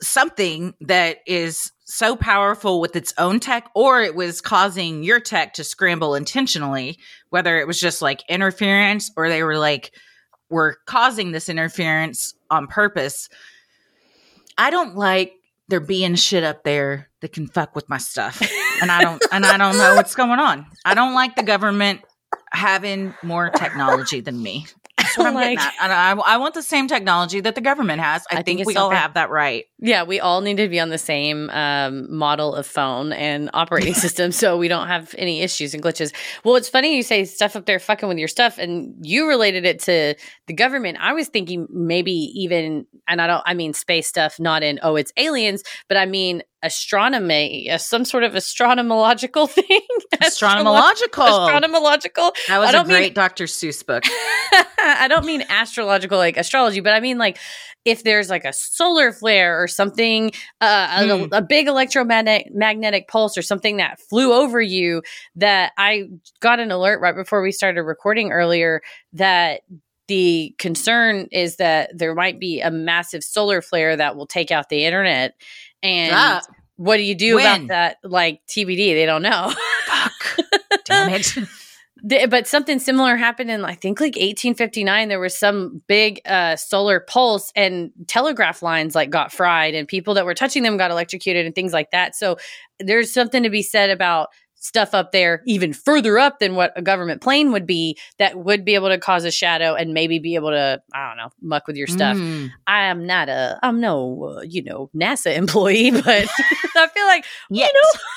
something 0.01 0.73
that 0.81 1.19
is 1.27 1.71
so 1.85 2.15
powerful 2.15 2.81
with 2.81 2.95
its 2.95 3.13
own 3.19 3.39
tech, 3.39 3.69
or 3.75 4.01
it 4.01 4.15
was 4.15 4.41
causing 4.41 5.03
your 5.03 5.19
tech 5.19 5.53
to 5.53 5.63
scramble 5.63 6.15
intentionally, 6.15 6.97
whether 7.29 7.59
it 7.59 7.67
was 7.67 7.79
just 7.79 8.01
like 8.01 8.23
interference 8.27 9.11
or 9.15 9.29
they 9.29 9.43
were 9.43 9.57
like, 9.57 9.91
were 10.49 10.77
causing 10.87 11.31
this 11.31 11.49
interference 11.49 12.33
on 12.49 12.65
purpose. 12.65 13.29
I 14.57 14.71
don't 14.71 14.95
like 14.95 15.33
there 15.67 15.79
being 15.79 16.15
shit 16.15 16.43
up 16.43 16.63
there 16.63 17.09
that 17.21 17.33
can 17.33 17.47
fuck 17.47 17.75
with 17.75 17.87
my 17.87 17.97
stuff. 17.97 18.41
And 18.81 18.91
I 18.91 19.01
don't 19.01 19.23
and 19.31 19.45
I 19.45 19.57
don't 19.57 19.77
know 19.77 19.95
what's 19.95 20.15
going 20.15 20.39
on. 20.39 20.65
I 20.85 20.95
don't 20.95 21.13
like 21.13 21.35
the 21.35 21.43
government 21.43 22.01
having 22.51 23.13
more 23.23 23.49
technology 23.55 24.21
than 24.21 24.41
me. 24.41 24.65
That's 24.97 25.17
what 25.17 25.27
I'm 25.27 25.33
getting 25.33 25.57
Like- 25.57 25.65
at. 25.65 25.73
And 25.81 25.93
I, 25.93 26.11
I 26.33 26.37
want 26.37 26.53
the 26.55 26.63
same 26.63 26.87
technology 26.87 27.39
that 27.39 27.55
the 27.55 27.61
government 27.61 28.01
has. 28.01 28.25
I, 28.31 28.37
I 28.37 28.41
think 28.41 28.59
think, 28.59 28.67
we 28.67 28.75
all 28.75 28.89
have 28.89 29.13
that 29.13 29.29
right. 29.29 29.65
Yeah, 29.79 30.03
we 30.03 30.19
all 30.19 30.41
need 30.41 30.57
to 30.57 30.67
be 30.67 30.79
on 30.79 30.89
the 30.89 30.97
same 30.97 31.49
um, 31.51 32.13
model 32.13 32.55
of 32.55 32.65
phone 32.65 33.13
and 33.13 33.49
operating 33.53 33.93
system 34.05 34.31
so 34.31 34.57
we 34.57 34.67
don't 34.67 34.87
have 34.87 35.13
any 35.17 35.41
issues 35.41 35.73
and 35.73 35.83
glitches. 35.83 36.13
Well, 36.43 36.55
it's 36.55 36.67
funny 36.67 36.95
you 36.95 37.03
say 37.03 37.25
stuff 37.25 37.55
up 37.55 37.65
there 37.65 37.79
fucking 37.79 38.09
with 38.09 38.17
your 38.17 38.27
stuff 38.27 38.57
and 38.57 38.95
you 39.05 39.27
related 39.27 39.65
it 39.65 39.79
to 39.81 40.15
the 40.47 40.53
government. 40.53 40.97
I 40.99 41.13
was 41.13 41.27
thinking 41.27 41.67
maybe 41.69 42.11
even, 42.11 42.87
and 43.07 43.21
I 43.21 43.27
don't, 43.27 43.43
I 43.45 43.53
mean 43.53 43.73
space 43.73 44.07
stuff, 44.07 44.39
not 44.39 44.63
in, 44.63 44.79
oh, 44.81 44.95
it's 44.95 45.13
aliens, 45.15 45.63
but 45.87 45.97
I 45.97 46.05
mean 46.07 46.41
astronomy, 46.63 47.69
uh, 47.69 47.77
some 47.77 48.05
sort 48.05 48.23
of 48.23 48.33
astronomological 48.33 49.49
thing. 49.49 49.81
Astronomological. 50.15 51.27
Astronomological. 51.27 52.31
that 52.47 52.57
was 52.59 52.67
I 52.67 52.69
a 52.69 52.71
don't 52.73 52.87
mean- 52.87 52.97
great 52.97 53.15
Dr. 53.15 53.45
Seuss 53.45 53.85
book. 53.85 54.03
I 54.79 55.07
don't 55.09 55.25
mean 55.25 55.43
astrological 55.49 56.17
like 56.17 56.37
astrology, 56.37 56.79
but 56.79 56.93
I 56.93 56.99
mean 56.99 57.17
like 57.17 57.37
if 57.85 58.03
there's 58.03 58.29
like 58.29 58.43
a 58.45 58.51
solar 58.53 59.11
flare 59.13 59.61
or 59.61 59.67
something, 59.67 60.31
uh, 60.61 60.97
a- 60.99 61.07
Mm. 61.07 61.29
a, 61.31 61.41
big 61.41 61.67
electromagnetic 61.67 62.53
magnetic 62.53 63.07
pulse 63.07 63.37
or 63.37 63.41
something 63.41 63.77
that 63.77 63.99
flew 64.09 64.33
over 64.33 64.61
you, 64.61 65.01
that 65.35 65.71
I 65.77 66.09
got 66.41 66.59
an 66.59 66.71
alert 66.71 66.99
right 67.01 67.15
before 67.15 67.41
we 67.41 67.51
started 67.51 67.83
recording 67.83 68.31
earlier 68.31 68.81
that 69.13 69.61
the 70.07 70.53
concern 70.57 71.27
is 71.31 71.57
that 71.57 71.91
there 71.97 72.15
might 72.15 72.39
be 72.39 72.61
a 72.61 72.71
massive 72.71 73.23
solar 73.23 73.61
flare 73.61 73.95
that 73.97 74.15
will 74.15 74.27
take 74.27 74.51
out 74.51 74.69
the 74.69 74.85
internet. 74.85 75.33
And 75.83 76.11
Ah, 76.13 76.41
what 76.75 76.97
do 76.97 77.03
you 77.03 77.15
do 77.15 77.35
When? 77.35 77.65
about 77.65 77.67
that? 77.69 77.97
Like 78.03 78.41
TBD, 78.47 78.93
they 78.93 79.05
don't 79.05 79.21
know. 79.21 79.53
fuck. 79.85 80.37
Damn 80.85 81.09
it. 81.13 82.29
But 82.29 82.47
something 82.47 82.77
similar 82.79 83.15
happened 83.17 83.49
in 83.49 83.65
I 83.65 83.73
think 83.73 83.99
like 83.99 84.15
1859 84.15 85.09
there 85.09 85.19
was 85.19 85.35
some 85.37 85.81
big 85.87 86.21
uh 86.25 86.55
solar 86.55 86.99
pulse 86.99 87.51
and 87.55 87.91
telegraph 88.07 88.61
lines 88.61 88.93
like 88.93 89.09
got 89.09 89.31
fried 89.31 89.73
and 89.73 89.87
people 89.87 90.13
that 90.13 90.23
were 90.25 90.35
touching 90.35 90.61
them 90.63 90.77
got 90.77 90.91
electrocuted 90.91 91.45
and 91.47 91.55
things 91.55 91.73
like 91.73 91.89
that 91.91 92.15
so 92.15 92.37
there's 92.79 93.11
something 93.11 93.41
to 93.43 93.49
be 93.49 93.63
said 93.63 93.89
about 93.89 94.29
stuff 94.59 94.93
up 94.93 95.11
there 95.11 95.41
even 95.45 95.71
further 95.73 96.17
up 96.19 96.39
than 96.39 96.55
what 96.55 96.73
a 96.75 96.81
government 96.81 97.21
plane 97.21 97.51
would 97.51 97.65
be 97.65 97.97
that 98.19 98.35
would 98.37 98.65
be 98.65 98.75
able 98.75 98.89
to 98.89 98.97
cause 98.97 99.23
a 99.23 99.31
shadow 99.31 99.73
and 99.75 99.93
maybe 99.93 100.19
be 100.19 100.35
able 100.35 100.49
to 100.49 100.81
I 100.93 101.07
don't 101.07 101.17
know 101.17 101.29
muck 101.41 101.67
with 101.67 101.75
your 101.77 101.87
stuff 101.87 102.17
Mm. 102.17 102.49
I 102.65 102.85
am 102.85 103.05
not 103.05 103.29
a 103.29 103.59
I'm 103.63 103.79
no 103.79 104.37
uh, 104.37 104.41
you 104.41 104.63
know 104.63 104.89
NASA 104.95 105.35
employee 105.37 105.91
but 105.91 106.05
I 106.05 106.87
feel 106.87 107.05
like 107.05 107.23
Yes. 107.49 107.71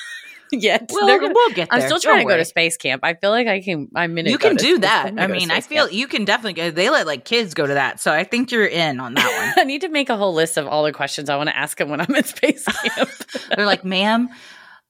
yet 0.52 0.90
We'll, 0.92 1.06
gonna- 1.06 1.32
we'll 1.32 1.48
get 1.50 1.68
there. 1.70 1.78
I'm 1.78 1.80
still 1.82 1.98
Don't 1.98 2.12
trying 2.14 2.26
to 2.26 2.32
go 2.32 2.36
to 2.36 2.44
space 2.44 2.76
camp. 2.76 3.04
I 3.04 3.14
feel 3.14 3.30
like 3.30 3.46
I 3.46 3.60
can. 3.60 3.88
I'm 3.94 4.18
in. 4.18 4.26
You 4.26 4.36
can 4.38 4.56
do 4.56 4.78
that. 4.78 5.12
I 5.16 5.28
mean, 5.28 5.50
I 5.52 5.60
feel 5.60 5.88
you 5.88 6.08
can 6.08 6.24
definitely 6.24 6.54
go. 6.54 6.70
They 6.72 6.90
let 6.90 7.06
like 7.06 7.24
kids 7.24 7.54
go 7.54 7.66
to 7.68 7.74
that, 7.74 8.00
so 8.00 8.12
I 8.12 8.24
think 8.24 8.50
you're 8.50 8.66
in 8.66 8.98
on 8.98 9.14
that 9.14 9.54
one 9.54 9.54
I 9.64 9.64
need 9.64 9.82
to 9.82 9.88
make 9.88 10.08
a 10.08 10.16
whole 10.16 10.34
list 10.34 10.56
of 10.56 10.66
all 10.66 10.82
the 10.82 10.92
questions 10.92 11.30
I 11.30 11.36
want 11.36 11.50
to 11.50 11.56
ask 11.56 11.78
them 11.78 11.88
when 11.88 12.00
I'm 12.00 12.12
at 12.16 12.26
space 12.26 12.64
camp. 12.64 13.10
They're 13.54 13.64
like, 13.66 13.84
"Ma'am, 13.84 14.28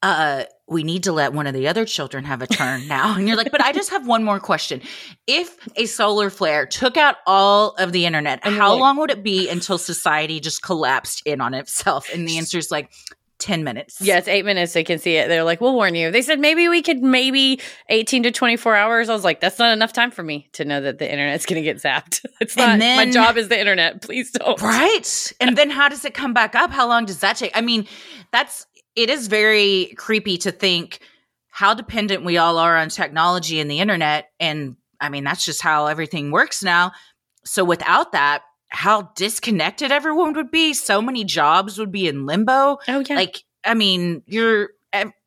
uh, 0.03 0.45
we 0.67 0.83
need 0.83 1.03
to 1.05 1.13
let 1.13 1.33
one 1.33 1.47
of 1.47 1.55
the 1.55 1.69
other 1.69 1.85
children 1.85 2.25
have 2.25 2.43
a 2.43 2.47
turn 2.47 2.87
now." 2.89 3.15
And 3.17 3.27
you're 3.29 3.37
like, 3.37 3.51
"But 3.53 3.61
I 3.63 3.73
just 3.73 3.91
have 3.91 4.07
one 4.07 4.25
more 4.25 4.41
question. 4.41 4.81
If 5.27 5.57
a 5.77 5.87
solar 5.87 6.31
flare 6.31 6.67
took 6.67 6.97
out 6.97 7.17
all 7.27 7.71
of 7.79 7.93
the 7.93 8.07
internet, 8.07 8.41
And 8.43 8.55
how 8.57 8.73
like- 8.73 8.81
long 8.81 8.97
would 8.99 9.11
it 9.11 9.23
be 9.23 9.49
until 9.49 9.79
society 9.79 10.41
just 10.41 10.63
collapsed 10.63 11.23
in 11.27 11.41
on 11.41 11.55
itself?" 11.55 12.09
And 12.13 12.27
the 12.29 12.39
answer 12.39 12.57
is 12.59 12.71
like 12.71 12.91
10 13.39 13.65
minutes. 13.65 13.97
yeah, 14.03 14.19
it's 14.19 14.29
eight 14.29 14.45
minutes. 14.45 14.75
They 14.75 14.85
can 14.85 14.99
see 14.99 15.17
it. 15.17 15.29
They're 15.29 15.45
like, 15.45 15.63
"We'll 15.63 15.73
warn 15.75 15.95
you." 15.95 16.11
They 16.11 16.21
said 16.21 16.39
maybe 16.39 16.69
we 16.69 16.83
could 16.83 17.03
maybe 17.03 17.59
18 17.89 18.23
to 18.25 18.31
24 18.31 18.77
hours. 18.77 19.09
I 19.09 19.15
was 19.15 19.25
like, 19.25 19.41
"That's 19.41 19.59
not 19.59 19.73
enough 19.73 19.95
time 19.95 20.11
for 20.11 20.23
me 20.23 20.51
to 20.53 20.65
know 20.67 20.83
that 20.83 20.99
the 20.99 21.11
internet's 21.11 21.47
going 21.47 21.63
to 21.63 21.65
get 21.65 21.79
zapped. 21.79 22.23
It's 22.43 22.55
not. 22.55 22.81
And 22.81 22.97
my 22.99 23.11
job 23.11 23.39
is 23.39 23.49
the 23.49 23.59
internet. 23.59 24.03
Please 24.03 24.31
don't." 24.33 24.61
Right. 24.61 25.33
And 25.41 25.57
then 25.57 25.71
how 25.71 25.89
does 25.89 26.05
it 26.05 26.13
come 26.13 26.35
back 26.35 26.55
up? 26.55 26.71
How 26.71 26.87
long 26.87 27.07
does 27.07 27.21
that 27.21 27.37
take? 27.37 27.53
I 27.55 27.63
mean, 27.63 27.87
that's 28.31 28.67
it 28.97 29.11
is 29.11 29.29
very 29.29 29.95
creepy 29.97 30.39
to 30.39 30.53
think 30.53 31.01
how 31.49 31.75
dependent 31.75 32.25
we 32.25 32.39
all 32.39 32.59
are 32.59 32.77
on 32.77 32.89
technology 32.89 33.61
and 33.61 33.71
the 33.71 33.81
internet. 33.81 34.31
And 34.39 34.77
I 35.01 35.09
mean, 35.09 35.25
that's 35.25 35.45
just 35.45 35.63
how 35.63 35.87
everything 35.87 36.31
works 36.31 36.63
now. 36.63 36.93
So 37.45 37.65
without 37.65 38.13
that, 38.13 38.43
how 38.69 39.11
disconnected 39.17 39.91
everyone 39.91 40.33
would 40.35 40.51
be. 40.51 40.75
So 40.75 41.03
many 41.03 41.25
jobs 41.25 41.79
would 41.79 41.91
be 41.91 42.09
in 42.09 42.27
limbo. 42.27 42.79
Oh 42.87 43.01
yeah. 43.01 43.17
Like, 43.17 43.43
I 43.65 43.75
mean, 43.75 44.23
you're 44.27 44.71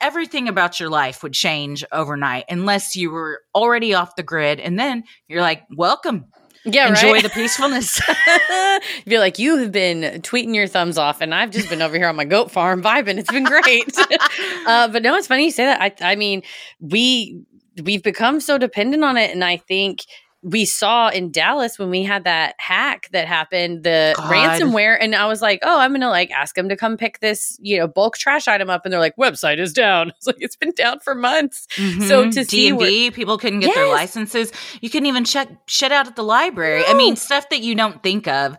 everything 0.02 0.50
about 0.50 0.80
your 0.80 0.90
life 0.90 1.24
would 1.24 1.34
change 1.34 1.86
overnight 1.92 2.46
unless 2.50 2.96
you 2.96 3.12
were 3.12 3.42
already 3.56 3.94
off 3.94 4.16
the 4.16 4.24
grid. 4.24 4.60
And 4.60 4.78
then 4.78 5.04
you're 5.28 5.42
like, 5.42 5.64
welcome. 5.76 6.26
Yeah. 6.66 6.90
Enjoy 6.90 7.14
right? 7.14 7.24
the 7.24 7.30
peacefulness. 7.30 8.00
Feel 9.06 9.20
like 9.20 9.40
you 9.40 9.58
have 9.58 9.72
been 9.72 10.22
tweeting 10.22 10.56
your 10.56 10.68
thumbs 10.68 10.98
off, 10.98 11.22
and 11.22 11.34
I've 11.34 11.52
just 11.52 11.70
been 11.70 11.82
over 11.82 11.98
here 11.98 12.08
on 12.08 12.16
my 12.16 12.26
goat 12.26 12.52
farm 12.52 12.82
vibing. 12.82 13.18
It's 13.18 13.32
been 13.32 13.44
great. 13.44 13.98
uh, 14.68 14.88
but 14.88 15.04
no, 15.04 15.16
it's 15.16 15.28
funny 15.28 15.46
you 15.46 15.52
say 15.52 15.66
that. 15.66 15.82
I, 15.82 16.12
I 16.12 16.16
mean, 16.16 16.44
we 16.80 17.44
we've 17.84 18.04
become 18.04 18.40
so 18.40 18.58
dependent 18.58 19.04
on 19.04 19.18
it, 19.18 19.32
and 19.32 19.44
I 19.44 19.58
think 19.58 20.02
we 20.46 20.66
saw 20.66 21.08
in 21.08 21.32
Dallas 21.32 21.80
when 21.80 21.90
we 21.90 22.04
had 22.04 22.26
that 22.26 22.56
hack 22.58 23.08
that 23.14 23.28
happened, 23.28 23.84
the 23.84 24.14
God. 24.18 24.30
ransomware, 24.30 24.98
and 25.00 25.16
I 25.16 25.26
was 25.28 25.42
like, 25.42 25.60
oh, 25.64 25.80
I'm 25.80 25.94
gonna 25.94 26.10
like 26.10 26.32
ask 26.32 26.54
them 26.56 26.68
to 26.70 26.76
come 26.76 26.98
pick 26.98 27.20
this, 27.22 27.58
you 27.62 27.78
know, 27.80 27.88
bulk 27.88 28.18
trash 28.18 28.48
item 28.50 28.70
up, 28.70 28.86
and 28.86 28.92
they're 28.92 29.00
like, 29.00 29.16
website 29.16 29.58
is 29.60 29.72
down. 29.74 30.12
It's 30.18 30.28
like 30.28 30.36
it's 30.40 30.56
been 30.58 30.72
down 30.72 31.00
for 31.00 31.16
months. 31.16 31.68
So 31.76 32.26
Mhm. 32.26 32.34
to 32.34 32.46
see 32.46 32.72
D&D, 32.72 33.12
people 33.12 33.38
couldn't 33.38 33.62
get 33.62 33.74
their 33.74 33.88
licenses. 33.88 34.52
You 34.82 34.90
couldn't 34.90 35.08
even 35.08 35.24
check 35.24 35.48
shit 35.66 35.92
out 35.92 36.08
at 36.08 36.16
the 36.16 36.24
library. 36.24 36.84
I 36.86 36.94
mean, 36.94 37.16
stuff 37.16 37.50
that 37.50 37.62
you 37.62 37.74
don't 37.76 38.04
think 38.04 38.28
of. 38.28 38.58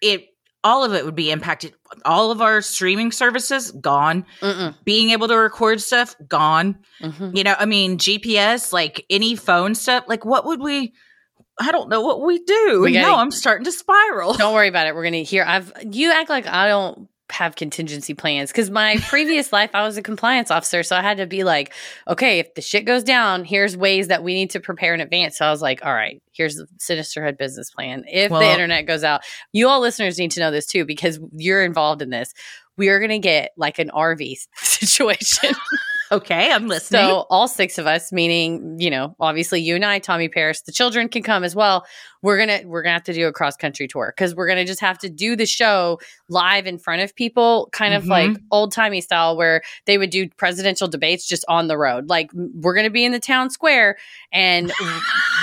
It 0.00 0.33
all 0.64 0.82
of 0.82 0.92
it 0.94 1.04
would 1.04 1.14
be 1.14 1.30
impacted. 1.30 1.74
All 2.04 2.30
of 2.32 2.40
our 2.42 2.60
streaming 2.62 3.12
services 3.12 3.70
gone. 3.70 4.24
Mm-mm. 4.40 4.74
Being 4.84 5.10
able 5.10 5.28
to 5.28 5.36
record 5.36 5.80
stuff 5.80 6.16
gone. 6.26 6.78
Mhm. 7.02 7.36
You 7.36 7.44
know, 7.44 7.54
I 7.58 7.66
mean, 7.66 7.98
GPS, 7.98 8.72
like 8.72 9.04
any 9.10 9.36
phone 9.36 9.74
stuff, 9.76 10.04
like 10.08 10.24
what 10.24 10.44
would 10.46 10.60
we 10.60 10.92
I 11.60 11.70
don't 11.70 11.88
know 11.88 12.00
what 12.00 12.20
we 12.22 12.40
do. 12.40 12.80
We 12.82 12.90
gotta- 12.92 13.06
now 13.06 13.18
I'm 13.18 13.30
starting 13.30 13.64
to 13.66 13.70
spiral. 13.70 14.32
Don't 14.32 14.54
worry 14.54 14.66
about 14.66 14.88
it. 14.88 14.94
We're 14.96 15.04
gonna 15.04 15.18
hear. 15.18 15.44
I've 15.46 15.72
you 15.88 16.10
act 16.10 16.28
like 16.28 16.48
I 16.48 16.66
don't 16.66 17.08
have 17.30 17.56
contingency 17.56 18.14
plans 18.14 18.50
because 18.50 18.70
my 18.70 18.96
previous 19.08 19.52
life 19.52 19.70
I 19.74 19.84
was 19.84 19.96
a 19.96 20.02
compliance 20.02 20.50
officer, 20.50 20.82
so 20.82 20.96
I 20.96 21.02
had 21.02 21.18
to 21.18 21.26
be 21.26 21.44
like, 21.44 21.72
okay, 22.08 22.38
if 22.38 22.54
the 22.54 22.60
shit 22.60 22.84
goes 22.84 23.02
down, 23.02 23.44
here's 23.44 23.76
ways 23.76 24.08
that 24.08 24.22
we 24.22 24.34
need 24.34 24.50
to 24.50 24.60
prepare 24.60 24.94
in 24.94 25.00
advance. 25.00 25.38
So 25.38 25.46
I 25.46 25.50
was 25.50 25.62
like, 25.62 25.84
all 25.84 25.94
right, 25.94 26.22
here's 26.32 26.56
the 26.56 26.66
Sinisterhood 26.78 27.38
business 27.38 27.70
plan. 27.70 28.04
If 28.06 28.30
the 28.30 28.52
internet 28.52 28.86
goes 28.86 29.04
out, 29.04 29.22
you 29.52 29.68
all 29.68 29.80
listeners 29.80 30.18
need 30.18 30.32
to 30.32 30.40
know 30.40 30.50
this 30.50 30.66
too 30.66 30.84
because 30.84 31.18
you're 31.34 31.64
involved 31.64 32.02
in 32.02 32.10
this. 32.10 32.32
We 32.76 32.88
are 32.88 33.00
gonna 33.00 33.18
get 33.18 33.52
like 33.56 33.78
an 33.78 33.90
RV 33.94 34.36
situation. 34.56 35.54
Okay, 36.12 36.50
I'm 36.52 36.66
listening. 36.68 37.00
So 37.02 37.26
all 37.30 37.48
six 37.48 37.78
of 37.78 37.86
us, 37.86 38.12
meaning 38.12 38.76
you 38.78 38.90
know, 38.90 39.14
obviously 39.20 39.60
you 39.60 39.74
and 39.74 39.84
I, 39.84 39.98
Tommy 39.98 40.28
Paris, 40.28 40.62
the 40.62 40.72
children 40.72 41.08
can 41.08 41.22
come 41.22 41.44
as 41.44 41.54
well. 41.54 41.86
We're 42.22 42.38
gonna 42.38 42.60
we're 42.64 42.82
gonna 42.82 42.94
have 42.94 43.04
to 43.04 43.12
do 43.12 43.26
a 43.28 43.32
cross 43.32 43.56
country 43.56 43.86
tour 43.86 44.12
because 44.16 44.34
we're 44.34 44.48
gonna 44.48 44.64
just 44.64 44.80
have 44.80 44.98
to 45.00 45.10
do 45.10 45.36
the 45.36 45.44
show 45.46 46.00
live 46.30 46.66
in 46.66 46.78
front 46.78 47.02
of 47.02 47.14
people, 47.14 47.68
kind 47.72 47.92
of 47.94 48.04
Mhm. 48.04 48.08
like 48.08 48.36
old 48.50 48.72
timey 48.72 49.00
style, 49.02 49.36
where 49.36 49.62
they 49.86 49.98
would 49.98 50.08
do 50.10 50.28
presidential 50.30 50.88
debates 50.88 51.26
just 51.28 51.44
on 51.48 51.68
the 51.68 51.76
road. 51.76 52.08
Like 52.08 52.30
we're 52.34 52.74
gonna 52.74 52.88
be 52.90 53.04
in 53.04 53.12
the 53.12 53.20
town 53.20 53.50
square, 53.50 53.96
and 54.32 54.72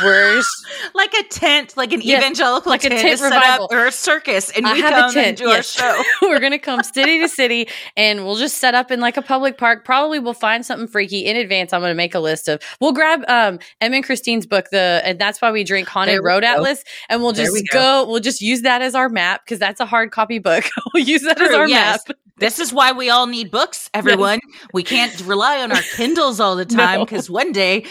we're 0.03 0.41
like 0.95 1.13
a 1.13 1.23
tent, 1.23 1.77
like 1.77 1.93
an 1.93 2.01
Yes, 2.01 2.19
evangelical 2.23 2.69
like 2.71 2.83
a 2.83 2.89
tent, 2.89 3.01
tent 3.01 3.19
set 3.19 3.31
revival. 3.31 3.65
up 3.65 3.71
or 3.71 3.85
a 3.85 3.91
circus, 3.91 4.49
and 4.49 4.65
I 4.65 4.73
we 4.73 4.81
have 4.81 4.91
a 4.91 4.95
come 4.95 5.03
and 5.05 5.13
tent, 5.13 5.37
do 5.37 5.47
yes. 5.49 5.79
our 5.79 5.95
show. 5.95 6.03
we're 6.23 6.39
gonna 6.39 6.57
come 6.59 6.81
city 6.83 7.19
to 7.19 7.29
city, 7.29 7.67
and 7.95 8.25
we'll 8.25 8.37
just 8.37 8.57
set 8.57 8.73
up 8.73 8.89
in 8.89 8.99
like 8.99 9.17
a 9.17 9.21
public 9.21 9.57
park. 9.57 9.85
Probably 9.85 10.17
we'll 10.17 10.33
find 10.33 10.50
something 10.63 10.87
freaky 10.87 11.19
in 11.19 11.35
advance. 11.35 11.73
I'm 11.73 11.81
gonna 11.81 11.95
make 11.95 12.13
a 12.13 12.19
list 12.19 12.47
of. 12.47 12.61
We'll 12.79 12.93
grab 12.93 13.23
um 13.27 13.59
Em 13.79 13.93
and 13.93 14.03
Christine's 14.03 14.45
book, 14.45 14.67
the 14.71 15.01
and 15.03 15.17
that's 15.19 15.41
why 15.41 15.51
we 15.51 15.63
drink 15.63 15.87
Haunted 15.87 16.21
Road 16.23 16.41
go. 16.41 16.47
Atlas, 16.47 16.83
and 17.09 17.21
we'll 17.21 17.31
just 17.31 17.53
we 17.53 17.63
go. 17.71 17.79
go. 18.03 18.09
We'll 18.09 18.19
just 18.19 18.41
use 18.41 18.61
that 18.61 18.81
as 18.81 18.95
our 18.95 19.09
map 19.09 19.45
because 19.45 19.59
that's 19.59 19.79
a 19.79 19.85
hard 19.85 20.11
copy 20.11 20.39
book. 20.39 20.65
we'll 20.93 21.03
use 21.03 21.21
that 21.23 21.41
as 21.41 21.53
our 21.53 21.67
yes. 21.67 22.03
map. 22.07 22.17
This 22.41 22.59
is 22.59 22.73
why 22.73 22.91
we 22.91 23.09
all 23.09 23.27
need 23.27 23.51
books, 23.51 23.89
everyone. 23.93 24.39
We 24.73 24.83
can't 24.83 25.17
rely 25.21 25.61
on 25.61 25.71
our 25.71 25.81
Kindles 25.95 26.39
all 26.39 26.55
the 26.57 26.65
time 26.81 26.99
No. 26.99 27.05
because 27.05 27.29
one 27.29 27.51
day 27.51 27.85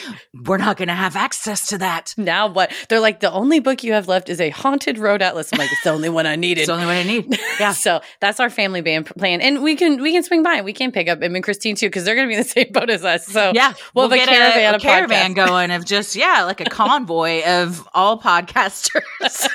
we're 0.45 0.59
not 0.59 0.77
going 0.77 0.89
to 0.89 0.95
have 0.95 1.15
access 1.17 1.69
to 1.69 1.79
that. 1.79 2.13
Now 2.19 2.49
what? 2.53 2.73
They're 2.89 3.01
like 3.01 3.21
the 3.21 3.31
only 3.33 3.61
book 3.61 3.83
you 3.85 3.93
have 3.93 4.09
left 4.09 4.29
is 4.29 4.41
a 4.41 4.51
Haunted 4.51 4.99
Road 4.99 5.23
Atlas. 5.23 5.53
I'm 5.53 5.59
like 5.61 5.71
it's 5.73 5.83
the 5.85 5.91
only 5.93 6.09
one 6.09 6.27
I 6.27 6.35
needed. 6.37 6.63
It's 6.63 6.67
the 6.67 6.75
only 6.75 6.87
one 6.87 6.97
I 6.97 7.03
need. 7.05 7.39
Yeah. 7.61 7.73
so 7.73 8.01
that's 8.21 8.41
our 8.41 8.51
family 8.51 8.81
band 8.81 9.07
plan, 9.07 9.41
and 9.41 9.63
we 9.63 9.77
can 9.77 10.01
we 10.03 10.13
can 10.13 10.23
swing 10.23 10.43
by. 10.43 10.55
and 10.57 10.65
We 10.65 10.73
can 10.73 10.91
pick 10.93 11.09
up 11.09 11.23
Em 11.23 11.35
and 11.37 11.45
Christine 11.45 11.77
too 11.77 11.87
because 11.87 12.05
they're 12.05 12.15
gonna 12.17 12.27
be 12.29 12.35
in 12.35 12.41
the 12.41 12.49
same 12.49 12.73
boat 12.73 12.91
as 12.91 13.05
us. 13.05 13.27
So 13.27 13.53
Yeah, 13.55 13.75
We'll 13.95 14.09
have 14.09 14.13
a 14.13 14.17
get 14.17 14.29
caravan 14.29 14.73
a, 14.73 14.77
of 14.77 14.83
caravan 14.83 15.33
going 15.35 15.71
of 15.71 15.85
just 15.85 16.17
yeah, 16.17 16.43
like 16.45 16.61
a 16.61 16.65
convoy 16.65 17.43
of 17.45 17.87
all 17.95 18.19
podcasters. 18.21 19.49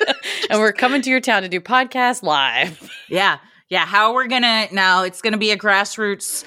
and 0.49 0.59
we're 0.59 0.71
coming 0.71 1.01
to 1.01 1.09
your 1.09 1.19
town 1.19 1.41
to 1.41 1.49
do 1.49 1.59
podcast 1.59 2.23
live. 2.23 2.89
yeah, 3.09 3.39
yeah. 3.69 3.85
How 3.85 4.13
we're 4.13 4.27
gonna 4.27 4.67
now? 4.71 5.03
It's 5.03 5.21
gonna 5.21 5.37
be 5.37 5.51
a 5.51 5.57
grassroots 5.57 6.43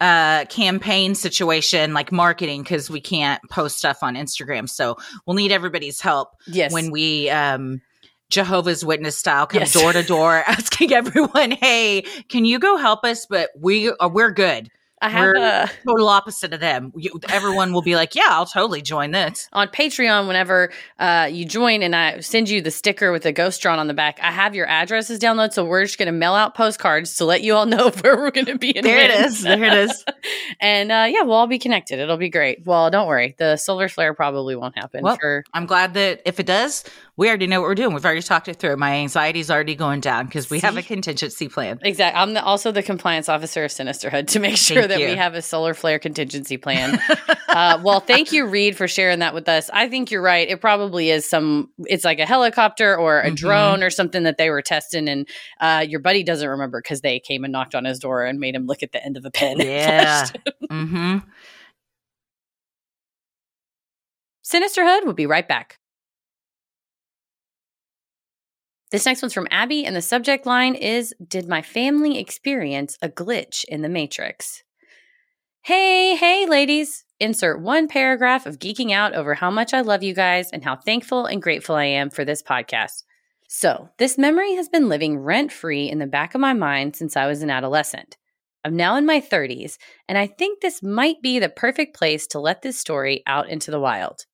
uh 0.00 0.46
campaign 0.46 1.14
situation 1.14 1.92
like 1.92 2.10
marketing 2.10 2.62
because 2.62 2.88
we 2.88 3.02
can't 3.02 3.42
post 3.50 3.76
stuff 3.76 3.98
on 4.02 4.14
instagram 4.14 4.66
so 4.66 4.96
we'll 5.26 5.36
need 5.36 5.52
everybody's 5.52 6.00
help 6.00 6.30
Yes. 6.46 6.72
when 6.72 6.90
we 6.90 7.28
um 7.28 7.82
Jehovah's 8.30 8.82
Witness 8.82 9.18
style 9.18 9.46
come 9.46 9.60
Yes. 9.60 9.74
door 9.74 9.92
to 9.92 10.02
door 10.02 10.42
asking 10.46 10.94
everyone, 10.94 11.50
"Hey, 11.50 12.02
can 12.30 12.44
you 12.46 12.58
go 12.58 12.76
help 12.78 13.04
us?" 13.04 13.26
But 13.28 13.50
we 13.58 13.90
are 13.90 14.08
we're 14.08 14.30
good. 14.30 14.70
I 15.00 15.08
have 15.08 15.20
we're 15.20 15.36
a 15.36 15.70
total 15.86 16.08
opposite 16.08 16.52
of 16.52 16.60
them. 16.60 16.92
You, 16.96 17.20
everyone 17.28 17.72
will 17.72 17.82
be 17.82 17.96
like, 17.96 18.14
"Yeah, 18.14 18.28
I'll 18.28 18.46
totally 18.46 18.82
join 18.82 19.10
this." 19.10 19.48
on 19.52 19.68
Patreon 19.68 20.26
whenever 20.26 20.72
uh, 20.98 21.28
you 21.30 21.44
join 21.44 21.82
and 21.82 21.94
I 21.94 22.20
send 22.20 22.48
you 22.48 22.62
the 22.62 22.70
sticker 22.70 23.12
with 23.12 23.22
the 23.22 23.32
ghost 23.32 23.60
drawn 23.62 23.78
on 23.78 23.86
the 23.86 23.94
back. 23.94 24.18
I 24.22 24.30
have 24.30 24.54
your 24.54 24.66
addresses 24.66 25.18
downloaded. 25.18 25.52
so 25.52 25.64
we're 25.64 25.84
just 25.84 25.98
going 25.98 26.06
to 26.06 26.12
mail 26.12 26.34
out 26.34 26.54
postcards 26.54 27.16
to 27.16 27.24
let 27.24 27.42
you 27.42 27.54
all 27.54 27.66
know 27.74 27.90
where 27.90 28.16
we're 28.16 28.30
going 28.30 28.46
to 28.46 28.58
be. 28.58 28.76
In 28.76 28.84
There 28.84 28.98
it 28.98 29.10
is. 29.26 29.42
There 29.42 29.62
it 29.62 29.74
is. 29.74 30.04
and 30.60 30.90
uh, 30.90 31.06
yeah, 31.08 31.22
we'll 31.22 31.34
all 31.36 31.46
be 31.46 31.58
connected. 31.58 31.98
It'll 31.98 32.16
be 32.16 32.30
great. 32.30 32.64
Well, 32.64 32.90
don't 32.90 33.06
worry, 33.06 33.34
the 33.38 33.56
solar 33.56 33.88
flare 33.88 34.14
probably 34.14 34.56
won't 34.56 34.76
happen 34.76 35.02
Well, 35.02 35.16
for. 35.16 35.44
I'm 35.52 35.66
glad 35.66 35.94
that 35.94 36.22
if 36.24 36.40
it 36.40 36.46
does, 36.46 36.84
we 37.16 37.28
already 37.28 37.46
know 37.46 37.60
what 37.60 37.68
we're 37.68 37.74
doing. 37.74 37.92
We've 37.92 38.04
already 38.04 38.22
talked 38.22 38.48
it 38.48 38.56
through. 38.56 38.76
My 38.76 38.94
anxiety's 38.94 39.50
already 39.50 39.74
going 39.74 40.00
down 40.00 40.26
because 40.26 40.48
we 40.48 40.60
have 40.60 40.76
a 40.76 40.82
contingency 40.82 41.48
plan. 41.48 41.78
Exactly. 41.82 42.18
I'm 42.18 42.34
the, 42.34 42.42
also 42.42 42.72
the 42.72 42.82
compliance 42.82 43.28
officer 43.28 43.64
of 43.64 43.70
Sinisterhood 43.70 44.28
to 44.28 44.38
make 44.38 44.56
sure 44.56 44.86
that 44.90 45.00
you. 45.00 45.06
we 45.06 45.16
have 45.16 45.34
a 45.34 45.42
solar 45.42 45.74
flare 45.74 45.98
contingency 45.98 46.56
plan. 46.56 47.00
uh, 47.48 47.80
well, 47.82 48.00
thank 48.00 48.32
you, 48.32 48.46
Reed, 48.46 48.76
for 48.76 48.86
sharing 48.86 49.20
that 49.20 49.34
with 49.34 49.48
us. 49.48 49.70
I 49.72 49.88
think 49.88 50.10
you're 50.10 50.22
right. 50.22 50.48
It 50.48 50.60
probably 50.60 51.10
is 51.10 51.28
some. 51.28 51.70
It's 51.86 52.04
like 52.04 52.18
a 52.20 52.26
helicopter 52.26 52.96
or 52.96 53.20
a 53.20 53.30
Mhm. 53.30 53.36
drone 53.36 53.82
or 53.82 53.90
something 53.90 54.22
that 54.24 54.36
they 54.38 54.50
were 54.50 54.62
testing, 54.62 55.08
and 55.08 55.28
uh, 55.60 55.84
your 55.88 56.00
buddy 56.00 56.22
doesn't 56.22 56.48
remember 56.48 56.80
because 56.82 57.00
they 57.00 57.18
came 57.18 57.42
and 57.44 57.52
knocked 57.52 57.74
on 57.74 57.84
his 57.84 57.98
door 57.98 58.24
and 58.24 58.38
made 58.38 58.54
him 58.54 58.66
look 58.66 58.82
at 58.82 58.92
the 58.92 59.04
end 59.04 59.16
of 59.16 59.24
a 59.24 59.30
pen. 59.30 59.58
Yeah. 59.60 60.26
mm-hmm. 60.70 61.18
Sinisterhood 64.44 65.04
will 65.04 65.12
be 65.14 65.26
right 65.26 65.46
back. 65.46 65.78
This 68.90 69.06
next 69.06 69.22
one's 69.22 69.34
from 69.34 69.46
Abby, 69.52 69.84
and 69.84 69.94
the 69.94 70.02
subject 70.02 70.46
line 70.46 70.74
is 70.74 71.14
Did 71.24 71.48
my 71.48 71.62
family 71.62 72.18
experience 72.18 72.98
a 73.00 73.08
glitch 73.08 73.64
in 73.68 73.82
the 73.82 73.88
Matrix? 73.88 74.64
Hey, 75.70 76.16
hey, 76.16 76.46
ladies. 76.46 77.04
Insert 77.20 77.60
one 77.60 77.86
paragraph 77.86 78.44
of 78.44 78.58
geeking 78.58 78.90
out 78.90 79.14
over 79.14 79.34
how 79.34 79.52
much 79.52 79.72
I 79.72 79.82
love 79.82 80.02
you 80.02 80.12
guys 80.12 80.50
and 80.50 80.64
how 80.64 80.74
thankful 80.74 81.26
and 81.26 81.40
grateful 81.40 81.76
I 81.76 81.84
am 81.84 82.10
for 82.10 82.24
this 82.24 82.42
podcast. 82.42 83.04
So, 83.46 83.88
this 83.96 84.18
memory 84.18 84.56
has 84.56 84.68
been 84.68 84.88
living 84.88 85.20
rent 85.20 85.52
free 85.52 85.88
in 85.88 86.00
the 86.00 86.08
back 86.08 86.34
of 86.34 86.40
my 86.40 86.54
mind 86.54 86.96
since 86.96 87.16
I 87.16 87.28
was 87.28 87.40
an 87.42 87.50
adolescent. 87.50 88.16
I'm 88.64 88.74
now 88.74 88.96
in 88.96 89.06
my 89.06 89.20
30s, 89.20 89.78
and 90.08 90.18
I 90.18 90.26
think 90.26 90.60
this 90.60 90.82
might 90.82 91.22
be 91.22 91.38
the 91.38 91.48
perfect 91.48 91.96
place 91.96 92.26
to 92.26 92.40
let 92.40 92.62
this 92.62 92.76
story 92.76 93.22
out 93.24 93.48
into 93.48 93.70
the 93.70 93.78
wild. 93.78 94.26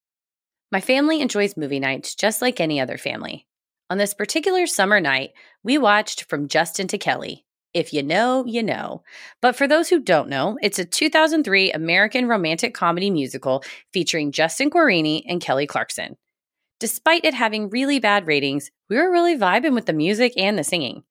My 0.72 0.80
family 0.80 1.20
enjoys 1.20 1.54
movie 1.54 1.80
nights 1.80 2.14
just 2.14 2.40
like 2.40 2.62
any 2.62 2.80
other 2.80 2.96
family. 2.96 3.46
On 3.90 3.98
this 3.98 4.14
particular 4.14 4.66
summer 4.66 5.00
night, 5.00 5.32
we 5.62 5.76
watched 5.76 6.30
From 6.30 6.48
Justin 6.48 6.88
to 6.88 6.96
Kelly. 6.96 7.45
If 7.76 7.92
you 7.92 8.02
know, 8.02 8.42
you 8.46 8.62
know. 8.62 9.02
But 9.42 9.54
for 9.54 9.68
those 9.68 9.90
who 9.90 10.00
don't 10.00 10.30
know, 10.30 10.58
it's 10.62 10.78
a 10.78 10.84
2003 10.86 11.72
American 11.72 12.26
romantic 12.26 12.72
comedy 12.72 13.10
musical 13.10 13.62
featuring 13.92 14.32
Justin 14.32 14.70
Guarini 14.70 15.22
and 15.28 15.42
Kelly 15.42 15.66
Clarkson. 15.66 16.16
Despite 16.80 17.26
it 17.26 17.34
having 17.34 17.68
really 17.68 17.98
bad 17.98 18.26
ratings, 18.26 18.70
we 18.88 18.96
were 18.96 19.12
really 19.12 19.36
vibing 19.36 19.74
with 19.74 19.84
the 19.84 19.92
music 19.92 20.32
and 20.38 20.58
the 20.58 20.64
singing. 20.64 21.02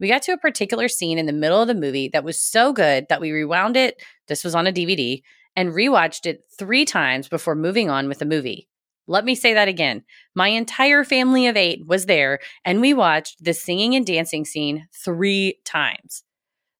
We 0.00 0.08
got 0.08 0.20
to 0.24 0.32
a 0.32 0.36
particular 0.36 0.86
scene 0.86 1.18
in 1.18 1.24
the 1.24 1.32
middle 1.32 1.62
of 1.62 1.68
the 1.68 1.74
movie 1.74 2.10
that 2.12 2.24
was 2.24 2.38
so 2.38 2.74
good 2.74 3.06
that 3.08 3.22
we 3.22 3.32
rewound 3.32 3.78
it, 3.78 4.02
this 4.28 4.44
was 4.44 4.54
on 4.54 4.66
a 4.66 4.72
DVD, 4.72 5.22
and 5.56 5.72
rewatched 5.72 6.26
it 6.26 6.42
three 6.58 6.84
times 6.84 7.26
before 7.26 7.54
moving 7.54 7.88
on 7.88 8.06
with 8.06 8.18
the 8.18 8.26
movie. 8.26 8.68
Let 9.06 9.24
me 9.24 9.34
say 9.34 9.54
that 9.54 9.68
again. 9.68 10.04
My 10.34 10.48
entire 10.48 11.04
family 11.04 11.46
of 11.46 11.56
eight 11.56 11.86
was 11.86 12.06
there, 12.06 12.38
and 12.64 12.80
we 12.80 12.94
watched 12.94 13.42
the 13.42 13.52
singing 13.52 13.94
and 13.94 14.06
dancing 14.06 14.44
scene 14.44 14.86
three 15.04 15.58
times. 15.64 16.22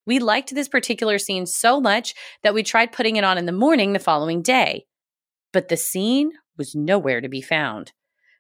We 0.07 0.19
liked 0.19 0.55
this 0.55 0.69
particular 0.69 1.19
scene 1.19 1.47
so 1.47 1.81
much 1.81 2.15
that 2.43 2.55
we 2.55 2.63
tried 2.63 2.93
putting 2.93 3.17
it 3.17 3.25
on 3.25 3.39
in 3.39 3.47
the 3.47 3.53
morning 3.53 3.93
the 3.93 3.99
following 3.99 4.43
day. 4.43 4.87
But 5.53 5.69
the 5.69 5.77
scene 5.77 6.33
was 6.57 6.75
nowhere 6.75 7.21
to 7.21 7.29
be 7.29 7.41
found. 7.43 7.93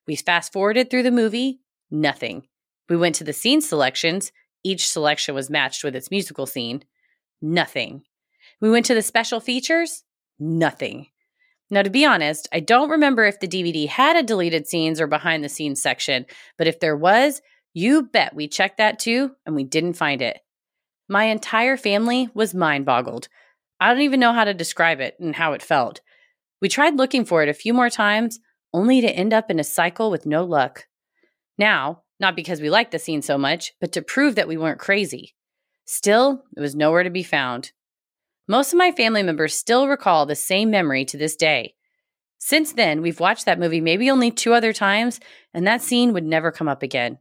We 0.06 0.16
fast 0.16 0.52
forwarded 0.52 0.90
through 0.90 1.04
the 1.04 1.10
movie, 1.10 1.60
nothing. 1.90 2.48
We 2.88 2.96
went 2.96 3.14
to 3.16 3.24
the 3.24 3.32
scene 3.32 3.60
selections, 3.60 4.32
each 4.64 4.88
selection 4.88 5.34
was 5.34 5.50
matched 5.50 5.84
with 5.84 5.96
its 5.96 6.10
musical 6.10 6.46
scene, 6.46 6.84
nothing. 7.40 8.02
We 8.60 8.70
went 8.70 8.86
to 8.86 8.94
the 8.94 9.02
special 9.02 9.40
features, 9.40 10.04
nothing. 10.38 11.08
Now, 11.72 11.80
to 11.80 11.88
be 11.88 12.04
honest, 12.04 12.50
I 12.52 12.60
don't 12.60 12.90
remember 12.90 13.24
if 13.24 13.40
the 13.40 13.48
DVD 13.48 13.88
had 13.88 14.14
a 14.14 14.22
deleted 14.22 14.66
scenes 14.66 15.00
or 15.00 15.06
behind 15.06 15.42
the 15.42 15.48
scenes 15.48 15.80
section, 15.80 16.26
but 16.58 16.66
if 16.66 16.80
there 16.80 16.94
was, 16.94 17.40
you 17.72 18.02
bet 18.02 18.36
we 18.36 18.46
checked 18.46 18.76
that 18.76 18.98
too 18.98 19.30
and 19.46 19.56
we 19.56 19.64
didn't 19.64 19.94
find 19.94 20.20
it. 20.20 20.40
My 21.08 21.24
entire 21.24 21.78
family 21.78 22.28
was 22.34 22.52
mind 22.54 22.84
boggled. 22.84 23.28
I 23.80 23.88
don't 23.88 24.02
even 24.02 24.20
know 24.20 24.34
how 24.34 24.44
to 24.44 24.52
describe 24.52 25.00
it 25.00 25.16
and 25.18 25.34
how 25.34 25.54
it 25.54 25.62
felt. 25.62 26.02
We 26.60 26.68
tried 26.68 26.96
looking 26.96 27.24
for 27.24 27.42
it 27.42 27.48
a 27.48 27.54
few 27.54 27.72
more 27.72 27.88
times, 27.88 28.38
only 28.74 29.00
to 29.00 29.08
end 29.08 29.32
up 29.32 29.50
in 29.50 29.58
a 29.58 29.64
cycle 29.64 30.10
with 30.10 30.26
no 30.26 30.44
luck. 30.44 30.88
Now, 31.56 32.02
not 32.20 32.36
because 32.36 32.60
we 32.60 32.68
liked 32.68 32.92
the 32.92 32.98
scene 32.98 33.22
so 33.22 33.38
much, 33.38 33.72
but 33.80 33.92
to 33.92 34.02
prove 34.02 34.34
that 34.34 34.46
we 34.46 34.58
weren't 34.58 34.78
crazy. 34.78 35.34
Still, 35.86 36.44
it 36.54 36.60
was 36.60 36.74
nowhere 36.74 37.02
to 37.02 37.08
be 37.08 37.22
found. 37.22 37.72
Most 38.52 38.74
of 38.74 38.76
my 38.76 38.92
family 38.92 39.22
members 39.22 39.54
still 39.54 39.88
recall 39.88 40.26
the 40.26 40.36
same 40.36 40.70
memory 40.70 41.06
to 41.06 41.16
this 41.16 41.36
day. 41.36 41.72
Since 42.36 42.74
then, 42.74 43.00
we've 43.00 43.18
watched 43.18 43.46
that 43.46 43.58
movie 43.58 43.80
maybe 43.80 44.10
only 44.10 44.30
two 44.30 44.52
other 44.52 44.74
times, 44.74 45.20
and 45.54 45.66
that 45.66 45.80
scene 45.80 46.12
would 46.12 46.26
never 46.26 46.52
come 46.52 46.68
up 46.68 46.82
again. 46.82 47.16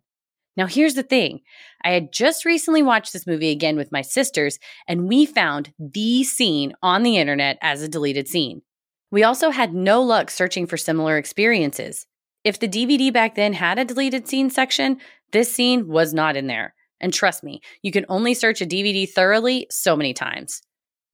Now, 0.58 0.68
here's 0.68 0.96
the 0.96 1.04
thing 1.04 1.40
I 1.86 1.92
had 1.92 2.12
just 2.12 2.44
recently 2.44 2.84
watched 2.84 3.14
this 3.14 3.26
movie 3.26 3.50
again 3.50 3.78
with 3.78 3.94
my 3.94 4.02
sisters, 4.02 4.60
and 4.90 5.08
we 5.08 5.26
found 5.26 5.72
the 5.80 6.26
scene 6.26 6.74
on 6.84 7.04
the 7.04 7.16
internet 7.16 7.58
as 7.62 7.82
a 7.82 7.88
deleted 7.88 8.28
scene. 8.28 8.62
We 9.10 9.24
also 9.24 9.52
had 9.52 9.74
no 9.74 10.02
luck 10.02 10.32
searching 10.32 10.68
for 10.68 10.76
similar 10.76 11.18
experiences. 11.18 12.08
If 12.44 12.60
the 12.60 12.68
DVD 12.68 13.14
back 13.14 13.36
then 13.36 13.54
had 13.54 13.80
a 13.80 13.86
deleted 13.86 14.28
scene 14.28 14.50
section, 14.50 14.98
this 15.32 15.50
scene 15.50 15.88
was 15.88 16.14
not 16.14 16.36
in 16.36 16.48
there. 16.48 16.76
And 17.00 17.14
trust 17.14 17.42
me, 17.42 17.62
you 17.82 17.94
can 17.94 18.06
only 18.10 18.34
search 18.34 18.60
a 18.60 18.66
DVD 18.66 19.10
thoroughly 19.10 19.68
so 19.70 19.96
many 19.96 20.14
times. 20.14 20.62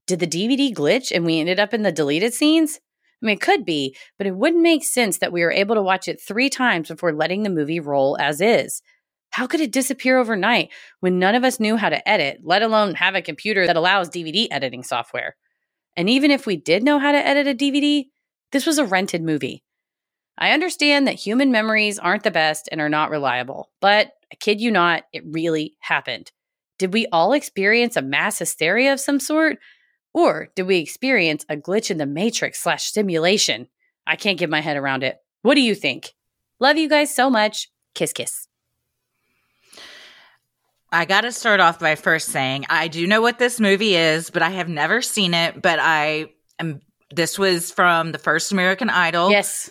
Did 0.07 0.19
the 0.19 0.27
DVD 0.27 0.73
glitch 0.73 1.11
and 1.13 1.25
we 1.25 1.39
ended 1.39 1.59
up 1.59 1.73
in 1.73 1.83
the 1.83 1.91
deleted 1.91 2.33
scenes? 2.33 2.79
I 3.21 3.25
mean, 3.25 3.35
it 3.35 3.41
could 3.41 3.65
be, 3.65 3.95
but 4.17 4.27
it 4.27 4.35
wouldn't 4.35 4.61
make 4.61 4.83
sense 4.83 5.17
that 5.17 5.33
we 5.33 5.41
were 5.41 5.51
able 5.51 5.75
to 5.75 5.81
watch 5.81 6.07
it 6.07 6.21
three 6.21 6.49
times 6.49 6.87
before 6.87 7.13
letting 7.13 7.43
the 7.43 7.49
movie 7.49 7.79
roll 7.79 8.17
as 8.19 8.39
is. 8.41 8.81
How 9.31 9.47
could 9.47 9.59
it 9.59 9.71
disappear 9.71 10.17
overnight 10.17 10.71
when 11.01 11.19
none 11.19 11.35
of 11.35 11.43
us 11.43 11.59
knew 11.59 11.75
how 11.75 11.89
to 11.89 12.07
edit, 12.07 12.39
let 12.43 12.61
alone 12.61 12.95
have 12.95 13.15
a 13.15 13.21
computer 13.21 13.67
that 13.67 13.75
allows 13.75 14.09
DVD 14.09 14.47
editing 14.49 14.83
software? 14.83 15.35
And 15.95 16.09
even 16.09 16.31
if 16.31 16.45
we 16.45 16.55
did 16.55 16.83
know 16.83 16.99
how 16.99 17.11
to 17.11 17.17
edit 17.17 17.47
a 17.47 17.55
DVD, 17.55 18.05
this 18.51 18.65
was 18.65 18.77
a 18.77 18.85
rented 18.85 19.23
movie. 19.23 19.63
I 20.37 20.51
understand 20.51 21.07
that 21.07 21.15
human 21.15 21.51
memories 21.51 21.99
aren't 21.99 22.23
the 22.23 22.31
best 22.31 22.69
and 22.71 22.79
are 22.79 22.89
not 22.89 23.09
reliable, 23.09 23.71
but 23.81 24.11
I 24.31 24.35
kid 24.35 24.61
you 24.61 24.71
not, 24.71 25.03
it 25.11 25.23
really 25.25 25.75
happened. 25.79 26.31
Did 26.77 26.93
we 26.93 27.07
all 27.11 27.33
experience 27.33 27.95
a 27.95 28.03
mass 28.03 28.37
hysteria 28.37 28.93
of 28.93 28.99
some 28.99 29.19
sort? 29.19 29.57
Or 30.17 30.49
did 30.55 30.63
we 30.63 30.79
experience 30.79 31.45
a 31.47 31.55
glitch 31.55 31.91
in 31.91 31.99
the 31.99 32.07
matrix 32.07 32.59
slash 32.59 32.91
simulation? 32.91 33.67
I 34.07 34.15
can't 34.15 34.39
get 34.39 34.49
my 34.49 34.61
head 34.61 34.75
around 34.75 35.03
it. 35.03 35.19
What 35.43 35.53
do 35.53 35.61
you 35.61 35.75
think? 35.75 36.15
Love 36.59 36.75
you 36.75 36.89
guys 36.89 37.13
so 37.13 37.29
much. 37.29 37.69
Kiss, 37.93 38.13
kiss. 38.13 38.47
I 40.91 41.05
got 41.05 41.21
to 41.21 41.31
start 41.31 41.59
off 41.59 41.77
by 41.77 41.93
first 41.93 42.29
saying 42.29 42.65
I 42.67 42.87
do 42.87 43.05
know 43.05 43.21
what 43.21 43.37
this 43.37 43.59
movie 43.59 43.95
is, 43.95 44.31
but 44.31 44.41
I 44.41 44.49
have 44.49 44.67
never 44.67 45.03
seen 45.03 45.35
it. 45.35 45.61
But 45.61 45.77
I 45.79 46.31
am. 46.57 46.81
This 47.11 47.37
was 47.37 47.71
from 47.71 48.11
the 48.11 48.17
first 48.17 48.51
American 48.51 48.89
Idol. 48.89 49.29
Yes. 49.29 49.69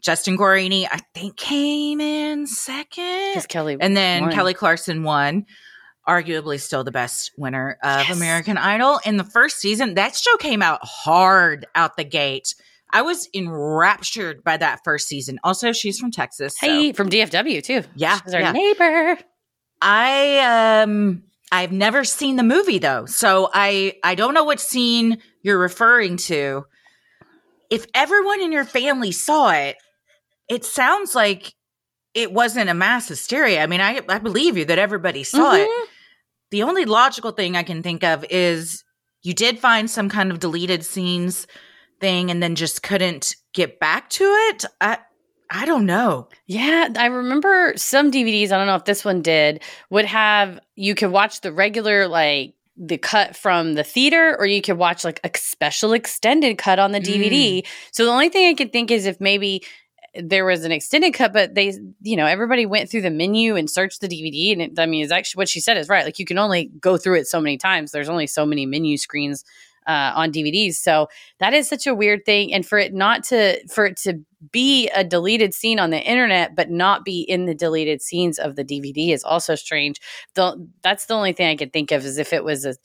Justin 0.00 0.36
Guarini, 0.36 0.88
I 0.90 0.98
think, 1.14 1.36
came 1.36 2.00
in 2.00 2.48
second. 2.48 3.34
Because 3.34 3.46
Kelly. 3.46 3.76
And 3.78 3.96
then 3.96 4.24
won. 4.24 4.32
Kelly 4.32 4.54
Clarkson 4.54 5.04
won. 5.04 5.46
Arguably 6.08 6.60
still 6.60 6.84
the 6.84 6.92
best 6.92 7.32
winner 7.36 7.78
of 7.82 8.06
Yes. 8.08 8.16
American 8.16 8.58
Idol. 8.58 9.00
In 9.04 9.16
the 9.16 9.24
first 9.24 9.58
season, 9.58 9.94
that 9.94 10.14
show 10.14 10.36
came 10.36 10.62
out 10.62 10.78
hard 10.84 11.66
out 11.74 11.96
the 11.96 12.04
gate. 12.04 12.54
I 12.92 13.02
was 13.02 13.28
enraptured 13.34 14.44
by 14.44 14.56
that 14.58 14.80
first 14.84 15.08
season. 15.08 15.40
Also, 15.42 15.72
she's 15.72 15.98
from 15.98 16.12
Texas. 16.12 16.54
so- 16.58 16.66
Hey, 16.66 16.92
from 16.92 17.08
DFW 17.10 17.60
too. 17.62 17.82
Yeah, 17.96 18.20
She's 18.24 18.34
our 18.34 18.40
yeah. 18.40 18.52
neighbor. 18.52 19.18
I 19.82 20.82
um 20.82 21.22
I've 21.52 21.72
never 21.72 22.04
seen 22.04 22.36
the 22.36 22.42
movie 22.42 22.78
though. 22.78 23.06
So 23.06 23.50
I 23.52 23.94
I 24.02 24.14
don't 24.14 24.34
know 24.34 24.44
what 24.44 24.60
scene 24.60 25.18
you're 25.42 25.58
referring 25.58 26.16
to. 26.18 26.64
If 27.70 27.86
everyone 27.94 28.40
in 28.40 28.52
your 28.52 28.64
family 28.64 29.12
saw 29.12 29.50
it, 29.50 29.76
it 30.48 30.64
sounds 30.64 31.14
like 31.14 31.52
it 32.14 32.32
wasn't 32.32 32.70
a 32.70 32.74
mass 32.74 33.08
hysteria. 33.08 33.62
I 33.62 33.66
mean, 33.66 33.80
I 33.80 34.00
I 34.08 34.18
believe 34.18 34.56
you 34.56 34.64
that 34.66 34.78
everybody 34.78 35.24
saw 35.24 35.54
it. 35.54 35.68
The 36.50 36.62
only 36.62 36.84
logical 36.84 37.32
thing 37.32 37.56
I 37.56 37.62
can 37.62 37.82
think 37.82 38.04
of 38.04 38.24
is 38.30 38.84
you 39.22 39.34
did 39.34 39.58
find 39.58 39.90
some 39.90 40.08
kind 40.08 40.30
of 40.30 40.38
deleted 40.38 40.84
scenes 40.84 41.46
thing 42.00 42.30
and 42.30 42.42
then 42.42 42.54
just 42.54 42.82
couldn't 42.82 43.34
get 43.52 43.80
back 43.80 44.10
to 44.10 44.24
it. 44.24 44.64
I 44.80 44.98
I 45.50 45.64
don't 45.64 45.86
know. 45.86 46.28
Yeah, 46.46 46.88
I 46.96 47.06
remember 47.06 47.72
some 47.76 48.10
DVDs, 48.10 48.50
I 48.50 48.58
don't 48.58 48.66
know 48.66 48.74
if 48.74 48.84
this 48.84 49.04
one 49.04 49.22
did, 49.22 49.62
would 49.90 50.04
have 50.04 50.58
you 50.74 50.94
could 50.94 51.10
watch 51.10 51.40
the 51.40 51.52
regular 51.52 52.08
like 52.08 52.54
the 52.76 52.98
cut 52.98 53.34
from 53.34 53.74
the 53.74 53.84
theater 53.84 54.36
or 54.38 54.46
you 54.46 54.60
could 54.60 54.76
watch 54.76 55.04
like 55.04 55.20
a 55.24 55.30
special 55.38 55.92
extended 55.92 56.58
cut 56.58 56.78
on 56.78 56.92
the 56.92 57.00
DVD. 57.00 57.62
Mm. 57.62 57.66
So 57.90 58.04
the 58.04 58.10
only 58.10 58.28
thing 58.28 58.48
I 58.48 58.54
could 58.54 58.72
think 58.72 58.90
is 58.90 59.06
if 59.06 59.20
maybe 59.20 59.64
there 60.22 60.44
was 60.44 60.64
an 60.64 60.72
extended 60.72 61.12
cut 61.14 61.32
but 61.32 61.54
they 61.54 61.72
you 62.02 62.16
know 62.16 62.26
everybody 62.26 62.66
went 62.66 62.90
through 62.90 63.02
the 63.02 63.10
menu 63.10 63.56
and 63.56 63.70
searched 63.70 64.00
the 64.00 64.08
DVD 64.08 64.52
and 64.52 64.62
it, 64.62 64.78
I 64.78 64.86
mean 64.86 65.04
is 65.04 65.12
actually 65.12 65.40
what 65.40 65.48
she 65.48 65.60
said 65.60 65.76
is 65.76 65.88
right 65.88 66.04
like 66.04 66.18
you 66.18 66.26
can 66.26 66.38
only 66.38 66.70
go 66.80 66.96
through 66.96 67.18
it 67.18 67.26
so 67.26 67.40
many 67.40 67.56
times 67.56 67.92
there's 67.92 68.08
only 68.08 68.26
so 68.26 68.46
many 68.46 68.66
menu 68.66 68.96
screens 68.96 69.44
uh, 69.86 70.12
on 70.16 70.32
DVDs 70.32 70.74
so 70.74 71.08
that 71.38 71.54
is 71.54 71.68
such 71.68 71.86
a 71.86 71.94
weird 71.94 72.24
thing 72.24 72.52
and 72.52 72.66
for 72.66 72.78
it 72.78 72.92
not 72.92 73.22
to 73.24 73.64
for 73.68 73.86
it 73.86 73.96
to 73.98 74.20
be 74.52 74.88
a 74.90 75.04
deleted 75.04 75.54
scene 75.54 75.78
on 75.78 75.90
the 75.90 76.00
internet 76.00 76.54
but 76.54 76.70
not 76.70 77.04
be 77.04 77.20
in 77.20 77.46
the 77.46 77.54
deleted 77.54 78.02
scenes 78.02 78.38
of 78.38 78.56
the 78.56 78.64
DVD 78.64 79.12
is 79.12 79.24
also 79.24 79.54
strange. 79.54 80.00
The, 80.34 80.68
that's 80.82 81.06
the 81.06 81.14
only 81.14 81.32
thing 81.32 81.48
I 81.48 81.56
could 81.56 81.72
think 81.72 81.92
of 81.92 82.04
is 82.04 82.18
if 82.18 82.32
it 82.32 82.44
was 82.44 82.64
a 82.64 82.76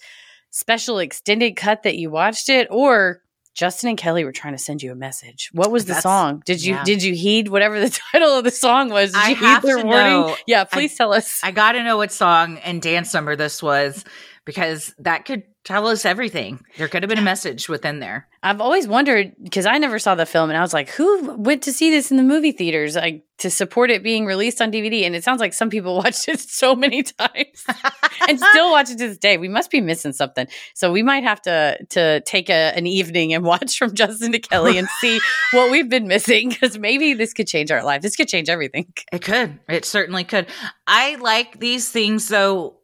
special 0.50 1.00
extended 1.00 1.56
cut 1.56 1.84
that 1.84 1.98
you 1.98 2.10
watched 2.10 2.50
it 2.50 2.68
or 2.70 3.21
Justin 3.54 3.90
and 3.90 3.98
Kelly 3.98 4.24
were 4.24 4.32
trying 4.32 4.54
to 4.54 4.58
send 4.58 4.82
you 4.82 4.92
a 4.92 4.96
message. 4.96 5.50
What 5.52 5.72
was 5.72 5.84
the 5.86 5.90
That's- 5.90 6.04
song? 6.04 6.42
Did 6.46 6.64
you 6.64 6.76
yeah. 6.76 6.84
did 6.84 7.04
you 7.04 7.14
heed 7.14 7.50
whatever 7.50 7.80
the 7.80 7.90
title 8.12 8.38
of 8.38 8.44
the 8.44 8.52
song 8.52 8.90
was? 8.90 9.12
Did 9.12 9.20
I 9.22 9.30
you 9.30 9.36
heed 9.36 9.46
have 9.46 9.64
their 9.64 9.78
to 9.78 9.84
warning? 9.86 10.04
know. 10.12 10.36
Yeah, 10.48 10.64
please 10.64 10.96
tell 10.98 11.14
us. 11.14 11.42
I 11.44 11.52
got 11.52 11.74
to 11.74 11.84
know 11.84 11.98
what 11.98 12.12
song 12.12 12.58
and 12.60 12.82
dance 12.82 13.14
number 13.14 13.36
this 13.36 13.62
was 13.62 14.06
because 14.46 14.94
that 15.00 15.26
could 15.26 15.44
tell 15.64 15.88
us 15.88 16.06
everything. 16.06 16.60
There 16.78 16.88
could 16.88 17.04
have 17.04 17.10
been 17.10 17.20
a 17.20 17.24
message 17.24 17.70
within 17.70 18.00
there. 18.00 18.28
I've 18.44 18.62
always 18.62 18.88
wondered 18.88 19.34
because 19.42 19.68
I 19.68 19.78
never 19.78 20.00
saw 20.00 20.16
the 20.16 20.26
film, 20.26 20.50
and 20.50 20.58
I 20.58 20.62
was 20.62 20.74
like, 20.74 20.90
who 20.90 21.36
went 21.36 21.64
to 21.64 21.74
see 21.74 21.92
this 21.92 22.10
in 22.10 22.18
the 22.18 22.24
movie 22.24 22.52
theaters 22.52 22.96
like 22.96 23.24
to 23.38 23.52
support 23.52 23.92
it 23.92 24.02
being 24.02 24.26
released 24.26 24.62
on 24.62 24.72
DVD? 24.72 25.06
And 25.06 25.16
it 25.16 25.24
sounds 25.24 25.40
like 25.40 25.54
some 25.54 25.70
people 25.70 25.96
watched 26.04 26.28
it 26.28 26.40
so 26.40 26.76
many 26.76 27.04
times 27.04 27.66
and 28.28 28.40
still 28.40 28.72
watch 28.72 28.90
it 28.90 28.98
to 28.98 29.08
this 29.08 29.18
day. 29.18 29.38
We 29.38 29.48
must 29.48 29.70
be 29.70 29.82
missing 29.82 30.14
something, 30.14 30.48
so 30.74 30.92
we 30.92 31.04
might 31.04 31.24
have 31.24 31.42
to 31.44 31.78
to 31.90 32.22
take 32.22 32.50
a, 32.50 32.74
an 32.76 32.88
evening 32.88 33.34
and 33.34 33.44
watch 33.52 33.78
from 33.78 33.94
Justin 33.94 34.32
to 34.32 34.40
Kelly 34.40 34.78
and 34.78 34.88
see 35.00 35.20
what 35.54 35.72
we've 35.72 35.90
been 35.90 36.08
missing 36.08 36.50
because 36.50 36.80
maybe 36.80 37.14
this 37.14 37.34
could 37.34 37.48
change 37.48 37.72
our 37.72 37.84
life. 37.84 38.02
This 38.02 38.16
could 38.16 38.28
change 38.28 38.50
everything. 38.50 38.92
It 39.12 39.22
could. 39.22 39.60
It 39.70 39.86
certainly 39.86 40.24
could. 40.24 40.48
I 40.88 41.16
like 41.16 41.60
these 41.60 41.90
things 41.90 42.28
though 42.28 42.81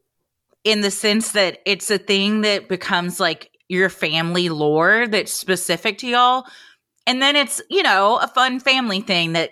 in 0.67 0.81
the 0.81 0.91
sense 0.91 1.31
that 1.31 1.59
it's 1.65 1.89
a 1.89 1.97
thing 1.97 2.41
that 2.41 2.67
becomes 2.67 3.21
like 3.21 3.49
your 3.69 3.87
family 3.87 4.49
lore 4.49 5.07
that's 5.07 5.31
specific 5.31 5.97
to 5.99 6.07
y'all. 6.07 6.43
And 7.05 7.21
then 7.21 7.37
it's, 7.37 7.61
you 7.69 7.83
know, 7.83 8.17
a 8.17 8.27
fun 8.27 8.59
family 8.59 8.99
thing 8.99 9.31
that 9.31 9.51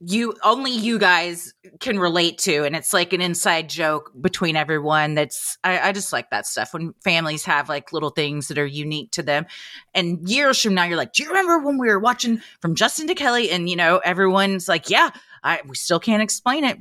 you 0.00 0.34
only 0.42 0.72
you 0.72 0.98
guys 0.98 1.54
can 1.78 2.00
relate 2.00 2.38
to. 2.38 2.64
And 2.64 2.74
it's 2.74 2.92
like 2.92 3.12
an 3.12 3.20
inside 3.20 3.68
joke 3.68 4.10
between 4.20 4.56
everyone 4.56 5.14
that's 5.14 5.56
I, 5.62 5.78
I 5.78 5.92
just 5.92 6.12
like 6.12 6.30
that 6.30 6.46
stuff 6.46 6.74
when 6.74 6.92
families 7.04 7.44
have 7.44 7.68
like 7.68 7.92
little 7.92 8.10
things 8.10 8.48
that 8.48 8.58
are 8.58 8.66
unique 8.66 9.12
to 9.12 9.22
them. 9.22 9.46
And 9.94 10.28
years 10.28 10.60
from 10.60 10.74
now 10.74 10.82
you're 10.82 10.96
like 10.96 11.12
do 11.12 11.22
you 11.22 11.28
remember 11.28 11.60
when 11.60 11.78
we 11.78 11.86
were 11.86 12.00
watching 12.00 12.42
from 12.60 12.74
justin 12.74 13.06
to 13.06 13.14
kelly? 13.14 13.52
And 13.52 13.70
you 13.70 13.76
know 13.76 13.98
everyone's 13.98 14.68
like 14.68 14.90
yeah 14.90 15.10
i 15.44 15.60
we 15.64 15.76
still 15.76 16.00
can't 16.00 16.22
explain 16.22 16.64
it 16.64 16.76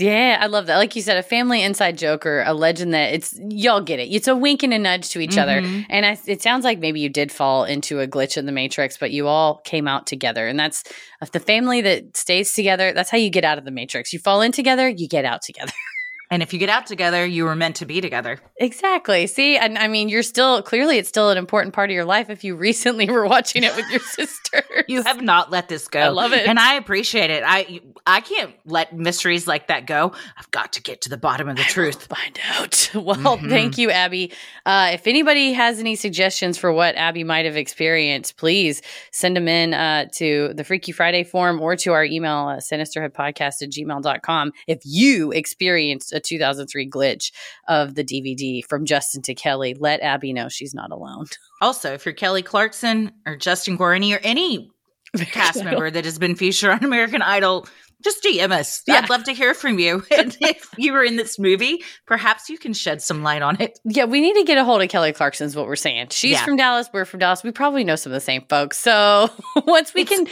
Yeah, 0.00 0.38
I 0.40 0.46
love 0.46 0.64
that. 0.66 0.78
Like 0.78 0.96
you 0.96 1.02
said, 1.02 1.18
a 1.18 1.22
family 1.22 1.62
inside 1.62 1.98
joke 1.98 2.24
or 2.24 2.42
a 2.42 2.54
legend 2.54 2.94
that 2.94 3.12
it's 3.12 3.38
y'all 3.50 3.82
get 3.82 4.00
it. 4.00 4.04
It's 4.10 4.28
a 4.28 4.34
wink 4.34 4.62
and 4.62 4.72
a 4.72 4.78
nudge 4.78 5.10
to 5.10 5.20
each 5.20 5.36
other. 5.36 5.60
Mhm. 5.60 5.84
And 5.90 6.06
I, 6.06 6.18
it 6.26 6.40
sounds 6.40 6.64
like 6.64 6.78
maybe 6.78 7.00
you 7.00 7.10
did 7.10 7.30
fall 7.30 7.64
into 7.64 8.00
a 8.00 8.08
glitch 8.08 8.38
in 8.38 8.46
the 8.46 8.52
matrix, 8.52 8.96
but 8.96 9.10
you 9.10 9.28
all 9.28 9.58
came 9.58 9.86
out 9.86 10.06
together. 10.06 10.48
And 10.48 10.58
that's 10.58 10.84
if 11.20 11.32
the 11.32 11.40
family 11.40 11.82
that 11.82 12.16
stays 12.16 12.54
together. 12.54 12.92
That's 12.94 13.10
how 13.10 13.18
you 13.18 13.28
get 13.28 13.44
out 13.44 13.58
of 13.58 13.66
the 13.66 13.70
matrix. 13.70 14.12
You 14.12 14.18
fall 14.20 14.40
in 14.40 14.52
together, 14.52 14.88
you 14.88 15.06
get 15.06 15.26
out 15.26 15.42
together. 15.42 15.72
and 16.30 16.42
if 16.42 16.52
you 16.52 16.58
get 16.58 16.68
out 16.68 16.86
together 16.86 17.24
you 17.26 17.44
were 17.44 17.56
meant 17.56 17.76
to 17.76 17.86
be 17.86 18.00
together 18.00 18.38
exactly. 18.58 19.26
See, 19.26 19.56
and 19.56 19.78
I 19.78 19.88
mean, 19.88 20.08
you're 20.08 20.22
still 20.22 20.62
clearly 20.62 20.98
it's 20.98 21.08
still 21.08 21.30
an 21.30 21.38
important 21.38 21.74
part 21.74 21.90
of 21.90 21.94
your 21.94 22.04
life. 22.04 22.28
If 22.30 22.44
you 22.44 22.54
recently 22.56 23.08
were 23.10 23.26
watching 23.26 23.64
it 23.64 23.74
with 23.76 23.88
your 23.90 24.00
sister, 24.18 24.62
you 24.86 25.02
have 25.02 25.22
not 25.22 25.50
let 25.50 25.68
this 25.68 25.88
go 25.88 26.00
I 26.00 26.08
love 26.08 26.32
it. 26.32 26.46
and 26.46 26.58
i 26.58 26.74
appreciate 26.74 27.30
it 27.30 27.42
i 27.46 27.80
i 28.06 28.20
can't 28.20 28.52
let 28.64 28.96
mysteries 28.96 29.46
like 29.48 29.68
that 29.68 29.86
go 29.86 30.12
i've 30.38 30.50
got 30.50 30.72
to 30.74 30.82
get 30.82 31.00
to 31.02 31.08
the 31.08 31.16
bottom 31.16 31.48
of 31.48 31.56
the 31.56 31.62
truth 31.62 32.06
find 32.06 32.38
out. 32.56 32.90
Well, 33.00 33.38
Mhm. 33.38 33.48
thank 33.48 33.78
you, 33.78 33.90
Abby. 33.90 34.32
Uh, 34.66 34.90
if 34.92 35.06
anybody 35.06 35.52
has 35.52 35.78
any 35.78 35.94
suggestions 35.96 36.58
for 36.58 36.72
what 36.72 36.96
Abby 36.96 37.24
might 37.24 37.44
have 37.46 37.56
experienced, 37.56 38.36
please 38.36 38.82
send 39.12 39.36
them 39.36 39.48
in 39.48 39.72
uh, 39.74 40.06
to 40.16 40.52
the 40.54 40.64
Freaky 40.64 40.92
Friday 40.92 41.24
forum 41.24 41.60
or 41.60 41.76
to 41.76 41.92
our 41.92 42.04
email, 42.04 42.48
uh, 42.48 42.56
sinisterhoodpodcast 42.58 43.62
at 43.62 43.70
gmail.com. 43.70 44.52
If 44.66 44.80
you 44.84 45.32
experienced 45.32 46.12
a 46.12 46.19
2003 46.20 46.88
glitch 46.90 47.32
of 47.68 47.94
the 47.94 48.04
DVD 48.04 48.62
from 48.68 48.84
Justin 48.84 49.22
to 49.22 49.34
Kelly, 49.34 49.74
let 49.78 50.00
Abby 50.00 50.32
know 50.32 50.48
she's 50.48 50.74
not 50.74 50.90
alone. 50.90 51.26
Also, 51.62 51.92
if 51.92 52.06
you're 52.06 52.14
Kelly 52.14 52.42
Clarkson 52.42 53.12
or 53.26 53.36
Justin 53.36 53.76
Guarini 53.76 54.16
or 54.16 54.20
any 54.22 54.70
cast 55.14 55.62
member 55.62 55.90
that 55.90 56.06
has 56.06 56.18
been 56.18 56.34
featured 56.34 56.70
on 56.70 56.82
American 56.82 57.20
Idol, 57.20 57.68
just 58.02 58.24
DM 58.24 58.50
us. 58.50 58.82
Yeah. 58.86 58.94
I'd 58.94 59.10
love 59.10 59.24
to 59.24 59.34
hear 59.34 59.52
from 59.52 59.78
you. 59.78 60.02
And 60.16 60.34
if 60.40 60.66
you 60.78 60.94
were 60.94 61.04
in 61.04 61.16
this 61.16 61.38
movie, 61.38 61.84
perhaps 62.06 62.48
you 62.48 62.56
can 62.56 62.72
shed 62.72 63.02
some 63.02 63.22
light 63.22 63.42
on 63.42 63.60
it. 63.60 63.78
Yeah, 63.84 64.06
we 64.06 64.22
need 64.22 64.32
to 64.36 64.44
get 64.44 64.56
a 64.56 64.64
hold 64.64 64.80
of 64.80 64.88
Kelly 64.88 65.12
Clarkson, 65.12 65.46
is 65.46 65.54
what 65.54 65.66
we're 65.66 65.76
saying. 65.76 66.06
She's 66.12 66.32
Yeah. 66.32 66.44
from 66.46 66.56
Dallas. 66.56 66.88
We're 66.94 67.04
from 67.04 67.20
Dallas. 67.20 67.42
We 67.44 67.50
probably 67.50 67.84
know 67.84 67.96
some 67.96 68.10
of 68.12 68.14
the 68.14 68.20
same 68.22 68.46
folks. 68.48 68.78
So 68.78 69.28
once 69.66 69.92
we 69.92 70.06
can 70.06 70.26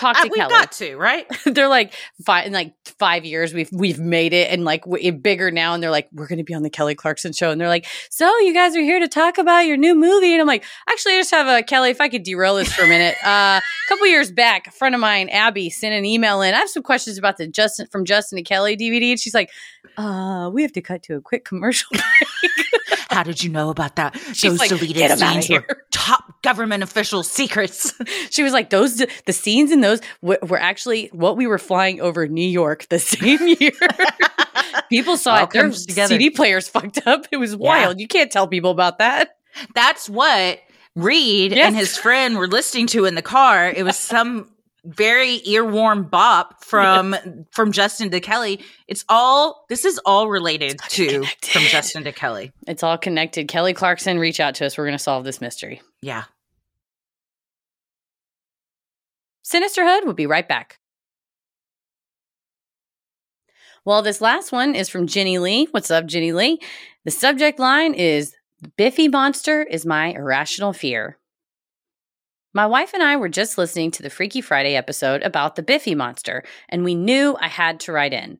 talk 0.00 0.16
Uh, 0.16 0.22
we've 0.24 0.32
Kelly, 0.34 0.50
got 0.50 0.72
to, 0.72 0.96
right? 0.96 1.26
they're 1.44 1.68
like 1.68 1.94
five 2.24 2.46
in 2.46 2.52
like 2.52 2.74
five 2.98 3.24
years 3.24 3.52
we've 3.52 3.70
we've 3.72 3.98
made 3.98 4.32
it 4.32 4.50
and 4.50 4.64
like 4.64 4.86
we're 4.86 5.12
bigger 5.12 5.50
now 5.50 5.74
and 5.74 5.82
they're 5.82 5.90
like 5.90 6.08
we're 6.12 6.26
going 6.26 6.38
to 6.38 6.44
be 6.44 6.54
on 6.54 6.62
the 6.62 6.70
Kelly 6.70 6.94
Clarkson 6.94 7.32
show 7.32 7.50
and 7.50 7.60
they're 7.60 7.68
like 7.68 7.86
so 8.10 8.38
you 8.40 8.54
guys 8.54 8.74
are 8.76 8.82
here 8.82 9.00
to 9.00 9.08
talk 9.08 9.38
about 9.38 9.60
your 9.66 9.76
new 9.76 9.94
movie? 9.94 10.32
And 10.32 10.40
I'm 10.40 10.46
like 10.46 10.64
actually 10.88 11.14
I 11.14 11.18
just 11.18 11.30
have 11.30 11.46
a 11.46 11.62
Kelly 11.62 11.90
if 11.90 12.00
I 12.00 12.08
could 12.08 12.22
derail 12.22 12.56
this 12.56 12.72
for 12.72 12.82
a 12.82 12.88
minute 12.88 13.16
uh, 13.24 13.60
a 13.60 13.88
couple 13.88 14.06
years 14.06 14.30
back 14.32 14.66
a 14.66 14.70
friend 14.70 14.94
of 14.94 15.00
mine 15.00 15.28
Abby 15.28 15.70
sent 15.70 15.94
an 15.94 16.04
email 16.04 16.42
in. 16.42 16.54
I 16.54 16.58
have 16.58 16.70
some 16.70 16.82
questions 16.82 17.18
about 17.18 17.36
the 17.36 17.46
Justin 17.46 17.86
from 17.86 18.04
Justin 18.04 18.36
to 18.36 18.42
Kelly 18.42 18.76
DVD 18.76 19.10
and 19.10 19.20
she's 19.20 19.34
like 19.34 19.50
uh 19.96 20.50
we 20.52 20.62
have 20.62 20.72
to 20.72 20.80
cut 20.80 21.02
to 21.04 21.16
a 21.16 21.20
quick 21.20 21.44
commercial 21.44 21.90
How 23.10 23.22
did 23.22 23.42
you 23.42 23.50
know 23.50 23.70
about 23.70 23.96
that? 23.96 24.16
She's 24.32 24.52
Those 24.52 24.58
like, 24.60 24.68
deleted 24.70 24.96
"Get 24.96 25.10
'em 25.10 25.22
outta 25.22 25.42
scenes 25.42 25.48
were 25.50 25.66
here." 25.68 25.86
top 25.92 26.40
government 26.42 26.82
official 26.82 27.22
secrets. 27.22 27.92
she 28.30 28.42
was 28.42 28.52
like 28.52 28.70
those 28.70 29.04
the 29.26 29.32
scenes 29.32 29.70
in 29.72 29.80
those 29.80 30.00
w- 30.22 30.38
were 30.46 30.58
actually 30.60 31.08
what 31.12 31.36
we 31.36 31.46
were 31.46 31.58
flying 31.58 32.00
over 32.00 32.26
New 32.28 32.48
York 32.48 32.86
the 32.88 32.98
same 33.12 33.46
year 33.58 33.72
People 34.88 35.16
saw 35.16 35.36
All 35.36 35.44
it. 35.44 35.50
Their 35.50 35.70
together. 35.70 36.08
CD 36.14 36.30
players 36.30 36.68
fucked 36.68 37.06
up. 37.06 37.26
It 37.30 37.36
was 37.36 37.54
wild. 37.56 38.00
You 38.00 38.08
can't 38.08 38.30
tell 38.30 38.46
people 38.48 38.70
about 38.70 38.98
that. 38.98 39.36
That's 39.74 40.08
what 40.08 40.58
Reed 40.96 41.52
Yes. 41.52 41.68
and 41.68 41.76
his 41.76 41.96
friend 41.96 42.36
were 42.36 42.48
listening 42.48 42.86
to 42.88 43.04
in 43.04 43.14
the 43.14 43.22
car. 43.22 43.68
It 43.70 43.84
was 43.84 43.96
some 43.96 44.50
very 44.84 45.40
earworm 45.40 46.10
bop 46.10 46.64
from 46.64 47.14
from 47.50 47.72
Justin 47.72 48.10
to 48.10 48.20
Kelly. 48.20 48.60
It's 48.88 49.04
all 49.08 49.64
this 49.68 49.84
is 49.84 50.00
all 50.04 50.28
related 50.28 50.78
to 50.90 51.06
connected. 51.06 51.50
from 51.50 51.62
Justin 51.62 52.04
to 52.04 52.12
Kelly. 52.12 52.52
It's 52.66 52.82
all 52.82 52.98
connected. 52.98 53.48
Kelly 53.48 53.74
Clarkson, 53.74 54.18
reach 54.18 54.40
out 54.40 54.54
to 54.56 54.66
us. 54.66 54.76
We're 54.78 54.86
going 54.86 54.98
to 54.98 55.02
solve 55.02 55.24
this 55.24 55.40
mystery. 55.40 55.80
Yeah. 56.02 56.24
Sinisterhood 59.42 60.04
will 60.04 60.14
be 60.14 60.26
right 60.26 60.46
back. 60.46 60.78
Well, 63.84 64.02
this 64.02 64.20
last 64.20 64.52
one 64.52 64.74
is 64.74 64.88
from 64.88 65.06
Jenny 65.06 65.38
Lee. 65.38 65.66
What's 65.70 65.90
up, 65.90 66.06
Jenny 66.06 66.32
Lee? 66.32 66.60
The 67.04 67.10
subject 67.10 67.58
line 67.58 67.94
is 67.94 68.34
Biffy 68.76 69.08
Monster 69.08 69.62
is 69.62 69.86
my 69.86 70.12
irrational 70.12 70.72
fear. 70.72 71.16
My 72.52 72.66
wife 72.66 72.94
and 72.94 73.02
I 73.02 73.14
were 73.14 73.28
just 73.28 73.58
listening 73.58 73.92
to 73.92 74.02
the 74.02 74.10
Freaky 74.10 74.40
Friday 74.40 74.74
episode 74.74 75.22
about 75.22 75.54
the 75.54 75.62
Biffy 75.62 75.94
monster, 75.94 76.42
and 76.68 76.82
we 76.82 76.96
knew 76.96 77.36
I 77.40 77.46
had 77.46 77.78
to 77.80 77.92
write 77.92 78.12
in. 78.12 78.38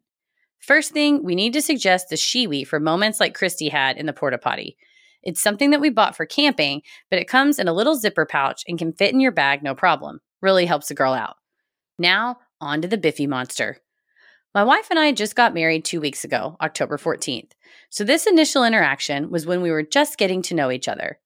First 0.59 0.91
thing, 0.91 1.23
we 1.23 1.37
need 1.37 1.53
to 1.53 1.63
suggest 1.63 2.09
the 2.09 2.17
Shewee 2.17 2.67
for 2.67 2.81
moments 2.81 3.21
like 3.21 3.37
Christy 3.37 3.69
had 3.69 3.97
in 3.97 4.07
the 4.07 4.13
porta 4.13 4.37
potty. 4.37 4.77
It's 5.23 5.41
something 5.41 5.71
that 5.71 5.81
we 5.81 5.91
bought 5.91 6.17
for 6.17 6.27
camping, 6.27 6.83
but 7.09 7.21
it 7.21 7.29
comes 7.29 7.61
in 7.61 7.69
a 7.69 7.73
little 7.73 7.95
zipper 7.95 8.27
pouch 8.27 8.65
and 8.67 8.81
can 8.81 8.93
fit 8.93 9.15
in 9.15 9.21
your 9.21 9.31
bag 9.31 9.63
no 9.63 9.77
problem. 9.77 10.19
Really 10.43 10.67
helps 10.67 10.91
a 10.91 10.95
girl 10.95 11.13
out. 11.13 11.37
Now, 11.97 12.39
on 12.61 12.83
to 12.83 12.89
the 12.89 12.99
Biffy 12.99 13.29
monster. 13.29 13.79
My 14.53 14.65
wife 14.65 14.89
and 14.91 14.99
I 14.99 15.13
just 15.13 15.37
got 15.37 15.55
married 15.55 15.85
two 15.85 16.01
weeks 16.01 16.25
ago, 16.25 16.57
October 16.61 16.99
14th. 16.99 17.53
So, 17.91 18.03
this 18.03 18.27
initial 18.27 18.65
interaction 18.65 19.31
was 19.31 19.47
when 19.47 19.63
we 19.63 19.71
were 19.71 19.85
just 19.85 20.19
getting 20.19 20.43
to 20.43 20.55
know 20.57 20.73
each 20.73 20.89
other. 20.89 21.21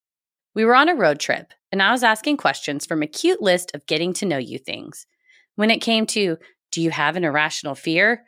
We 0.53 0.65
were 0.65 0.75
on 0.75 0.87
a 0.87 0.95
road 0.95 1.19
trip, 1.19 1.51
and 1.75 1.83
I 1.83 1.91
was 1.91 2.03
asking 2.03 2.37
questions 2.37 2.85
from 2.85 3.03
a 3.03 3.07
cute 3.07 3.41
list 3.41 3.75
of 3.75 3.85
getting 3.85 4.13
to 4.13 4.25
know 4.25 4.37
you 4.37 4.57
things. 4.57 5.05
When 5.55 5.69
it 5.69 5.81
came 5.81 6.05
to, 6.05 6.37
do 6.71 6.81
you 6.81 6.89
have 6.89 7.17
an 7.17 7.25
irrational 7.25 7.75
fear? 7.75 8.23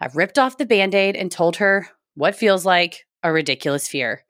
I 0.00 0.08
ripped 0.14 0.38
off 0.38 0.56
the 0.56 0.64
band 0.64 0.94
aid 0.94 1.14
and 1.14 1.30
told 1.30 1.56
her 1.56 1.90
what 2.14 2.34
feels 2.34 2.64
like 2.64 3.04
a 3.22 3.30
ridiculous 3.30 3.86
fear. 3.86 4.24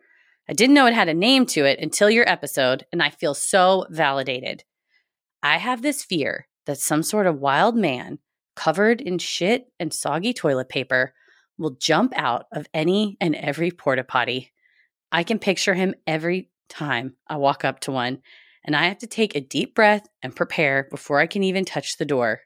I 0.48 0.52
didn't 0.52 0.74
know 0.74 0.86
it 0.86 0.94
had 0.94 1.08
a 1.08 1.14
name 1.14 1.46
to 1.46 1.64
it 1.64 1.78
until 1.78 2.10
your 2.10 2.28
episode, 2.28 2.84
and 2.90 3.00
I 3.00 3.10
feel 3.10 3.34
so 3.34 3.86
validated. 3.88 4.64
I 5.44 5.58
have 5.58 5.82
this 5.82 6.02
fear 6.02 6.48
that 6.64 6.80
some 6.80 7.04
sort 7.04 7.28
of 7.28 7.38
wild 7.38 7.76
man 7.76 8.18
covered 8.56 9.00
in 9.00 9.18
shit 9.18 9.66
and 9.78 9.94
soggy 9.94 10.32
toilet 10.32 10.68
paper 10.68 11.14
will 11.56 11.76
jump 11.80 12.12
out 12.16 12.46
of 12.50 12.66
any 12.74 13.16
and 13.20 13.36
every 13.36 13.70
porta 13.70 14.02
potty. 14.02 14.52
I 15.12 15.22
can 15.22 15.38
picture 15.38 15.74
him 15.74 15.94
every 16.04 16.50
time 16.68 17.14
I 17.28 17.36
walk 17.36 17.64
up 17.64 17.78
to 17.82 17.92
one, 17.92 18.22
and 18.66 18.76
I 18.76 18.86
have 18.86 18.98
to 18.98 19.06
take 19.06 19.34
a 19.34 19.40
deep 19.40 19.74
breath 19.74 20.06
and 20.22 20.36
prepare 20.36 20.88
before 20.90 21.20
I 21.20 21.26
can 21.26 21.42
even 21.44 21.64
touch 21.64 21.96
the 21.96 22.04
door. 22.04 22.40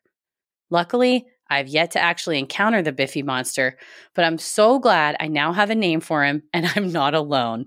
Luckily, 0.70 1.26
I've 1.48 1.66
yet 1.66 1.90
to 1.92 2.00
actually 2.00 2.38
encounter 2.38 2.82
the 2.82 2.92
Biffy 2.92 3.22
monster, 3.22 3.76
but 4.14 4.24
I'm 4.24 4.38
so 4.38 4.78
glad 4.78 5.16
I 5.18 5.26
now 5.26 5.52
have 5.52 5.70
a 5.70 5.74
name 5.74 6.00
for 6.00 6.24
him 6.24 6.44
and 6.52 6.70
I'm 6.76 6.92
not 6.92 7.14
alone. 7.14 7.66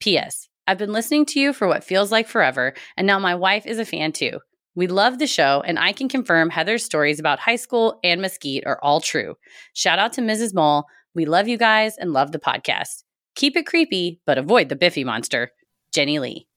P.S. 0.00 0.48
I've 0.68 0.78
been 0.78 0.92
listening 0.92 1.24
to 1.26 1.40
you 1.40 1.52
for 1.52 1.66
what 1.66 1.82
feels 1.82 2.12
like 2.12 2.28
forever, 2.28 2.74
and 2.96 3.06
now 3.06 3.18
my 3.18 3.34
wife 3.34 3.66
is 3.66 3.78
a 3.78 3.84
fan 3.84 4.12
too. 4.12 4.38
We 4.74 4.86
love 4.86 5.18
the 5.18 5.26
show, 5.26 5.62
and 5.66 5.78
I 5.78 5.92
can 5.92 6.08
confirm 6.08 6.50
Heather's 6.50 6.84
stories 6.84 7.18
about 7.18 7.40
high 7.40 7.56
school 7.56 7.98
and 8.04 8.20
Mesquite 8.20 8.64
are 8.64 8.78
all 8.80 9.00
true. 9.00 9.34
Shout 9.72 9.98
out 9.98 10.12
to 10.12 10.20
Mrs. 10.20 10.54
Mole. 10.54 10.84
We 11.14 11.24
love 11.24 11.48
you 11.48 11.56
guys 11.56 11.96
and 11.96 12.12
love 12.12 12.30
the 12.30 12.38
podcast. 12.38 13.02
Keep 13.34 13.56
it 13.56 13.66
creepy, 13.66 14.20
but 14.26 14.38
avoid 14.38 14.68
the 14.68 14.76
Biffy 14.76 15.02
monster. 15.02 15.50
Jenny 15.92 16.18
Lee. 16.18 16.47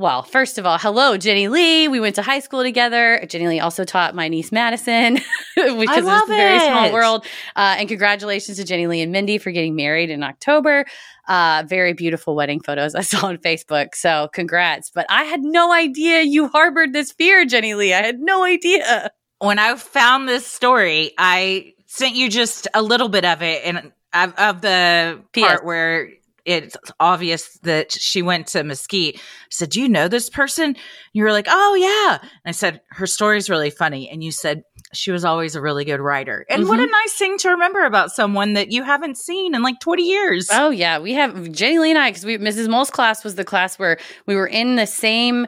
Well, 0.00 0.22
first 0.22 0.56
of 0.56 0.64
all, 0.64 0.78
hello, 0.78 1.18
Jenny 1.18 1.48
Lee. 1.48 1.86
We 1.86 2.00
went 2.00 2.14
to 2.14 2.22
high 2.22 2.38
school 2.38 2.62
together. 2.62 3.22
Jenny 3.28 3.48
Lee 3.48 3.60
also 3.60 3.84
taught 3.84 4.14
my 4.14 4.28
niece 4.28 4.50
Madison, 4.50 5.16
which 5.56 5.90
I 5.90 5.98
is 5.98 6.04
love 6.06 6.22
a 6.22 6.32
very 6.32 6.58
small 6.58 6.90
world. 6.90 7.26
Uh, 7.54 7.76
and 7.78 7.86
congratulations 7.86 8.56
to 8.56 8.64
Jenny 8.64 8.86
Lee 8.86 9.02
and 9.02 9.12
Mindy 9.12 9.36
for 9.36 9.50
getting 9.50 9.76
married 9.76 10.08
in 10.08 10.22
October. 10.22 10.86
Uh, 11.28 11.64
very 11.66 11.92
beautiful 11.92 12.34
wedding 12.34 12.60
photos 12.60 12.94
I 12.94 13.00
saw 13.02 13.26
on 13.26 13.36
Facebook. 13.36 13.94
So 13.94 14.30
congrats. 14.32 14.88
But 14.88 15.04
I 15.10 15.24
had 15.24 15.42
no 15.42 15.70
idea 15.70 16.22
you 16.22 16.48
harbored 16.48 16.94
this 16.94 17.12
fear, 17.12 17.44
Jenny 17.44 17.74
Lee. 17.74 17.92
I 17.92 18.00
had 18.00 18.20
no 18.20 18.42
idea. 18.42 19.10
When 19.40 19.58
I 19.58 19.74
found 19.74 20.26
this 20.26 20.46
story, 20.46 21.12
I 21.18 21.74
sent 21.84 22.14
you 22.14 22.30
just 22.30 22.68
a 22.72 22.80
little 22.80 23.10
bit 23.10 23.26
of 23.26 23.42
it 23.42 23.66
and 23.66 23.92
of, 24.14 24.34
of 24.38 24.60
the 24.62 25.20
PS. 25.34 25.40
part 25.40 25.64
where 25.66 26.08
it's 26.44 26.76
obvious 26.98 27.58
that 27.62 27.92
she 27.92 28.22
went 28.22 28.46
to 28.48 28.62
Mesquite. 28.64 29.16
I 29.16 29.20
said, 29.50 29.70
Do 29.70 29.80
you 29.80 29.88
know 29.88 30.08
this 30.08 30.30
person? 30.30 30.76
You 31.12 31.24
were 31.24 31.32
like, 31.32 31.46
Oh, 31.48 31.74
yeah. 31.74 32.18
And 32.22 32.30
I 32.44 32.52
said, 32.52 32.80
Her 32.90 33.06
story's 33.06 33.50
really 33.50 33.70
funny. 33.70 34.08
And 34.08 34.22
you 34.24 34.32
said, 34.32 34.62
She 34.92 35.10
was 35.10 35.24
always 35.24 35.54
a 35.56 35.60
really 35.60 35.84
good 35.84 36.00
writer. 36.00 36.44
And 36.48 36.68
what 36.68 36.78
a 36.78 36.82
Mm-hmm. 36.82 36.90
nice 36.90 37.12
thing 37.18 37.38
to 37.38 37.50
remember 37.50 37.84
about 37.84 38.10
someone 38.10 38.54
that 38.54 38.72
you 38.72 38.82
haven't 38.82 39.18
seen 39.18 39.54
in 39.54 39.62
like 39.62 39.80
20 39.80 40.02
years. 40.02 40.48
Oh 40.52 40.70
yeah, 40.70 40.98
we 40.98 41.12
have 41.14 41.52
Jenny 41.52 41.78
Lee 41.78 41.90
and 41.90 41.98
I 41.98 42.10
because 42.10 42.24
Mrs. 42.24 42.68
Mole's 42.68 42.90
class 42.90 43.22
was 43.24 43.34
the 43.36 43.44
class 43.44 43.78
where 43.78 43.98
we 44.26 44.34
were 44.36 44.46
in 44.46 44.76
the 44.76 44.86
same 44.86 45.46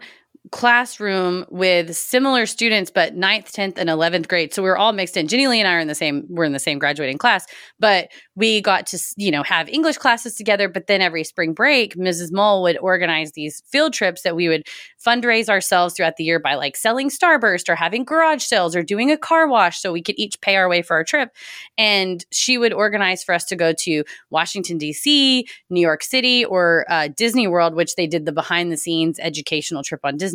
classroom 0.51 1.47
with 1.51 1.95
similar 1.95 2.47
students, 2.47 2.90
but 2.90 3.14
ninth, 3.14 3.53
tenth, 3.53 3.78
and 3.78 3.88
eleventh 3.88 4.26
grade. 4.26 4.53
So 4.53 4.62
we 4.62 4.68
were 4.68 4.76
all 4.76 4.93
mixed 4.93 5.16
in. 5.16 5.28
Jenny 5.28 5.47
Lee 5.47 5.61
and 5.61 5.68
I 5.68 5.74
are 5.74 5.78
in 5.78 5.86
the 5.86 5.95
same. 5.95 6.26
We're 6.28 6.45
in 6.45 6.53
the 6.53 6.59
same 6.59 6.80
graduating 6.80 7.18
class, 7.18 7.47
but 7.78 8.11
we 8.34 8.61
got 8.61 8.86
to 8.88 8.99
you 9.16 9.30
know 9.30 9.45
have 9.45 9.68
English 9.68 9.99
classes 9.99 10.34
together. 10.34 10.68
But 10.68 10.88
then 10.88 11.01
every 11.01 11.22
spring 11.22 11.55
break, 11.55 11.95
Mrs. 11.95 12.32
Mole 12.32 12.62
would 12.62 12.76
organize 12.78 13.32
these 13.32 13.62
field 13.70 13.93
trips 13.93 14.22
that 14.22 14.34
we 14.34 14.49
would 14.49 14.66
fundraise 15.05 15.49
ourselves 15.49 15.95
throughout 15.95 16.16
the 16.16 16.24
year 16.24 16.40
by 16.40 16.55
like 16.55 16.76
selling 16.76 17.09
Starburst 17.09 17.68
or 17.68 17.76
having 17.76 18.05
garage 18.05 18.43
sales 18.43 18.74
or 18.74 18.82
doing 18.82 19.12
a 19.12 19.16
car 19.16 19.47
wash, 19.47 19.80
so 19.80 19.93
we 19.93 20.03
could 20.03 20.18
each 20.18 20.40
pay 20.40 20.57
our 20.57 20.68
way 20.68 20.82
for 20.82 20.95
our 20.97 21.05
trip. 21.05 21.30
And 21.78 22.24
she 22.32 22.59
would 22.59 22.72
organize 22.72 23.22
for 23.22 23.32
us 23.32 23.45
to 23.47 23.57
go 23.57 23.72
to 23.72 24.03
Washington 24.30 24.76
D.C., 24.76 25.47
New 25.70 25.80
York 25.80 26.03
City, 26.03 26.45
or 26.45 26.84
uh, 26.90 27.09
Disney 27.16 27.47
World, 27.47 27.76
which 27.76 27.95
they 27.95 28.09
did 28.09 28.26
the 28.26 28.32
behind 28.32 28.72
the 28.72 28.76
scenes 28.76 29.20
educational 29.20 29.84
trip 29.84 30.01
on 30.03 30.16
Disney. 30.16 30.32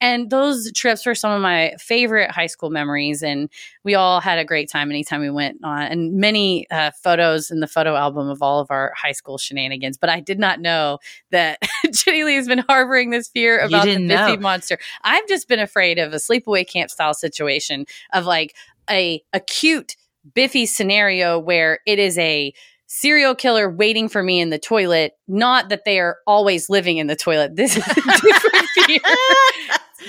And 0.00 0.30
those 0.30 0.72
trips 0.72 1.06
were 1.06 1.14
some 1.14 1.32
of 1.32 1.40
my 1.40 1.74
favorite 1.78 2.30
high 2.30 2.46
school 2.46 2.70
memories. 2.70 3.22
And 3.22 3.48
we 3.84 3.94
all 3.94 4.20
had 4.20 4.38
a 4.38 4.44
great 4.44 4.70
time 4.70 4.90
anytime 4.90 5.20
we 5.20 5.30
went 5.30 5.58
on, 5.62 5.82
and 5.82 6.14
many 6.14 6.68
uh, 6.70 6.90
photos 7.02 7.50
in 7.50 7.60
the 7.60 7.66
photo 7.66 7.96
album 7.96 8.28
of 8.28 8.42
all 8.42 8.60
of 8.60 8.70
our 8.70 8.92
high 8.96 9.12
school 9.12 9.38
shenanigans. 9.38 9.96
But 9.96 10.10
I 10.10 10.20
did 10.20 10.38
not 10.38 10.60
know 10.60 10.98
that 11.30 11.58
Jenny 11.92 12.24
Lee 12.24 12.34
has 12.34 12.48
been 12.48 12.58
harboring 12.58 13.10
this 13.10 13.28
fear 13.28 13.58
about 13.58 13.84
the 13.84 13.96
Biffy 13.96 14.36
know. 14.36 14.36
monster. 14.36 14.78
I've 15.02 15.26
just 15.28 15.48
been 15.48 15.60
afraid 15.60 15.98
of 15.98 16.12
a 16.12 16.16
sleepaway 16.16 16.68
camp 16.68 16.90
style 16.90 17.14
situation 17.14 17.86
of 18.12 18.24
like 18.26 18.54
a 18.88 19.22
acute 19.32 19.96
Biffy 20.34 20.66
scenario 20.66 21.38
where 21.38 21.80
it 21.86 21.98
is 21.98 22.18
a 22.18 22.52
serial 22.92 23.36
killer 23.36 23.70
waiting 23.70 24.08
for 24.08 24.20
me 24.20 24.40
in 24.40 24.50
the 24.50 24.58
toilet. 24.58 25.12
Not 25.28 25.68
that 25.68 25.84
they 25.84 26.00
are 26.00 26.16
always 26.26 26.68
living 26.68 26.96
in 26.98 27.06
the 27.06 27.14
toilet. 27.14 27.54
This 27.54 27.76
is 27.76 27.86
a 27.86 27.94
different 27.94 28.68
fear, 28.74 29.00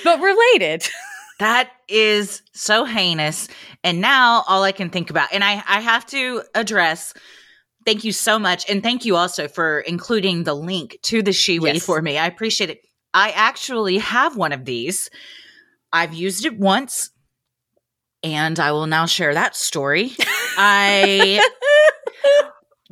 but 0.02 0.20
related. 0.20 0.84
That 1.38 1.70
is 1.88 2.42
so 2.52 2.84
heinous. 2.84 3.46
And 3.84 4.00
now 4.00 4.42
all 4.48 4.64
I 4.64 4.72
can 4.72 4.90
think 4.90 5.10
about, 5.10 5.28
and 5.32 5.44
I, 5.44 5.62
I 5.66 5.80
have 5.80 6.04
to 6.06 6.42
address, 6.56 7.14
thank 7.86 8.02
you 8.02 8.10
so 8.10 8.36
much. 8.36 8.68
And 8.68 8.82
thank 8.82 9.04
you 9.04 9.14
also 9.16 9.46
for 9.46 9.80
including 9.80 10.42
the 10.42 10.54
link 10.54 10.98
to 11.02 11.22
the 11.22 11.30
Shewee 11.30 11.74
Yes. 11.74 11.84
for 11.86 12.02
me. 12.02 12.18
I 12.18 12.26
appreciate 12.26 12.70
it. 12.70 12.80
I 13.14 13.30
actually 13.30 13.98
have 13.98 14.36
one 14.36 14.52
of 14.52 14.64
these. 14.64 15.08
I've 15.92 16.14
used 16.14 16.46
it 16.46 16.58
once 16.58 17.10
and 18.24 18.58
I 18.58 18.72
will 18.72 18.86
now 18.88 19.06
share 19.06 19.34
that 19.34 19.54
story. 19.54 20.12
I 20.58 21.40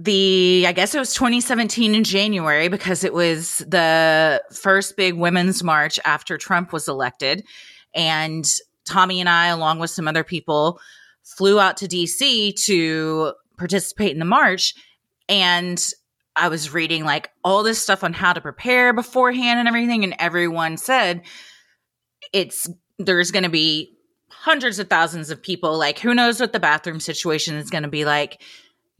the 0.03 0.65
I 0.67 0.73
guess 0.73 0.95
it 0.95 0.99
was 0.99 1.13
2017 1.15 1.95
in 1.95 2.05
January 2.05 2.69
because 2.69 3.05
it 3.05 3.13
was 3.13 3.59
the 3.59 4.43
first 4.51 4.97
big 4.97 5.15
women's 5.15 5.63
march 5.63 6.01
after 6.07 6.39
Trump 6.39 6.73
was 6.73 6.89
elected 6.89 7.45
and 7.95 8.47
Tommy 8.87 9.21
and 9.21 9.29
I 9.29 9.49
along 9.49 9.79
with 9.79 9.91
some 9.91 10.09
other 10.09 10.25
people 10.25 10.81
flew 11.23 11.61
out 11.61 11.77
to 11.79 11.87
DC 11.87 12.55
to 12.65 13.35
participate 13.59 14.13
in 14.13 14.19
the 14.19 14.25
march 14.25 14.75
and 15.29 15.85
I 16.35 16.49
was 16.49 16.73
reading 16.73 17.05
like 17.05 17.31
all 17.45 17.63
this 17.63 17.83
stuff 17.83 18.03
on 18.03 18.15
how 18.15 18.33
to 18.33 18.41
prepare 18.41 18.95
beforehand 18.95 19.59
and 19.59 19.69
everything 19.69 20.03
and 20.03 20.15
everyone 20.19 20.79
said 20.79 21.23
it's 22.33 22.67
there's 22.99 23.31
going 23.31 23.45
to 23.45 23.51
be 23.51 23.95
hundreds 24.31 24.79
of 24.79 24.89
thousands 24.89 25.31
of 25.31 25.43
people. 25.43 25.77
Like, 25.77 25.99
who 25.99 26.15
knows 26.15 26.41
what 26.41 26.53
the 26.53 26.61
bathroom 26.61 27.01
situation 27.01 27.57
is 27.57 27.69
going 27.69 27.83
to 27.83 27.89
be 27.89 28.05
like? 28.05 28.41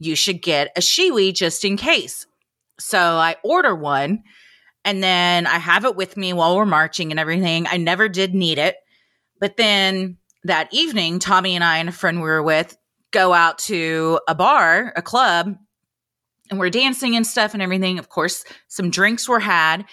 You 0.01 0.15
should 0.15 0.41
get 0.41 0.71
a 0.75 0.81
Shewee 0.81 1.33
just 1.33 1.63
in 1.63 1.77
case. 1.77 2.25
So 2.79 2.99
I 2.99 3.35
order 3.43 3.75
one 3.75 4.23
and 4.83 5.03
then 5.03 5.45
I 5.45 5.59
have 5.59 5.85
it 5.85 5.95
with 5.95 6.17
me 6.17 6.33
while 6.33 6.55
we're 6.55 6.65
marching 6.65 7.11
and 7.11 7.19
everything. 7.19 7.67
I 7.67 7.77
never 7.77 8.09
did 8.09 8.33
need 8.33 8.57
it. 8.57 8.77
But 9.39 9.57
then 9.57 10.17
that 10.43 10.73
evening, 10.73 11.19
Tommy 11.19 11.53
and 11.55 11.63
I 11.63 11.77
and 11.77 11.89
a 11.89 11.91
friend 11.91 12.17
we 12.17 12.23
were 12.23 12.41
with 12.41 12.75
go 13.11 13.33
out 13.33 13.59
to 13.59 14.19
a 14.27 14.33
bar, 14.33 14.91
a 14.95 15.01
club, 15.01 15.55
and 16.49 16.59
we're 16.59 16.69
dancing 16.69 17.15
and 17.15 17.27
stuff 17.27 17.53
and 17.53 17.61
everything. 17.61 17.99
Of 17.99 18.09
course, 18.09 18.43
some 18.67 18.89
drinks 18.89 19.29
were 19.29 19.39
had 19.39 19.85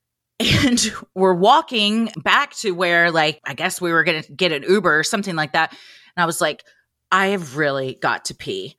and 0.40 0.92
we're 1.14 1.34
walking 1.34 2.10
back 2.22 2.54
to 2.54 2.70
where 2.70 3.10
like 3.10 3.40
i 3.44 3.54
guess 3.54 3.80
we 3.80 3.90
were 3.90 4.04
gonna 4.04 4.22
get 4.22 4.52
an 4.52 4.62
uber 4.62 4.96
or 4.96 5.02
something 5.02 5.34
like 5.34 5.52
that 5.52 5.72
and 5.72 6.22
i 6.22 6.26
was 6.26 6.40
like 6.40 6.62
i 7.10 7.28
have 7.28 7.56
really 7.56 7.98
got 8.00 8.26
to 8.26 8.36
pee 8.36 8.76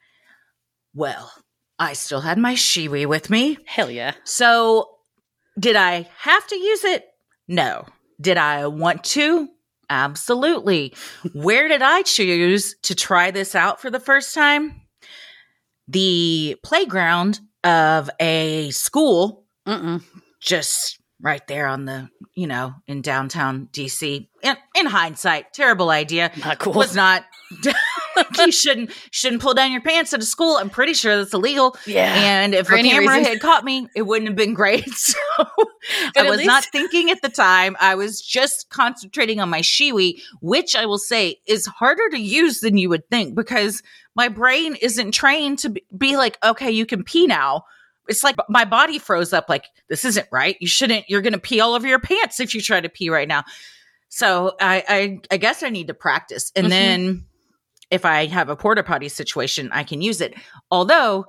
well 0.94 1.32
i 1.78 1.94
still 1.94 2.22
had 2.22 2.38
my 2.38 2.54
Shewee 2.56 3.06
with 3.06 3.30
me. 3.30 3.58
Hell 3.66 3.92
yeah. 3.92 4.14
so 4.24 4.90
did 5.60 5.76
i 5.76 6.08
have 6.20 6.48
to 6.48 6.56
use 6.56 6.84
it? 6.84 7.06
No. 7.48 7.86
Did 8.22 8.38
i 8.38 8.68
want 8.68 9.04
to? 9.06 9.50
Absolutely. 9.90 10.94
Where 11.34 11.68
did 11.68 11.82
i 11.82 12.02
choose 12.04 12.76
to 12.84 12.96
try 12.96 13.32
this 13.32 13.56
out 13.56 13.82
for 13.82 13.90
the 13.90 14.00
first 14.00 14.36
time? 14.36 14.82
The 15.88 16.56
playground 16.64 17.40
of 17.64 18.10
a 18.20 18.70
school 18.72 19.46
Mm-mm. 19.68 20.04
just 20.40 21.00
right 21.22 21.46
there 21.48 21.66
on 21.68 21.86
the 21.86 22.08
you 22.36 22.48
know 22.48 22.74
in 22.88 23.02
downtown 23.02 23.68
dc 23.74 24.28
in, 24.42 24.58
in 24.76 24.86
hindsight 24.86 25.54
terrible 25.54 25.90
idea. 25.90 26.32
Not 26.38 26.60
cool. 26.60 26.74
was 26.74 26.96
not 26.96 27.26
you 28.38 28.51
shouldn't 28.51 28.91
shouldn't 29.11 29.41
pull 29.41 29.53
down 29.53 29.72
your 29.72 29.82
pants 29.82 30.13
at 30.13 30.20
a 30.22 30.26
school. 30.26 30.57
I'm 30.57 30.70
pretty 30.70 30.93
sure 30.93 31.17
that's 31.17 31.34
illegal. 31.34 31.76
Yeah. 31.86 32.13
and 32.15 32.53
if 32.55 32.67
For 32.67 32.76
a 32.76 32.82
camera 32.84 33.15
reason. 33.17 33.32
had 33.34 33.41
caught 33.41 33.63
me 33.63 33.88
it 33.95 34.03
wouldn't 34.03 34.28
have 34.28 34.38
been 34.38 34.53
great. 34.53 34.86
So 34.99 35.17
i 36.17 36.30
was 36.30 36.43
not 36.45 36.65
thinking 36.65 37.09
at 37.09 37.22
the 37.22 37.30
time. 37.30 37.76
I 37.80 37.95
was 37.95 38.22
just 38.22 38.70
concentrating 38.70 39.39
on 39.39 39.49
my 39.49 39.61
Shewee, 39.61 40.22
which 40.41 40.76
i 40.76 40.86
will 40.86 40.97
say 40.97 41.39
is 41.47 41.65
harder 41.65 42.09
to 42.09 42.20
use 42.20 42.59
than 42.59 42.78
you 42.78 42.89
would 42.89 43.07
think 43.09 43.34
because 43.36 43.82
my 44.15 44.28
brain 44.28 44.76
isn't 44.82 45.11
trained 45.13 45.59
to 45.59 45.70
be- 45.97 46.17
like 46.17 46.38
okay 46.43 46.70
you 46.72 46.86
can 46.86 47.03
pee 47.03 47.28
now. 47.28 47.63
It's 48.09 48.24
like 48.24 48.36
my 48.49 48.65
body 48.65 48.99
froze 48.99 49.34
up 49.34 49.45
like 49.49 49.65
this 49.88 50.03
isn't 50.03 50.28
right. 50.32 50.57
You 50.59 50.67
shouldn't 50.67 51.05
you're 51.09 51.22
gonna 51.22 51.38
pee 51.39 51.59
all 51.61 51.74
over 51.76 51.88
your 51.88 51.99
pants 51.99 52.39
if 52.39 52.53
you 52.53 52.61
try 52.61 52.82
to 52.82 52.89
pee 52.89 53.09
right 53.09 53.28
now. 53.28 53.43
So 54.09 54.55
i 54.59 54.84
i, 54.89 55.20
I 55.32 55.38
guess 55.38 55.63
i 55.63 55.70
need 55.70 55.88
to 55.88 55.93
practice. 55.93 56.51
And 56.55 56.67
Mhm. 56.67 56.70
then 56.70 57.26
if 57.92 58.06
i 58.06 58.26
have 58.28 58.50
a 58.50 58.56
porta 58.56 58.84
potty 58.84 59.10
situation 59.10 59.70
i 59.72 59.84
can 59.84 60.02
use 60.02 60.22
it. 60.22 60.34
Although 60.72 61.26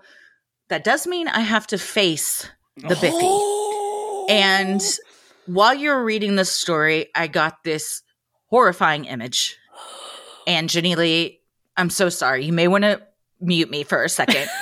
that 0.69 0.85
does 0.85 1.07
mean 1.07 1.29
i 1.29 1.41
have 1.41 1.67
to 1.69 1.79
face 1.79 2.49
the 2.77 2.89
biffy. 2.89 3.11
Oh. 3.13 4.27
And 4.31 4.81
while 5.47 5.75
you 5.75 5.91
were 5.91 6.05
reading 6.05 6.37
this 6.37 6.51
story 6.53 7.07
i 7.15 7.27
got 7.27 7.65
this 7.65 8.03
horrifying 8.47 9.05
image. 9.05 9.57
And 10.47 10.69
jenny 10.69 10.95
lee 10.95 11.41
i'm 11.77 11.91
so 11.91 12.09
sorry. 12.09 12.45
You 12.45 12.53
may 12.53 12.69
want 12.69 12.85
to 12.85 13.01
mute 13.41 13.71
me 13.71 13.85
for 13.85 14.03
a 14.05 14.09
second. 14.09 14.49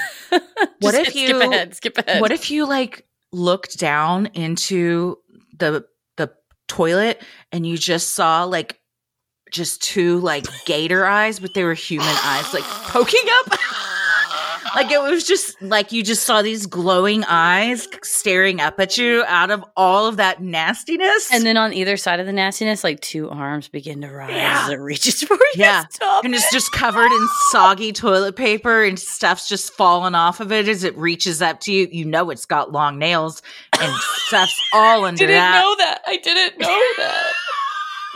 What 0.81 0.95
if 0.95 1.09
skip 1.09 1.29
you- 1.29 1.41
ahead? 1.43 1.75
Skip 1.75 1.99
ahead. 1.99 2.21
what 2.21 2.31
if 2.31 2.51
you 2.51 2.67
like 2.67 3.05
looked 3.33 3.79
down 3.79 4.27
into 4.27 5.17
the 5.59 5.85
the 6.17 6.31
toilet 6.69 7.21
and 7.51 7.67
you 7.67 7.77
just 7.77 8.11
saw 8.11 8.45
like 8.45 8.78
just 9.51 9.83
two 9.83 10.19
like 10.21 10.45
gator 10.67 11.05
eyes, 11.07 11.39
but 11.41 11.55
they 11.55 11.65
were 11.65 11.75
human 11.75 12.07
eyes, 12.09 12.53
like 12.55 12.65
poking 12.65 13.21
up? 13.41 13.59
like 14.75 14.91
it 14.91 15.01
was 15.01 15.25
just 15.25 15.61
like 15.63 15.93
you 15.93 16.03
just 16.03 16.25
saw 16.25 16.43
these 16.43 16.67
glowing 16.67 17.25
eyes 17.25 17.89
staring 18.03 18.61
up 18.61 18.79
at 18.79 18.99
you 18.99 19.25
out 19.27 19.51
of 19.51 19.65
all 19.77 20.07
of 20.07 20.17
that 20.19 20.43
nastiness. 20.43 21.33
and 21.33 21.45
then 21.47 21.57
on 21.57 21.73
either 21.73 21.97
side 21.97 22.21
of 22.21 22.27
the 22.27 22.33
nastiness, 22.33 22.85
like 22.85 23.01
two 23.01 23.31
arms 23.31 23.69
begin 23.69 24.01
to 24.03 24.09
rise 24.11 24.31
Yeah. 24.31 24.63
as 24.65 24.71
it 24.71 24.77
reaches 24.81 25.23
for 25.25 25.35
you. 25.35 25.47
Yeah. 25.57 25.87
Stop 25.91 26.25
and 26.25 26.35
it's 26.35 26.51
just 26.53 26.71
covered 26.73 27.11
in 27.11 27.29
soggy 27.51 27.93
toilet 27.93 28.37
paper 28.37 28.85
and 28.85 28.99
stuff's 28.99 29.49
just 29.49 29.73
falling 29.73 30.15
off 30.15 30.41
of 30.41 30.53
it 30.53 30.69
as 30.69 30.85
it 30.85 30.97
reaches 30.99 31.41
up 31.41 31.61
to 31.61 31.73
you. 31.73 31.89
You 31.91 32.05
know 32.05 32.31
it's 32.31 32.45
got 32.47 32.71
long 32.71 32.99
nails 32.99 33.41
and 33.81 33.93
stuff's 34.27 34.61
all 34.75 35.05
under 35.07 35.25
I 35.25 35.27
didn't 35.27 35.35
that. 35.41 35.63
know 35.63 35.77
that. 35.79 36.03
I 36.07 36.17
didn't 36.19 36.59
know 36.61 36.83
that. 36.99 37.33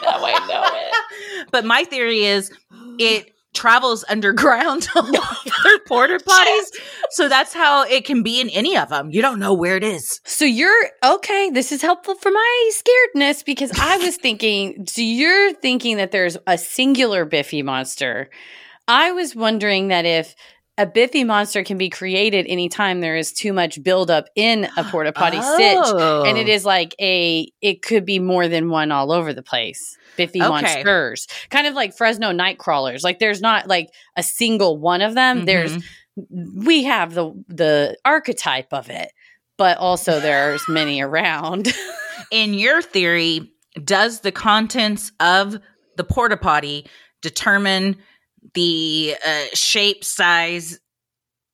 Now 0.02 0.24
I 0.24 0.46
know 0.46 0.62
it. 0.64 1.48
But 1.50 1.64
my 1.64 1.84
theory 1.84 2.24
is 2.24 2.50
it 2.98 3.32
travels 3.54 4.04
underground 4.08 4.82
to 4.82 4.98
other 4.98 5.78
porta 5.86 6.18
potties. 6.26 6.66
So 7.10 7.28
that's 7.28 7.52
how 7.52 7.84
it 7.84 8.04
can 8.04 8.22
be 8.22 8.40
in 8.40 8.48
any 8.50 8.76
of 8.76 8.88
them. 8.88 9.10
You 9.10 9.20
don't 9.20 9.38
know 9.38 9.52
where 9.52 9.76
it 9.76 9.84
is. 9.84 10.20
So 10.24 10.44
you're 10.44 10.90
okay. 11.04 11.50
This 11.50 11.72
is 11.72 11.82
helpful 11.82 12.14
for 12.14 12.30
my 12.30 12.70
scaredness 12.72 13.44
because 13.44 13.70
I 13.78 13.98
was 13.98 14.16
thinking, 14.22 14.86
so 14.86 15.02
you're 15.02 15.52
thinking 15.54 15.98
that 15.98 16.12
there's 16.12 16.38
a 16.46 16.56
singular 16.56 17.24
Biffy 17.24 17.62
monster. 17.62 18.30
I 18.88 19.12
was 19.12 19.36
wondering 19.36 19.88
that 19.88 20.06
if 20.06 20.34
a 20.78 20.86
Biffy 20.86 21.24
monster 21.24 21.62
can 21.64 21.76
be 21.78 21.90
created 21.90 22.46
anytime 22.48 23.00
there 23.00 23.16
is 23.16 23.32
too 23.32 23.52
much 23.52 23.82
buildup 23.82 24.26
in 24.34 24.68
a 24.76 24.84
porta 24.90 25.12
potty 25.12 25.40
stitch, 25.40 25.76
and 26.26 26.38
it 26.38 26.48
Oh. 26.64 26.66
like 26.68 26.94
a, 27.00 27.50
it 27.60 27.82
could 27.82 28.04
be 28.04 28.18
more 28.18 28.48
than 28.48 28.70
one 28.70 28.90
all 28.90 29.12
over 29.12 29.32
the 29.34 29.42
place. 29.42 29.78
Biffy 30.16 30.40
Okay. 30.42 30.48
monsters, 30.48 31.26
kind 31.50 31.66
of 31.66 31.74
like 31.74 31.96
Fresno 31.96 32.32
night 32.32 32.58
crawlers. 32.58 33.02
Like 33.04 33.18
there's 33.18 33.40
not 33.40 33.66
like 33.68 33.88
a 34.16 34.22
single 34.22 34.78
one 34.78 35.00
of 35.02 35.14
them. 35.14 35.44
There's 35.46 35.72
Mhm. 35.76 35.82
we 36.64 36.84
have 36.84 37.14
the 37.14 37.32
the 37.48 37.96
archetype 38.04 38.72
of 38.72 38.90
it 38.90 39.10
but 39.58 39.78
also 39.78 40.18
there's 40.20 40.66
many 40.68 41.00
around 41.02 41.72
in 42.32 42.52
your 42.54 42.82
theory, 42.82 43.50
does 43.84 44.20
the 44.20 44.32
contents 44.32 45.12
of 45.20 45.58
the 45.96 46.04
porta 46.04 46.36
potty 46.36 46.86
determine 47.20 47.96
the 48.54 49.16
uh, 49.26 49.44
shape, 49.54 50.04
size, 50.04 50.78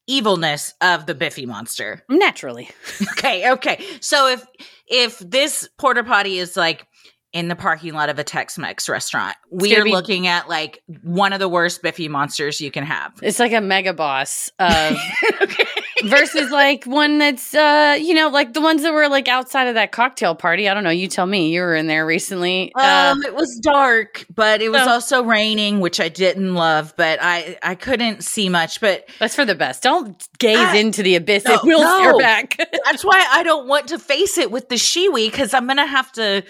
evilness 0.06 0.74
of 0.80 1.06
the 1.06 1.14
Biffy 1.14 1.46
monster? 1.46 2.02
naturally 2.08 2.70
Okay, 3.12 3.50
okay. 3.52 3.84
So 4.00 4.28
if 4.28 4.44
if 4.88 5.18
this 5.18 5.68
porta 5.78 6.02
potty 6.02 6.38
is 6.38 6.56
like 6.56 6.86
in 7.34 7.48
the 7.48 7.56
parking 7.56 7.92
lot 7.92 8.08
of 8.08 8.18
a 8.18 8.24
Tex-Mex 8.24 8.88
restaurant, 8.88 9.36
we 9.50 9.76
are 9.76 9.84
be- 9.84 9.90
looking 9.92 10.26
at 10.26 10.48
like 10.48 10.82
one 11.02 11.32
of 11.34 11.40
the 11.40 11.48
worst 11.48 11.82
Biffy 11.82 12.08
monsters 12.08 12.60
you 12.60 12.70
can 12.70 12.84
have. 12.84 13.12
it's 13.22 13.38
like 13.38 13.52
a 13.52 13.60
mega 13.60 13.92
boss 13.92 14.50
of 14.58 14.96
okay. 15.42 15.64
Versus 16.04 16.50
like 16.50 16.84
one 16.84 17.18
that's 17.18 17.54
uh 17.54 17.96
you 18.00 18.14
know 18.14 18.28
like 18.28 18.52
the 18.52 18.60
ones 18.60 18.82
that 18.82 18.92
were 18.92 19.08
like 19.08 19.28
outside 19.28 19.66
of 19.68 19.74
that 19.74 19.90
cocktail 19.92 20.34
party 20.34 20.68
i 20.68 20.74
don't 20.74 20.84
know 20.84 20.90
you 20.90 21.08
tell 21.08 21.26
me 21.26 21.50
you 21.52 21.60
were 21.60 21.74
in 21.74 21.86
there 21.86 22.06
recently 22.06 22.72
uh, 22.74 23.12
Um, 23.12 23.22
it 23.24 23.34
was 23.34 23.58
dark, 23.62 24.24
but 24.34 24.60
it 24.62 24.70
was 24.70 24.82
So- 24.82 24.90
also 24.90 25.22
raining, 25.24 25.80
which 25.80 26.00
I 26.00 26.08
didn't 26.08 26.54
love. 26.54 26.94
But 26.96 27.18
I 27.22 27.56
I 27.62 27.74
couldn't 27.74 28.22
see 28.22 28.48
much. 28.48 28.80
But 28.80 29.08
that's 29.18 29.34
for 29.34 29.44
the 29.44 29.54
best 29.54 29.82
don't 29.82 30.26
gaze 30.38 30.56
I- 30.58 30.76
into 30.76 31.02
the 31.02 31.14
abyss 31.16 31.44
No, 31.44 31.54
it 31.54 31.62
will 31.64 31.80
no. 31.80 31.98
stare 32.00 32.18
back 32.18 32.56
that's 32.84 33.02
why 33.04 33.24
I 33.32 33.42
don't 33.42 33.66
want 33.68 33.88
to 33.88 33.98
face 33.98 34.38
it 34.38 34.50
with 34.50 34.68
the 34.68 34.76
Shewee 34.76 35.30
because 35.30 35.54
I'm 35.54 35.66
gonna 35.66 35.86
have 35.86 36.12
to. 36.12 36.42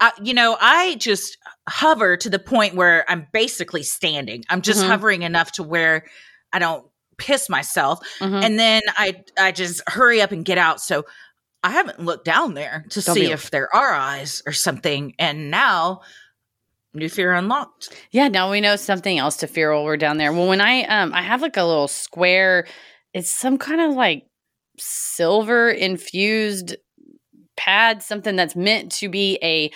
Uh, 0.00 0.10
you 0.22 0.34
know, 0.34 0.56
I 0.60 0.94
just 0.96 1.36
hover 1.68 2.16
to 2.16 2.30
the 2.30 2.38
point 2.38 2.74
where 2.74 3.04
I'm 3.10 3.26
basically 3.32 3.82
standing. 3.82 4.44
I'm 4.48 4.62
just 4.62 4.82
Mhm. 4.82 4.88
hovering 4.88 5.22
enough 5.22 5.52
to 5.52 5.62
where 5.62 6.04
I 6.52 6.58
don't 6.58 6.86
piss 7.18 7.48
myself, 7.48 8.00
Mhm. 8.20 8.42
and 8.44 8.58
then 8.58 8.82
I 8.96 9.22
I 9.38 9.52
just 9.52 9.82
hurry 9.88 10.22
up 10.22 10.32
and 10.32 10.44
get 10.44 10.58
out. 10.58 10.80
So 10.80 11.04
I 11.62 11.70
haven't 11.72 12.00
looked 12.00 12.24
down 12.24 12.54
there 12.54 12.84
to 12.90 13.00
Don't 13.02 13.14
see 13.14 13.30
if 13.32 13.50
there 13.50 13.74
are 13.74 13.92
eyes 13.94 14.42
or 14.46 14.52
something. 14.52 15.14
And 15.18 15.50
now, 15.50 16.02
new 16.94 17.08
fear 17.08 17.32
unlocked. 17.34 17.90
Yeah, 18.12 18.28
now 18.28 18.50
we 18.50 18.60
know 18.60 18.76
something 18.76 19.18
else 19.18 19.36
to 19.38 19.46
fear 19.48 19.72
while 19.72 19.84
we're 19.84 19.96
down 19.96 20.18
there. 20.18 20.32
Well, 20.32 20.48
when 20.48 20.60
I 20.60 20.84
um 20.84 21.12
I 21.14 21.22
have 21.22 21.42
like 21.42 21.56
a 21.56 21.64
little 21.64 21.88
square, 21.88 22.66
it's 23.14 23.30
some 23.30 23.58
kind 23.58 23.80
of 23.80 23.92
like 23.94 24.24
silver 24.78 25.70
infused 25.70 26.76
pad, 27.56 28.02
something 28.02 28.36
that's 28.36 28.54
meant 28.56 28.92
to 28.92 29.08
be 29.08 29.38
a 29.42 29.70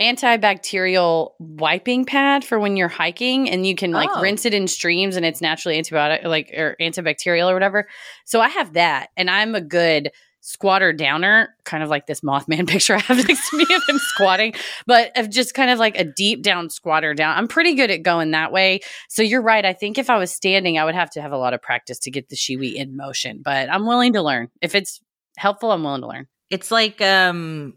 antibacterial 0.00 1.32
wiping 1.38 2.04
pad 2.04 2.44
for 2.44 2.58
when 2.58 2.76
you're 2.76 2.88
hiking 2.88 3.48
and 3.50 3.66
you 3.66 3.74
can 3.74 3.90
like 3.92 4.10
Oh. 4.12 4.20
rinse 4.20 4.44
it 4.46 4.54
in 4.54 4.68
streams 4.68 5.16
and 5.16 5.24
it's 5.26 5.40
naturally 5.40 5.80
antibiotic 5.80 6.24
like 6.24 6.50
or 6.56 6.76
antibacterial 6.80 7.50
or 7.50 7.54
whatever. 7.54 7.88
So 8.24 8.40
I 8.40 8.48
have 8.48 8.74
that 8.74 9.10
and 9.16 9.30
I'm 9.30 9.54
a 9.54 9.60
good 9.60 10.10
squatter 10.40 10.92
downer, 10.92 11.54
kind 11.64 11.82
of 11.82 11.90
like 11.90 12.06
this 12.06 12.20
Mothman 12.20 12.66
picture 12.68 12.94
I 12.94 13.00
have 13.00 13.26
next 13.28 13.50
to 13.50 13.56
me 13.58 13.66
of 13.74 13.82
him 13.88 13.98
squatting, 13.98 14.54
but 14.86 15.10
of 15.18 15.28
just 15.30 15.52
kind 15.52 15.70
of 15.70 15.78
like 15.78 15.98
a 15.98 16.04
deep 16.04 16.42
down 16.42 16.70
squatter 16.70 17.12
down. 17.12 17.36
I'm 17.36 17.48
pretty 17.48 17.74
good 17.74 17.90
at 17.90 18.02
going 18.02 18.30
that 18.30 18.52
way. 18.52 18.80
So 19.08 19.22
you're 19.22 19.42
right. 19.42 19.64
I 19.64 19.72
think 19.72 19.98
if 19.98 20.08
I 20.08 20.16
was 20.16 20.30
standing, 20.32 20.78
I 20.78 20.84
would 20.84 20.94
have 20.94 21.10
to 21.10 21.20
have 21.20 21.32
a 21.32 21.36
lot 21.38 21.54
of 21.54 21.60
practice 21.60 21.98
to 22.00 22.10
get 22.10 22.28
the 22.28 22.36
Shewee 22.36 22.74
in 22.74 22.96
motion, 22.96 23.42
but 23.44 23.68
I'm 23.70 23.84
willing 23.86 24.12
to 24.14 24.22
learn. 24.22 24.48
If 24.62 24.74
it's 24.74 25.00
helpful, 25.36 25.72
I'm 25.72 25.82
willing 25.82 26.02
to 26.02 26.08
learn. 26.08 26.28
It's 26.50 26.70
like 26.70 27.02
um 27.02 27.74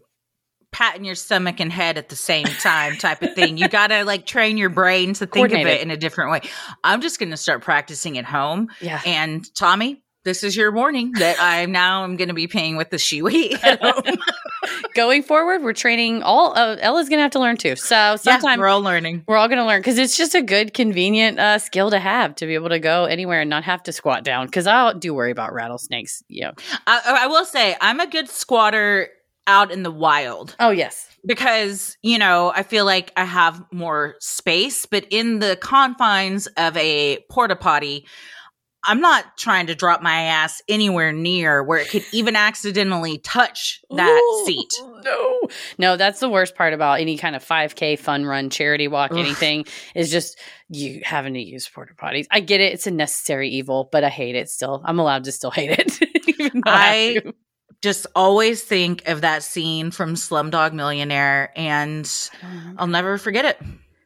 patting 0.72 1.04
your 1.04 1.14
stomach 1.14 1.60
and 1.60 1.70
head 1.70 1.98
at 1.98 2.08
the 2.08 2.16
same 2.16 2.46
time 2.46 2.96
type 2.96 3.22
of 3.22 3.34
thing. 3.34 3.58
You 3.58 3.68
got 3.68 3.88
to 3.88 4.04
like 4.04 4.26
train 4.26 4.56
your 4.56 4.70
brain 4.70 5.12
to 5.14 5.26
think 5.26 5.52
of 5.52 5.60
it 5.60 5.82
in 5.82 5.90
a 5.90 5.96
different 5.96 6.32
way. 6.32 6.40
I'm 6.82 7.02
just 7.02 7.18
going 7.18 7.30
to 7.30 7.36
start 7.36 7.62
practicing 7.62 8.18
at 8.18 8.24
home. 8.24 8.68
Yeah. 8.80 9.00
And 9.04 9.44
Tommy, 9.54 10.02
this 10.24 10.44
is 10.44 10.56
your 10.56 10.72
warning 10.72 11.12
that 11.12 11.36
I'm 11.40 11.72
now 11.72 12.04
I'm 12.04 12.16
going 12.16 12.28
to 12.28 12.34
be 12.34 12.46
paying 12.46 12.76
with 12.76 12.90
the 12.90 12.96
Shewee 12.96 13.62
at 13.62 13.80
home. 13.82 14.16
Going 14.94 15.22
forward, 15.22 15.62
we're 15.62 15.72
training 15.72 16.22
all 16.22 16.56
uh, 16.56 16.76
Ella's 16.80 17.08
going 17.08 17.18
to 17.18 17.22
have 17.22 17.32
to 17.32 17.40
learn 17.40 17.56
too. 17.56 17.76
So 17.76 18.16
yeah, 18.24 18.40
we're 18.56 18.68
all 18.68 18.80
learning. 18.80 19.24
we're 19.26 19.36
all 19.36 19.48
going 19.48 19.58
to 19.58 19.66
learn 19.66 19.80
because 19.80 19.98
it's 19.98 20.16
just 20.16 20.34
a 20.34 20.42
good, 20.42 20.74
convenient 20.74 21.38
uh, 21.38 21.58
skill 21.58 21.90
to 21.90 21.98
have 21.98 22.36
to 22.36 22.46
be 22.46 22.54
able 22.54 22.68
to 22.68 22.78
go 22.78 23.04
anywhere 23.04 23.40
and 23.40 23.50
not 23.50 23.64
have 23.64 23.82
to 23.84 23.92
squat 23.92 24.24
down. 24.24 24.46
Because 24.46 24.66
I 24.66 24.92
do 24.92 25.12
worry 25.12 25.32
about 25.32 25.52
rattlesnakes. 25.52 26.22
Yeah. 26.28 26.52
I, 26.86 27.24
I 27.24 27.26
will 27.26 27.44
say 27.44 27.76
I'm 27.80 27.98
a 28.00 28.06
good 28.06 28.28
squatter 28.28 29.08
out 29.46 29.70
in 29.72 29.82
the 29.82 29.90
wild. 29.90 30.54
Oh 30.60 30.70
yes. 30.70 31.08
because 31.24 31.96
you 32.02 32.18
know 32.18 32.52
i 32.54 32.62
feel 32.64 32.84
like 32.84 33.12
i 33.16 33.24
have 33.24 33.62
more 33.72 34.16
space 34.18 34.86
but 34.86 35.06
in 35.10 35.38
the 35.38 35.56
confines 35.56 36.48
of 36.56 36.76
a 36.76 37.18
porta 37.30 37.54
potty 37.54 38.04
i'm 38.84 39.00
not 39.00 39.36
trying 39.38 39.68
to 39.68 39.74
drop 39.76 40.02
my 40.02 40.22
ass 40.22 40.60
anywhere 40.68 41.12
near 41.12 41.62
where 41.62 41.78
it 41.78 41.88
could 41.88 42.04
even 42.12 42.34
accidentally 42.34 43.18
touch 43.18 43.80
that 43.90 44.20
Ooh, 44.20 44.44
seat 44.46 44.72
No, 45.04 45.40
no, 45.78 45.96
that's 45.96 46.20
the 46.20 46.28
worst 46.28 46.54
part 46.56 46.72
about 46.72 47.00
any 47.00 47.16
kind 47.16 47.34
of 47.36 47.44
5K 47.44 47.98
fun 47.98 48.24
run, 48.24 48.50
charity 48.50 48.86
walk, 48.88 49.10
Ugh. 49.12 49.18
anything 49.18 49.64
is 49.94 50.10
just 50.10 50.38
you 50.68 51.00
having 51.04 51.34
to 51.34 51.40
use 51.40 51.68
porta 51.68 51.92
potties. 51.94 52.26
I 52.30 52.38
get 52.40 52.60
it; 52.60 52.72
it's 52.72 52.86
a 52.86 52.90
necessary 52.92 53.48
evil, 53.48 53.88
but 53.90 54.04
I 54.04 54.08
hate 54.08 54.36
it 54.36 54.48
still. 54.48 54.80
I'm 54.84 55.00
allowed 55.00 55.24
to 55.24 55.32
still 55.32 55.50
hate 55.50 55.72
it. 55.72 55.98
even 56.28 56.62
I, 56.64 57.20
I-. 57.26 57.32
just 57.82 58.06
always 58.14 58.62
think 58.62 59.06
of 59.08 59.20
that 59.20 59.42
scene 59.42 59.90
from 59.90 60.14
slumdog 60.14 60.72
millionaire 60.72 61.52
and 61.56 62.30
i'll 62.78 62.86
never 62.86 63.18
forget 63.18 63.44
it 63.44 63.60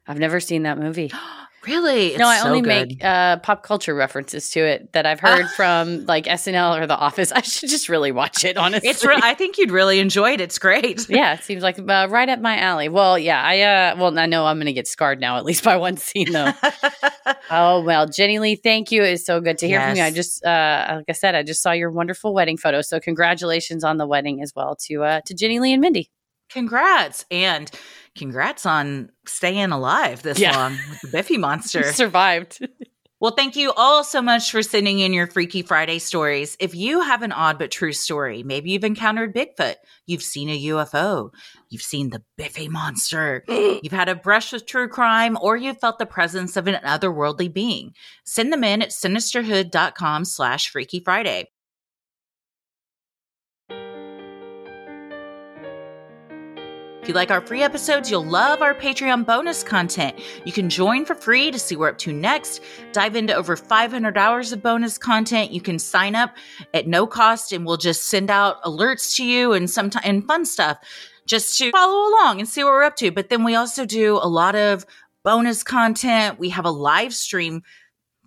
I've 0.09 0.19
never 0.19 0.39
seen 0.39 0.63
that 0.63 0.79
movie. 0.79 1.11
really 1.67 2.09
it's 2.09 2.19
no, 2.19 2.27
I 2.27 2.39
so 2.39 2.49
only 2.49 2.61
good. 2.61 2.89
make 2.89 3.05
uh, 3.05 3.39
pop 3.39 3.63
culture 3.63 3.95
references 3.95 4.51
to 4.51 4.61
it 4.61 4.93
that 4.93 5.07
I've 5.07 5.21
heard 5.21 5.49
from 5.57 6.05
like 6.07 6.27
SNL 6.27 6.81
or 6.81 6.87
The 6.87 6.97
Office. 6.97 7.33
I 7.33 7.43
should 7.43 7.69
just 7.69 7.89
really 7.89 8.13
watch 8.13 8.45
it. 8.45 8.57
Honestly, 8.57 8.89
it's 8.89 9.05
re- 9.05 9.19
i 9.23 9.35
think 9.35 9.59
you'd 9.59 9.71
really 9.71 9.99
enjoy 9.99 10.33
it 10.33 10.41
it's 10.41 10.59
great 10.59 11.09
yeah, 11.09 11.35
it 11.35 11.45
seems 11.45 11.63
like 11.63 11.79
uh, 11.79 12.07
right 12.11 12.29
up 12.29 12.41
my 12.41 12.59
alley. 12.59 12.89
Well, 12.89 13.19
yeah, 13.19 13.43
I 13.43 13.61
uh, 13.61 13.97
well, 13.97 14.19
I 14.19 14.27
know 14.27 14.47
I'm 14.47 14.57
going 14.57 14.67
to 14.67 14.73
get 14.73 14.87
scarred 14.87 15.21
now, 15.21 15.37
at 15.37 15.45
least 15.45 15.65
by 15.65 15.77
one 15.77 15.97
scene 15.97 16.33
though. 16.33 16.53
Oh 17.51 17.81
well, 17.81 18.07
Jenny 18.07 18.39
Lee, 18.39 18.57
thank 18.57 18.91
you. 18.91 19.03
It's 19.03 19.25
so 19.25 19.41
good 19.41 19.59
to 19.59 19.69
hear 19.69 19.81
from 19.81 19.97
you. 19.97 20.03
I 20.03 20.11
just, 20.11 20.45
uh, 20.45 20.95
like 20.97 21.05
I 21.09 21.13
said, 21.13 21.35
I 21.35 21.43
just 21.43 21.63
saw 21.63 21.73
your 21.73 21.91
wonderful 21.91 22.35
wedding 22.35 22.57
photo. 22.57 22.83
So 22.83 22.99
congratulations 22.99 23.85
on 23.85 23.99
the 23.99 24.07
wedding 24.07 24.43
as 24.43 24.53
well 24.55 24.77
to 24.87 25.05
uh, 25.05 25.21
to 25.27 25.35
Jenny 25.35 25.61
Lee 25.61 25.73
and 25.73 25.81
Mindy. 25.81 26.11
Congrats. 26.51 27.25
And 27.31 27.71
congrats 28.17 28.67
on 28.67 29.11
staying 29.27 29.73
alive 29.73 30.23
this 30.23 30.39
Yeah. 30.39 30.57
long 30.57 30.79
with 30.91 31.01
the 31.03 31.09
Biffy 31.09 31.39
monster. 31.39 31.83
Survived. 31.93 32.67
well, 33.21 33.33
thank 33.33 33.57
you 33.57 33.73
all 33.77 34.05
so 34.05 34.23
much 34.23 34.51
for 34.51 34.63
sending 34.63 35.01
in 35.01 35.13
your 35.13 35.27
Freaky 35.27 35.63
Friday 35.63 35.99
stories. 35.99 36.57
If 36.61 36.75
you 36.75 37.01
have 37.03 37.23
an 37.23 37.33
odd 37.33 37.59
but 37.59 37.71
true 37.71 37.93
story, 37.93 38.43
maybe 38.43 38.71
you've 38.71 38.85
encountered 38.85 39.35
Bigfoot, 39.35 39.75
you've 40.07 40.23
seen 40.23 40.49
a 40.49 40.65
UFO, 40.67 41.31
you've 41.69 41.83
seen 41.83 42.11
the 42.11 42.23
Biffy 42.39 42.69
monster, 42.69 43.45
you've 43.49 43.93
had 43.93 44.09
a 44.09 44.15
brush 44.15 44.53
with 44.53 44.67
true 44.67 44.89
crime, 44.89 45.37
or 45.41 45.57
you've 45.57 45.81
felt 45.81 45.99
the 45.99 46.07
presence 46.07 46.57
of 46.57 46.69
an 46.69 46.77
otherworldly 46.85 47.53
being, 47.53 47.93
send 48.25 48.53
them 48.53 48.65
in 48.65 48.83
at 48.83 48.91
sinisterhood.com 48.91 50.25
slash 50.25 50.71
Freaky 50.71 51.01
Friday. 51.01 51.49
If 57.07 57.11
you 57.11 57.15
like 57.15 57.31
our 57.31 57.41
free 57.41 57.63
episodes, 57.63 58.11
you'll 58.11 58.27
love 58.27 58.63
our 58.63 58.75
Patreon 58.75 59.25
bonus 59.25 59.63
content. 59.63 60.19
You 60.45 60.51
can 60.51 60.69
join 60.69 61.05
for 61.05 61.15
free 61.15 61.53
to 61.53 61.59
see 61.61 61.77
we're 61.77 61.91
up 61.91 61.99
to 61.99 62.13
next, 62.13 62.61
dive 62.91 63.15
into 63.15 63.33
over 63.33 63.55
500 63.55 64.19
hours 64.19 64.51
of 64.51 64.61
bonus 64.61 64.99
content. 64.99 65.53
You 65.53 65.61
can 65.61 65.79
sign 65.79 66.17
up 66.17 66.35
at 66.75 66.89
no 66.89 67.07
cost 67.07 67.53
and 67.53 67.65
we'll 67.65 67.77
just 67.77 68.09
send 68.09 68.29
out 68.29 68.61
alerts 68.65 69.15
to 69.19 69.25
you 69.25 69.53
and 69.53 69.71
some 69.71 69.89
and 70.03 70.27
fun 70.27 70.45
stuff 70.45 70.79
just 71.27 71.57
to 71.59 71.71
follow 71.71 72.09
along 72.11 72.41
and 72.41 72.49
see 72.49 72.65
what 72.65 72.73
we're 72.73 72.83
up 72.83 72.97
to. 72.97 73.13
But 73.13 73.29
then 73.29 73.45
we 73.45 73.55
also 73.55 73.87
do 73.87 74.17
a 74.17 74.27
lot 74.27 74.57
of 74.57 74.85
bonus 75.23 75.63
content. 75.63 76.41
We 76.41 76.49
have 76.49 76.65
a 76.65 76.73
live 76.73 77.15
stream 77.15 77.63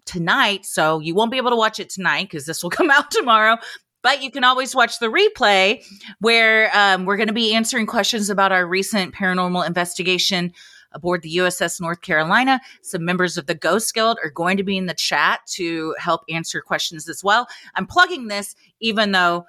tonight, 0.06 0.66
so 0.66 1.00
you 1.00 1.16
won't 1.16 1.32
be 1.32 1.38
able 1.38 1.52
to 1.52 1.58
watch 1.58 1.82
it 1.82 1.90
tonight 1.90 2.30
because 2.30 2.46
this 2.46 2.64
will 2.64 2.70
come 2.70 2.90
out 2.90 3.12
tomorrow. 3.12 3.58
But 4.02 4.22
you 4.24 4.32
can 4.32 4.44
always 4.44 4.74
watch 4.74 5.00
the 5.00 5.08
replay 5.08 5.84
where 6.20 6.72
um, 6.76 7.06
we're 7.06 7.18
going 7.18 7.28
to 7.28 7.34
be 7.34 7.54
answering 7.54 7.86
questions 7.86 8.30
about 8.30 8.52
our 8.52 8.66
recent 8.66 9.14
paranormal 9.14 9.68
investigation 9.68 10.54
aboard 10.92 11.22
the 11.22 11.38
USS 11.38 11.80
North 11.80 12.02
Carolina. 12.02 12.60
Some 12.82 13.06
members 13.06 13.38
of 13.38 13.46
the 13.46 13.56
Ghost 13.56 13.94
Guild 13.94 14.18
are 14.24 14.30
going 14.30 14.58
to 14.58 14.64
be 14.64 14.78
in 14.78 14.86
the 14.86 14.94
chat 14.94 15.42
to 15.48 15.96
help 16.00 16.22
answer 16.30 16.62
questions 16.62 17.08
as 17.08 17.24
well. 17.24 17.48
I'm 17.76 17.86
plugging 17.86 18.28
this 18.28 18.56
even 18.80 19.12
though 19.12 19.46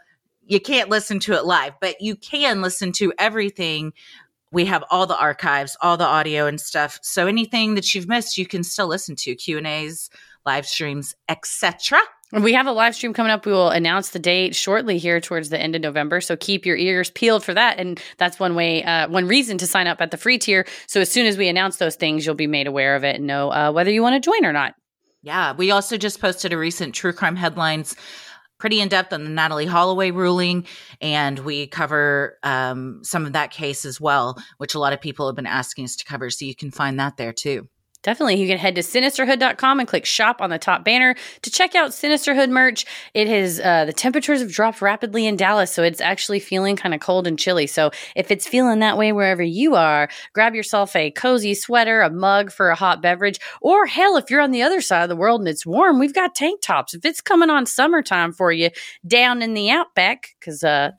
you 0.47 0.61
can't 0.61 0.91
listen 0.91 1.21
to 1.21 1.35
it 1.35 1.45
live, 1.45 1.75
but 1.81 2.01
you 2.01 2.17
can 2.17 2.61
listen 2.61 2.93
to 2.93 3.13
everything. 3.19 3.93
We 4.53 4.65
have 4.67 4.85
all 4.91 5.07
the 5.07 5.19
archives, 5.19 5.77
all 5.81 5.97
the 5.97 6.05
audio 6.05 6.47
and 6.47 6.61
stuff. 6.61 6.99
So 7.03 7.27
anything 7.27 7.75
that 7.77 7.95
you've 7.95 8.09
missed, 8.09 8.37
you 8.37 8.47
can 8.47 8.65
still 8.65 8.89
listen 8.89 9.15
to 9.17 9.35
Q 9.37 9.59
and 9.59 9.67
A's, 9.67 10.11
live 10.45 10.67
streams, 10.67 11.15
etc. 11.29 12.01
We 12.33 12.53
have 12.53 12.69
a 12.69 12.73
live 12.73 12.95
stream 12.95 13.13
coming 13.13 13.33
up. 13.33 13.45
We 13.45 13.53
will 13.53 13.71
announce 13.71 14.11
the 14.11 14.21
date 14.21 14.55
shortly 14.55 14.99
here 14.99 15.21
towards 15.21 15.49
the 15.49 15.61
end 15.61 15.75
of 15.75 15.83
November. 15.83 16.21
So 16.21 16.37
keep 16.37 16.65
your 16.65 16.77
ears 16.77 17.11
peeled 17.11 17.43
for 17.43 17.55
that. 17.55 17.79
And 17.79 18.01
that's 18.19 18.39
one 18.39 18.55
way, 18.55 18.85
uh, 18.85 19.09
one 19.09 19.27
reason 19.27 19.59
to 19.59 19.67
sign 19.67 19.89
up 19.89 20.01
at 20.01 20.13
the 20.13 20.17
free 20.17 20.39
tier. 20.39 20.65
So 20.87 21.01
as 21.01 21.11
soon 21.11 21.27
as 21.27 21.37
we 21.37 21.49
announce 21.49 21.77
those 21.79 21.97
things, 21.97 22.25
you'll 22.25 22.37
be 22.37 22.47
made 22.47 22.69
aware 22.69 22.95
of 22.95 23.03
it 23.03 23.17
and 23.17 23.27
know 23.27 23.51
uh, 23.51 23.73
whether 23.73 23.91
you 23.91 24.03
want 24.03 24.23
to 24.23 24.31
join 24.31 24.45
or 24.45 24.53
not. 24.53 24.75
Yeah, 25.23 25.55
we 25.55 25.71
also 25.71 25.97
just 25.97 26.21
posted 26.21 26.53
a 26.53 26.59
recent 26.59 26.95
true 26.95 27.13
crime 27.13 27.37
headlines, 27.37 27.95
pretty 28.59 28.81
in 28.81 28.89
depth 28.89 29.13
on 29.13 29.25
the 29.25 29.31
Natalee 29.31 29.67
Holloway 29.67 30.13
ruling, 30.13 30.67
and 31.01 31.39
we 31.41 31.67
cover 31.67 32.39
um, 32.43 33.01
some 33.03 33.27
of 33.27 33.33
that 33.33 33.51
case 33.51 33.85
as 33.85 34.01
well, 34.01 34.41
which 34.59 34.75
a 34.75 34.79
lot 34.79 34.93
of 34.93 35.01
people 35.01 35.27
have 35.27 35.37
been 35.37 35.47
asking 35.47 35.85
us 35.85 35.97
to 35.97 36.05
cover. 36.05 36.31
So 36.31 36.45
you 36.45 36.55
can 36.55 36.71
find 36.71 36.99
that 37.01 37.17
there 37.17 37.33
too. 37.33 37.69
Definitely. 38.03 38.37
You 38.41 38.49
can 38.49 38.57
head 38.57 38.77
to 38.77 38.81
sinisterhood.com 38.81 39.79
and 39.79 39.87
click 39.87 40.07
shop 40.07 40.41
on 40.41 40.49
the 40.49 40.59
top 40.59 40.85
banner 40.85 41.15
to 41.43 41.51
check 41.51 41.75
out 41.75 41.91
Sinisterhood 41.91 42.49
merch. 42.49 42.87
It 43.13 43.29
has, 43.29 43.61
uh, 43.61 43.85
the 43.85 43.93
temperatures 43.93 44.41
have 44.41 44.51
dropped 44.51 44.81
rapidly 44.81 45.27
in 45.27 45.37
Dallas, 45.37 45.71
so 45.71 45.83
it's 45.83 46.01
actually 46.01 46.41
feeling 46.41 46.77
kind 46.77 46.95
of 46.95 47.01
cold 47.01 47.27
and 47.27 47.39
chilly. 47.39 47.67
So 47.67 47.91
if 48.17 48.31
it's 48.31 48.49
feeling 48.49 48.79
that 48.79 48.97
way 48.97 49.13
wherever 49.13 49.43
you 49.43 49.75
are, 49.75 50.09
grab 50.33 50.55
yourself 50.55 50.97
a 50.97 51.11
cozy 51.11 51.53
sweater, 51.53 52.01
a 52.01 52.09
mug 52.09 52.51
for 52.51 52.71
a 52.71 52.75
hot 52.75 53.03
beverage, 53.03 53.39
or 53.61 53.85
hell, 53.85 54.17
if 54.17 54.31
you're 54.31 54.41
on 54.41 54.51
the 54.51 54.63
other 54.63 54.81
side 54.81 55.03
of 55.03 55.11
the 55.11 55.17
world 55.17 55.43
and 55.43 55.49
it's 55.49 55.67
warm, 55.67 55.99
we've 55.99 56.15
got 56.15 56.35
tank 56.35 56.63
tops. 56.63 56.95
If 56.95 57.05
it's 57.05 57.21
coming 57.21 57.51
on 57.51 57.67
summertime 57.67 58.33
for 58.33 58.51
you 58.51 58.71
down 59.07 59.43
in 59.43 59.53
the 59.53 59.71
outback, 59.71 60.31
because, 60.41 60.65
uh, 60.65 60.93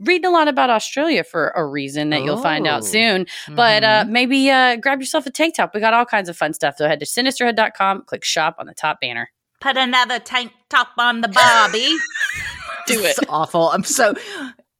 reading 0.00 0.26
a 0.26 0.30
lot 0.30 0.48
about 0.48 0.70
Australia 0.70 1.24
for 1.24 1.52
a 1.56 1.64
reason 1.66 2.10
that 2.10 2.22
you'll 2.24 2.42
find 2.42 2.66
Oh. 2.66 2.70
out 2.72 2.84
soon. 2.84 3.26
But 3.48 3.82
uh, 3.84 4.04
Mhm. 4.04 4.08
maybe 4.10 4.50
uh, 4.50 4.76
grab 4.76 5.00
yourself 5.00 5.26
a 5.26 5.30
tank 5.30 5.54
top. 5.56 5.72
We 5.74 5.80
got 5.80 5.94
all 5.94 6.04
kinds 6.04 6.28
of 6.28 6.36
fun 6.36 6.52
stuff. 6.54 6.76
So 6.76 6.86
head 6.88 7.00
to 7.00 7.06
sinisterhood.com, 7.06 8.02
click 8.06 8.24
shop 8.24 8.56
on 8.58 8.66
the 8.66 8.74
top 8.74 9.00
banner. 9.00 9.30
put 9.60 9.76
another 9.76 10.18
tank 10.18 10.52
top 10.68 10.88
on 10.98 11.22
the 11.22 11.28
Bobby. 11.28 11.96
Do 12.86 13.00
it. 13.00 13.16
It's 13.18 13.20
awful. 13.28 13.70
I'm 13.70 13.84
so. 13.84 14.14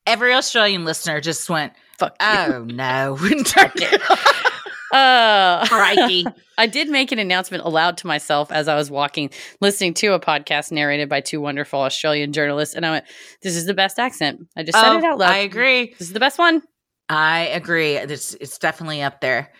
Every 0.07 0.33
Australian 0.35 0.85
listener 0.85 1.21
just 1.21 1.49
went, 1.51 1.73
Fuck 1.99 2.14
you. 2.21 2.27
"Oh 2.29 2.64
no!" 2.69 3.19
Turned 4.93 5.01
it 5.01 5.01
off. 5.01 5.62
Uh, 5.62 5.66
Crikey. 5.66 6.26
I 6.59 6.66
did 6.66 6.89
make 6.89 7.12
an 7.12 7.18
announcement 7.18 7.64
aloud 7.64 7.99
to 7.99 8.07
myself 8.07 8.51
as 8.51 8.68
I 8.68 8.76
was 8.76 8.91
walking, 8.91 9.30
listening 9.61 9.95
to 9.95 10.14
a 10.14 10.20
podcast 10.20 10.72
narrated 10.72 11.09
by 11.09 11.20
two 11.20 11.41
wonderful 11.41 11.80
Australian 11.80 12.32
journalists. 12.32 12.74
And 12.74 12.87
I 12.87 12.91
went, 12.91 13.05
This 13.43 13.57
is 13.57 13.66
the 13.66 13.74
best 13.74 13.99
accent. 13.99 14.47
I 14.57 14.62
just 14.62 14.78
said 14.78 14.89
Oh, 14.89 14.99
it 14.99 15.05
out 15.05 15.18
loud. 15.18 15.30
I 15.30 15.39
agree. 15.39 15.95
This 15.99 16.09
is 16.09 16.12
the 16.12 16.20
best 16.20 16.39
one. 16.39 16.62
I 17.09 17.49
agree. 17.49 17.97
It's, 17.97 18.34
it's 18.34 18.59
definitely 18.59 19.03
up 19.03 19.20
there. 19.20 19.53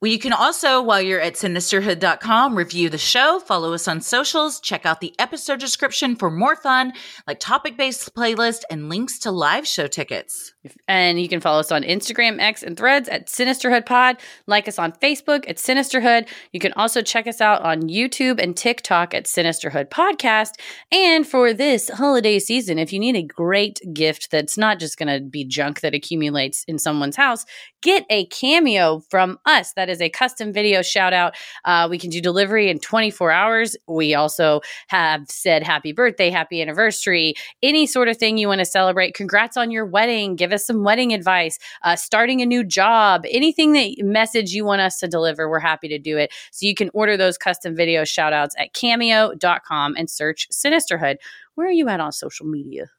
Well, 0.00 0.10
you 0.10 0.18
can 0.18 0.32
also, 0.32 0.82
while 0.82 1.00
you're 1.00 1.20
at 1.20 1.34
sinisterhood.com, 1.34 2.56
review 2.56 2.88
the 2.88 2.98
show, 2.98 3.38
follow 3.38 3.72
us 3.72 3.86
on 3.86 4.00
socials, 4.00 4.58
check 4.58 4.84
out 4.84 5.00
the 5.00 5.14
episode 5.20 5.60
description 5.60 6.16
for 6.16 6.28
more 6.28 6.56
fun, 6.56 6.92
like 7.28 7.38
topic 7.38 7.76
based 7.76 8.12
playlist 8.12 8.62
and 8.68 8.88
links 8.88 9.20
to 9.20 9.30
live 9.30 9.64
show 9.64 9.86
tickets. 9.86 10.51
And 10.86 11.20
you 11.20 11.28
can 11.28 11.40
follow 11.40 11.60
us 11.60 11.72
on 11.72 11.82
Instagram, 11.82 12.40
X, 12.40 12.62
and 12.62 12.76
Threads 12.76 13.08
at 13.08 13.26
Sinisterhood 13.26 13.86
Pod. 13.86 14.18
Like 14.46 14.68
us 14.68 14.78
on 14.78 14.92
Facebook 14.92 15.48
at 15.48 15.56
Sinisterhood. 15.56 16.28
You 16.52 16.60
can 16.60 16.72
also 16.74 17.02
check 17.02 17.26
us 17.26 17.40
out 17.40 17.62
on 17.62 17.82
YouTube 17.82 18.40
and 18.40 18.56
TikTok 18.56 19.14
at 19.14 19.24
Sinisterhood 19.24 19.88
Podcast. 19.88 20.52
And 20.90 21.26
for 21.26 21.52
this 21.52 21.88
holiday 21.88 22.38
season, 22.38 22.78
if 22.78 22.92
you 22.92 22.98
need 22.98 23.16
a 23.16 23.22
great 23.22 23.80
gift 23.92 24.30
that's 24.30 24.56
not 24.56 24.78
just 24.78 24.98
going 24.98 25.08
to 25.08 25.24
be 25.24 25.44
junk 25.44 25.80
that 25.80 25.94
accumulates 25.94 26.64
in 26.64 26.78
someone's 26.78 27.16
house, 27.16 27.44
get 27.82 28.06
a 28.08 28.26
cameo 28.26 29.00
from 29.10 29.38
us. 29.44 29.72
That 29.74 29.88
is 29.88 30.00
a 30.00 30.08
custom 30.08 30.52
video 30.52 30.82
shout 30.82 31.12
out. 31.12 31.34
Uh, 31.64 31.88
we 31.90 31.98
can 31.98 32.10
do 32.10 32.20
delivery 32.20 32.70
in 32.70 32.78
24 32.78 33.30
hours. 33.32 33.76
We 33.88 34.14
also 34.14 34.60
have 34.88 35.26
said 35.28 35.62
happy 35.62 35.92
birthday, 35.92 36.30
happy 36.30 36.62
anniversary, 36.62 37.34
any 37.62 37.86
sort 37.86 38.08
of 38.08 38.16
thing 38.16 38.38
you 38.38 38.48
want 38.48 38.60
to 38.60 38.64
celebrate. 38.64 39.14
Congrats 39.14 39.56
on 39.56 39.70
your 39.70 39.84
wedding. 39.84 40.36
Give 40.36 40.51
us 40.52 40.66
some 40.66 40.84
wedding 40.84 41.12
advice, 41.12 41.58
uh, 41.82 41.96
starting 41.96 42.40
a 42.40 42.46
new 42.46 42.64
job, 42.64 43.24
anything 43.30 43.72
that 43.72 43.94
message 43.98 44.52
you 44.52 44.64
want 44.64 44.80
us 44.80 44.98
to 44.98 45.08
deliver, 45.08 45.48
we're 45.48 45.58
happy 45.58 45.88
to 45.88 45.98
do 45.98 46.16
it. 46.18 46.32
So 46.50 46.66
you 46.66 46.74
can 46.74 46.90
order 46.94 47.16
those 47.16 47.38
custom 47.38 47.74
video 47.74 48.04
shout 48.04 48.32
outs 48.32 48.54
at 48.58 48.72
cameo.com 48.74 49.94
and 49.96 50.10
search 50.10 50.48
Sinisterhood. 50.50 51.16
Where 51.54 51.68
are 51.68 51.72
you 51.72 51.88
at 51.88 52.00
on 52.00 52.12
social 52.12 52.46
media? 52.46 52.90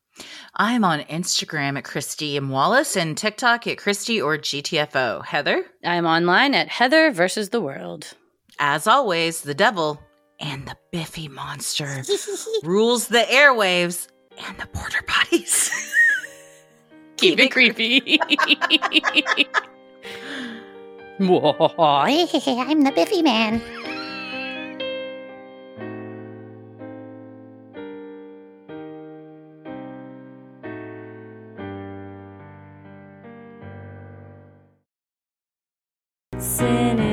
I'm 0.55 0.83
on 0.83 1.01
Instagram 1.01 1.77
at 1.77 1.83
Christy 1.83 2.37
M. 2.37 2.49
Wallace 2.49 2.95
and 2.95 3.17
TikTok 3.17 3.65
at 3.67 3.77
Christy 3.77 4.21
or 4.21 4.37
GTFO. 4.37 5.25
Heather? 5.25 5.65
I'm 5.83 6.05
online 6.05 6.53
at 6.53 6.67
Heather 6.67 7.11
versus 7.11 7.49
the 7.49 7.61
world. 7.61 8.13
As 8.59 8.85
always, 8.85 9.41
the 9.41 9.55
devil 9.55 9.99
and 10.39 10.67
the 10.67 10.77
Biffy 10.91 11.27
monster 11.27 12.03
rules 12.63 13.07
the 13.07 13.19
airwaves 13.19 14.07
and 14.45 14.57
the 14.57 14.67
border 14.67 15.01
potties. 15.07 15.71
Keep 17.23 17.39
it 17.39 17.51
creepy. 17.51 18.19
I'm 22.59 22.83
the 22.83 22.91
Biffy 22.91 23.21
Man. 23.21 23.61
Sinister. 36.37 37.12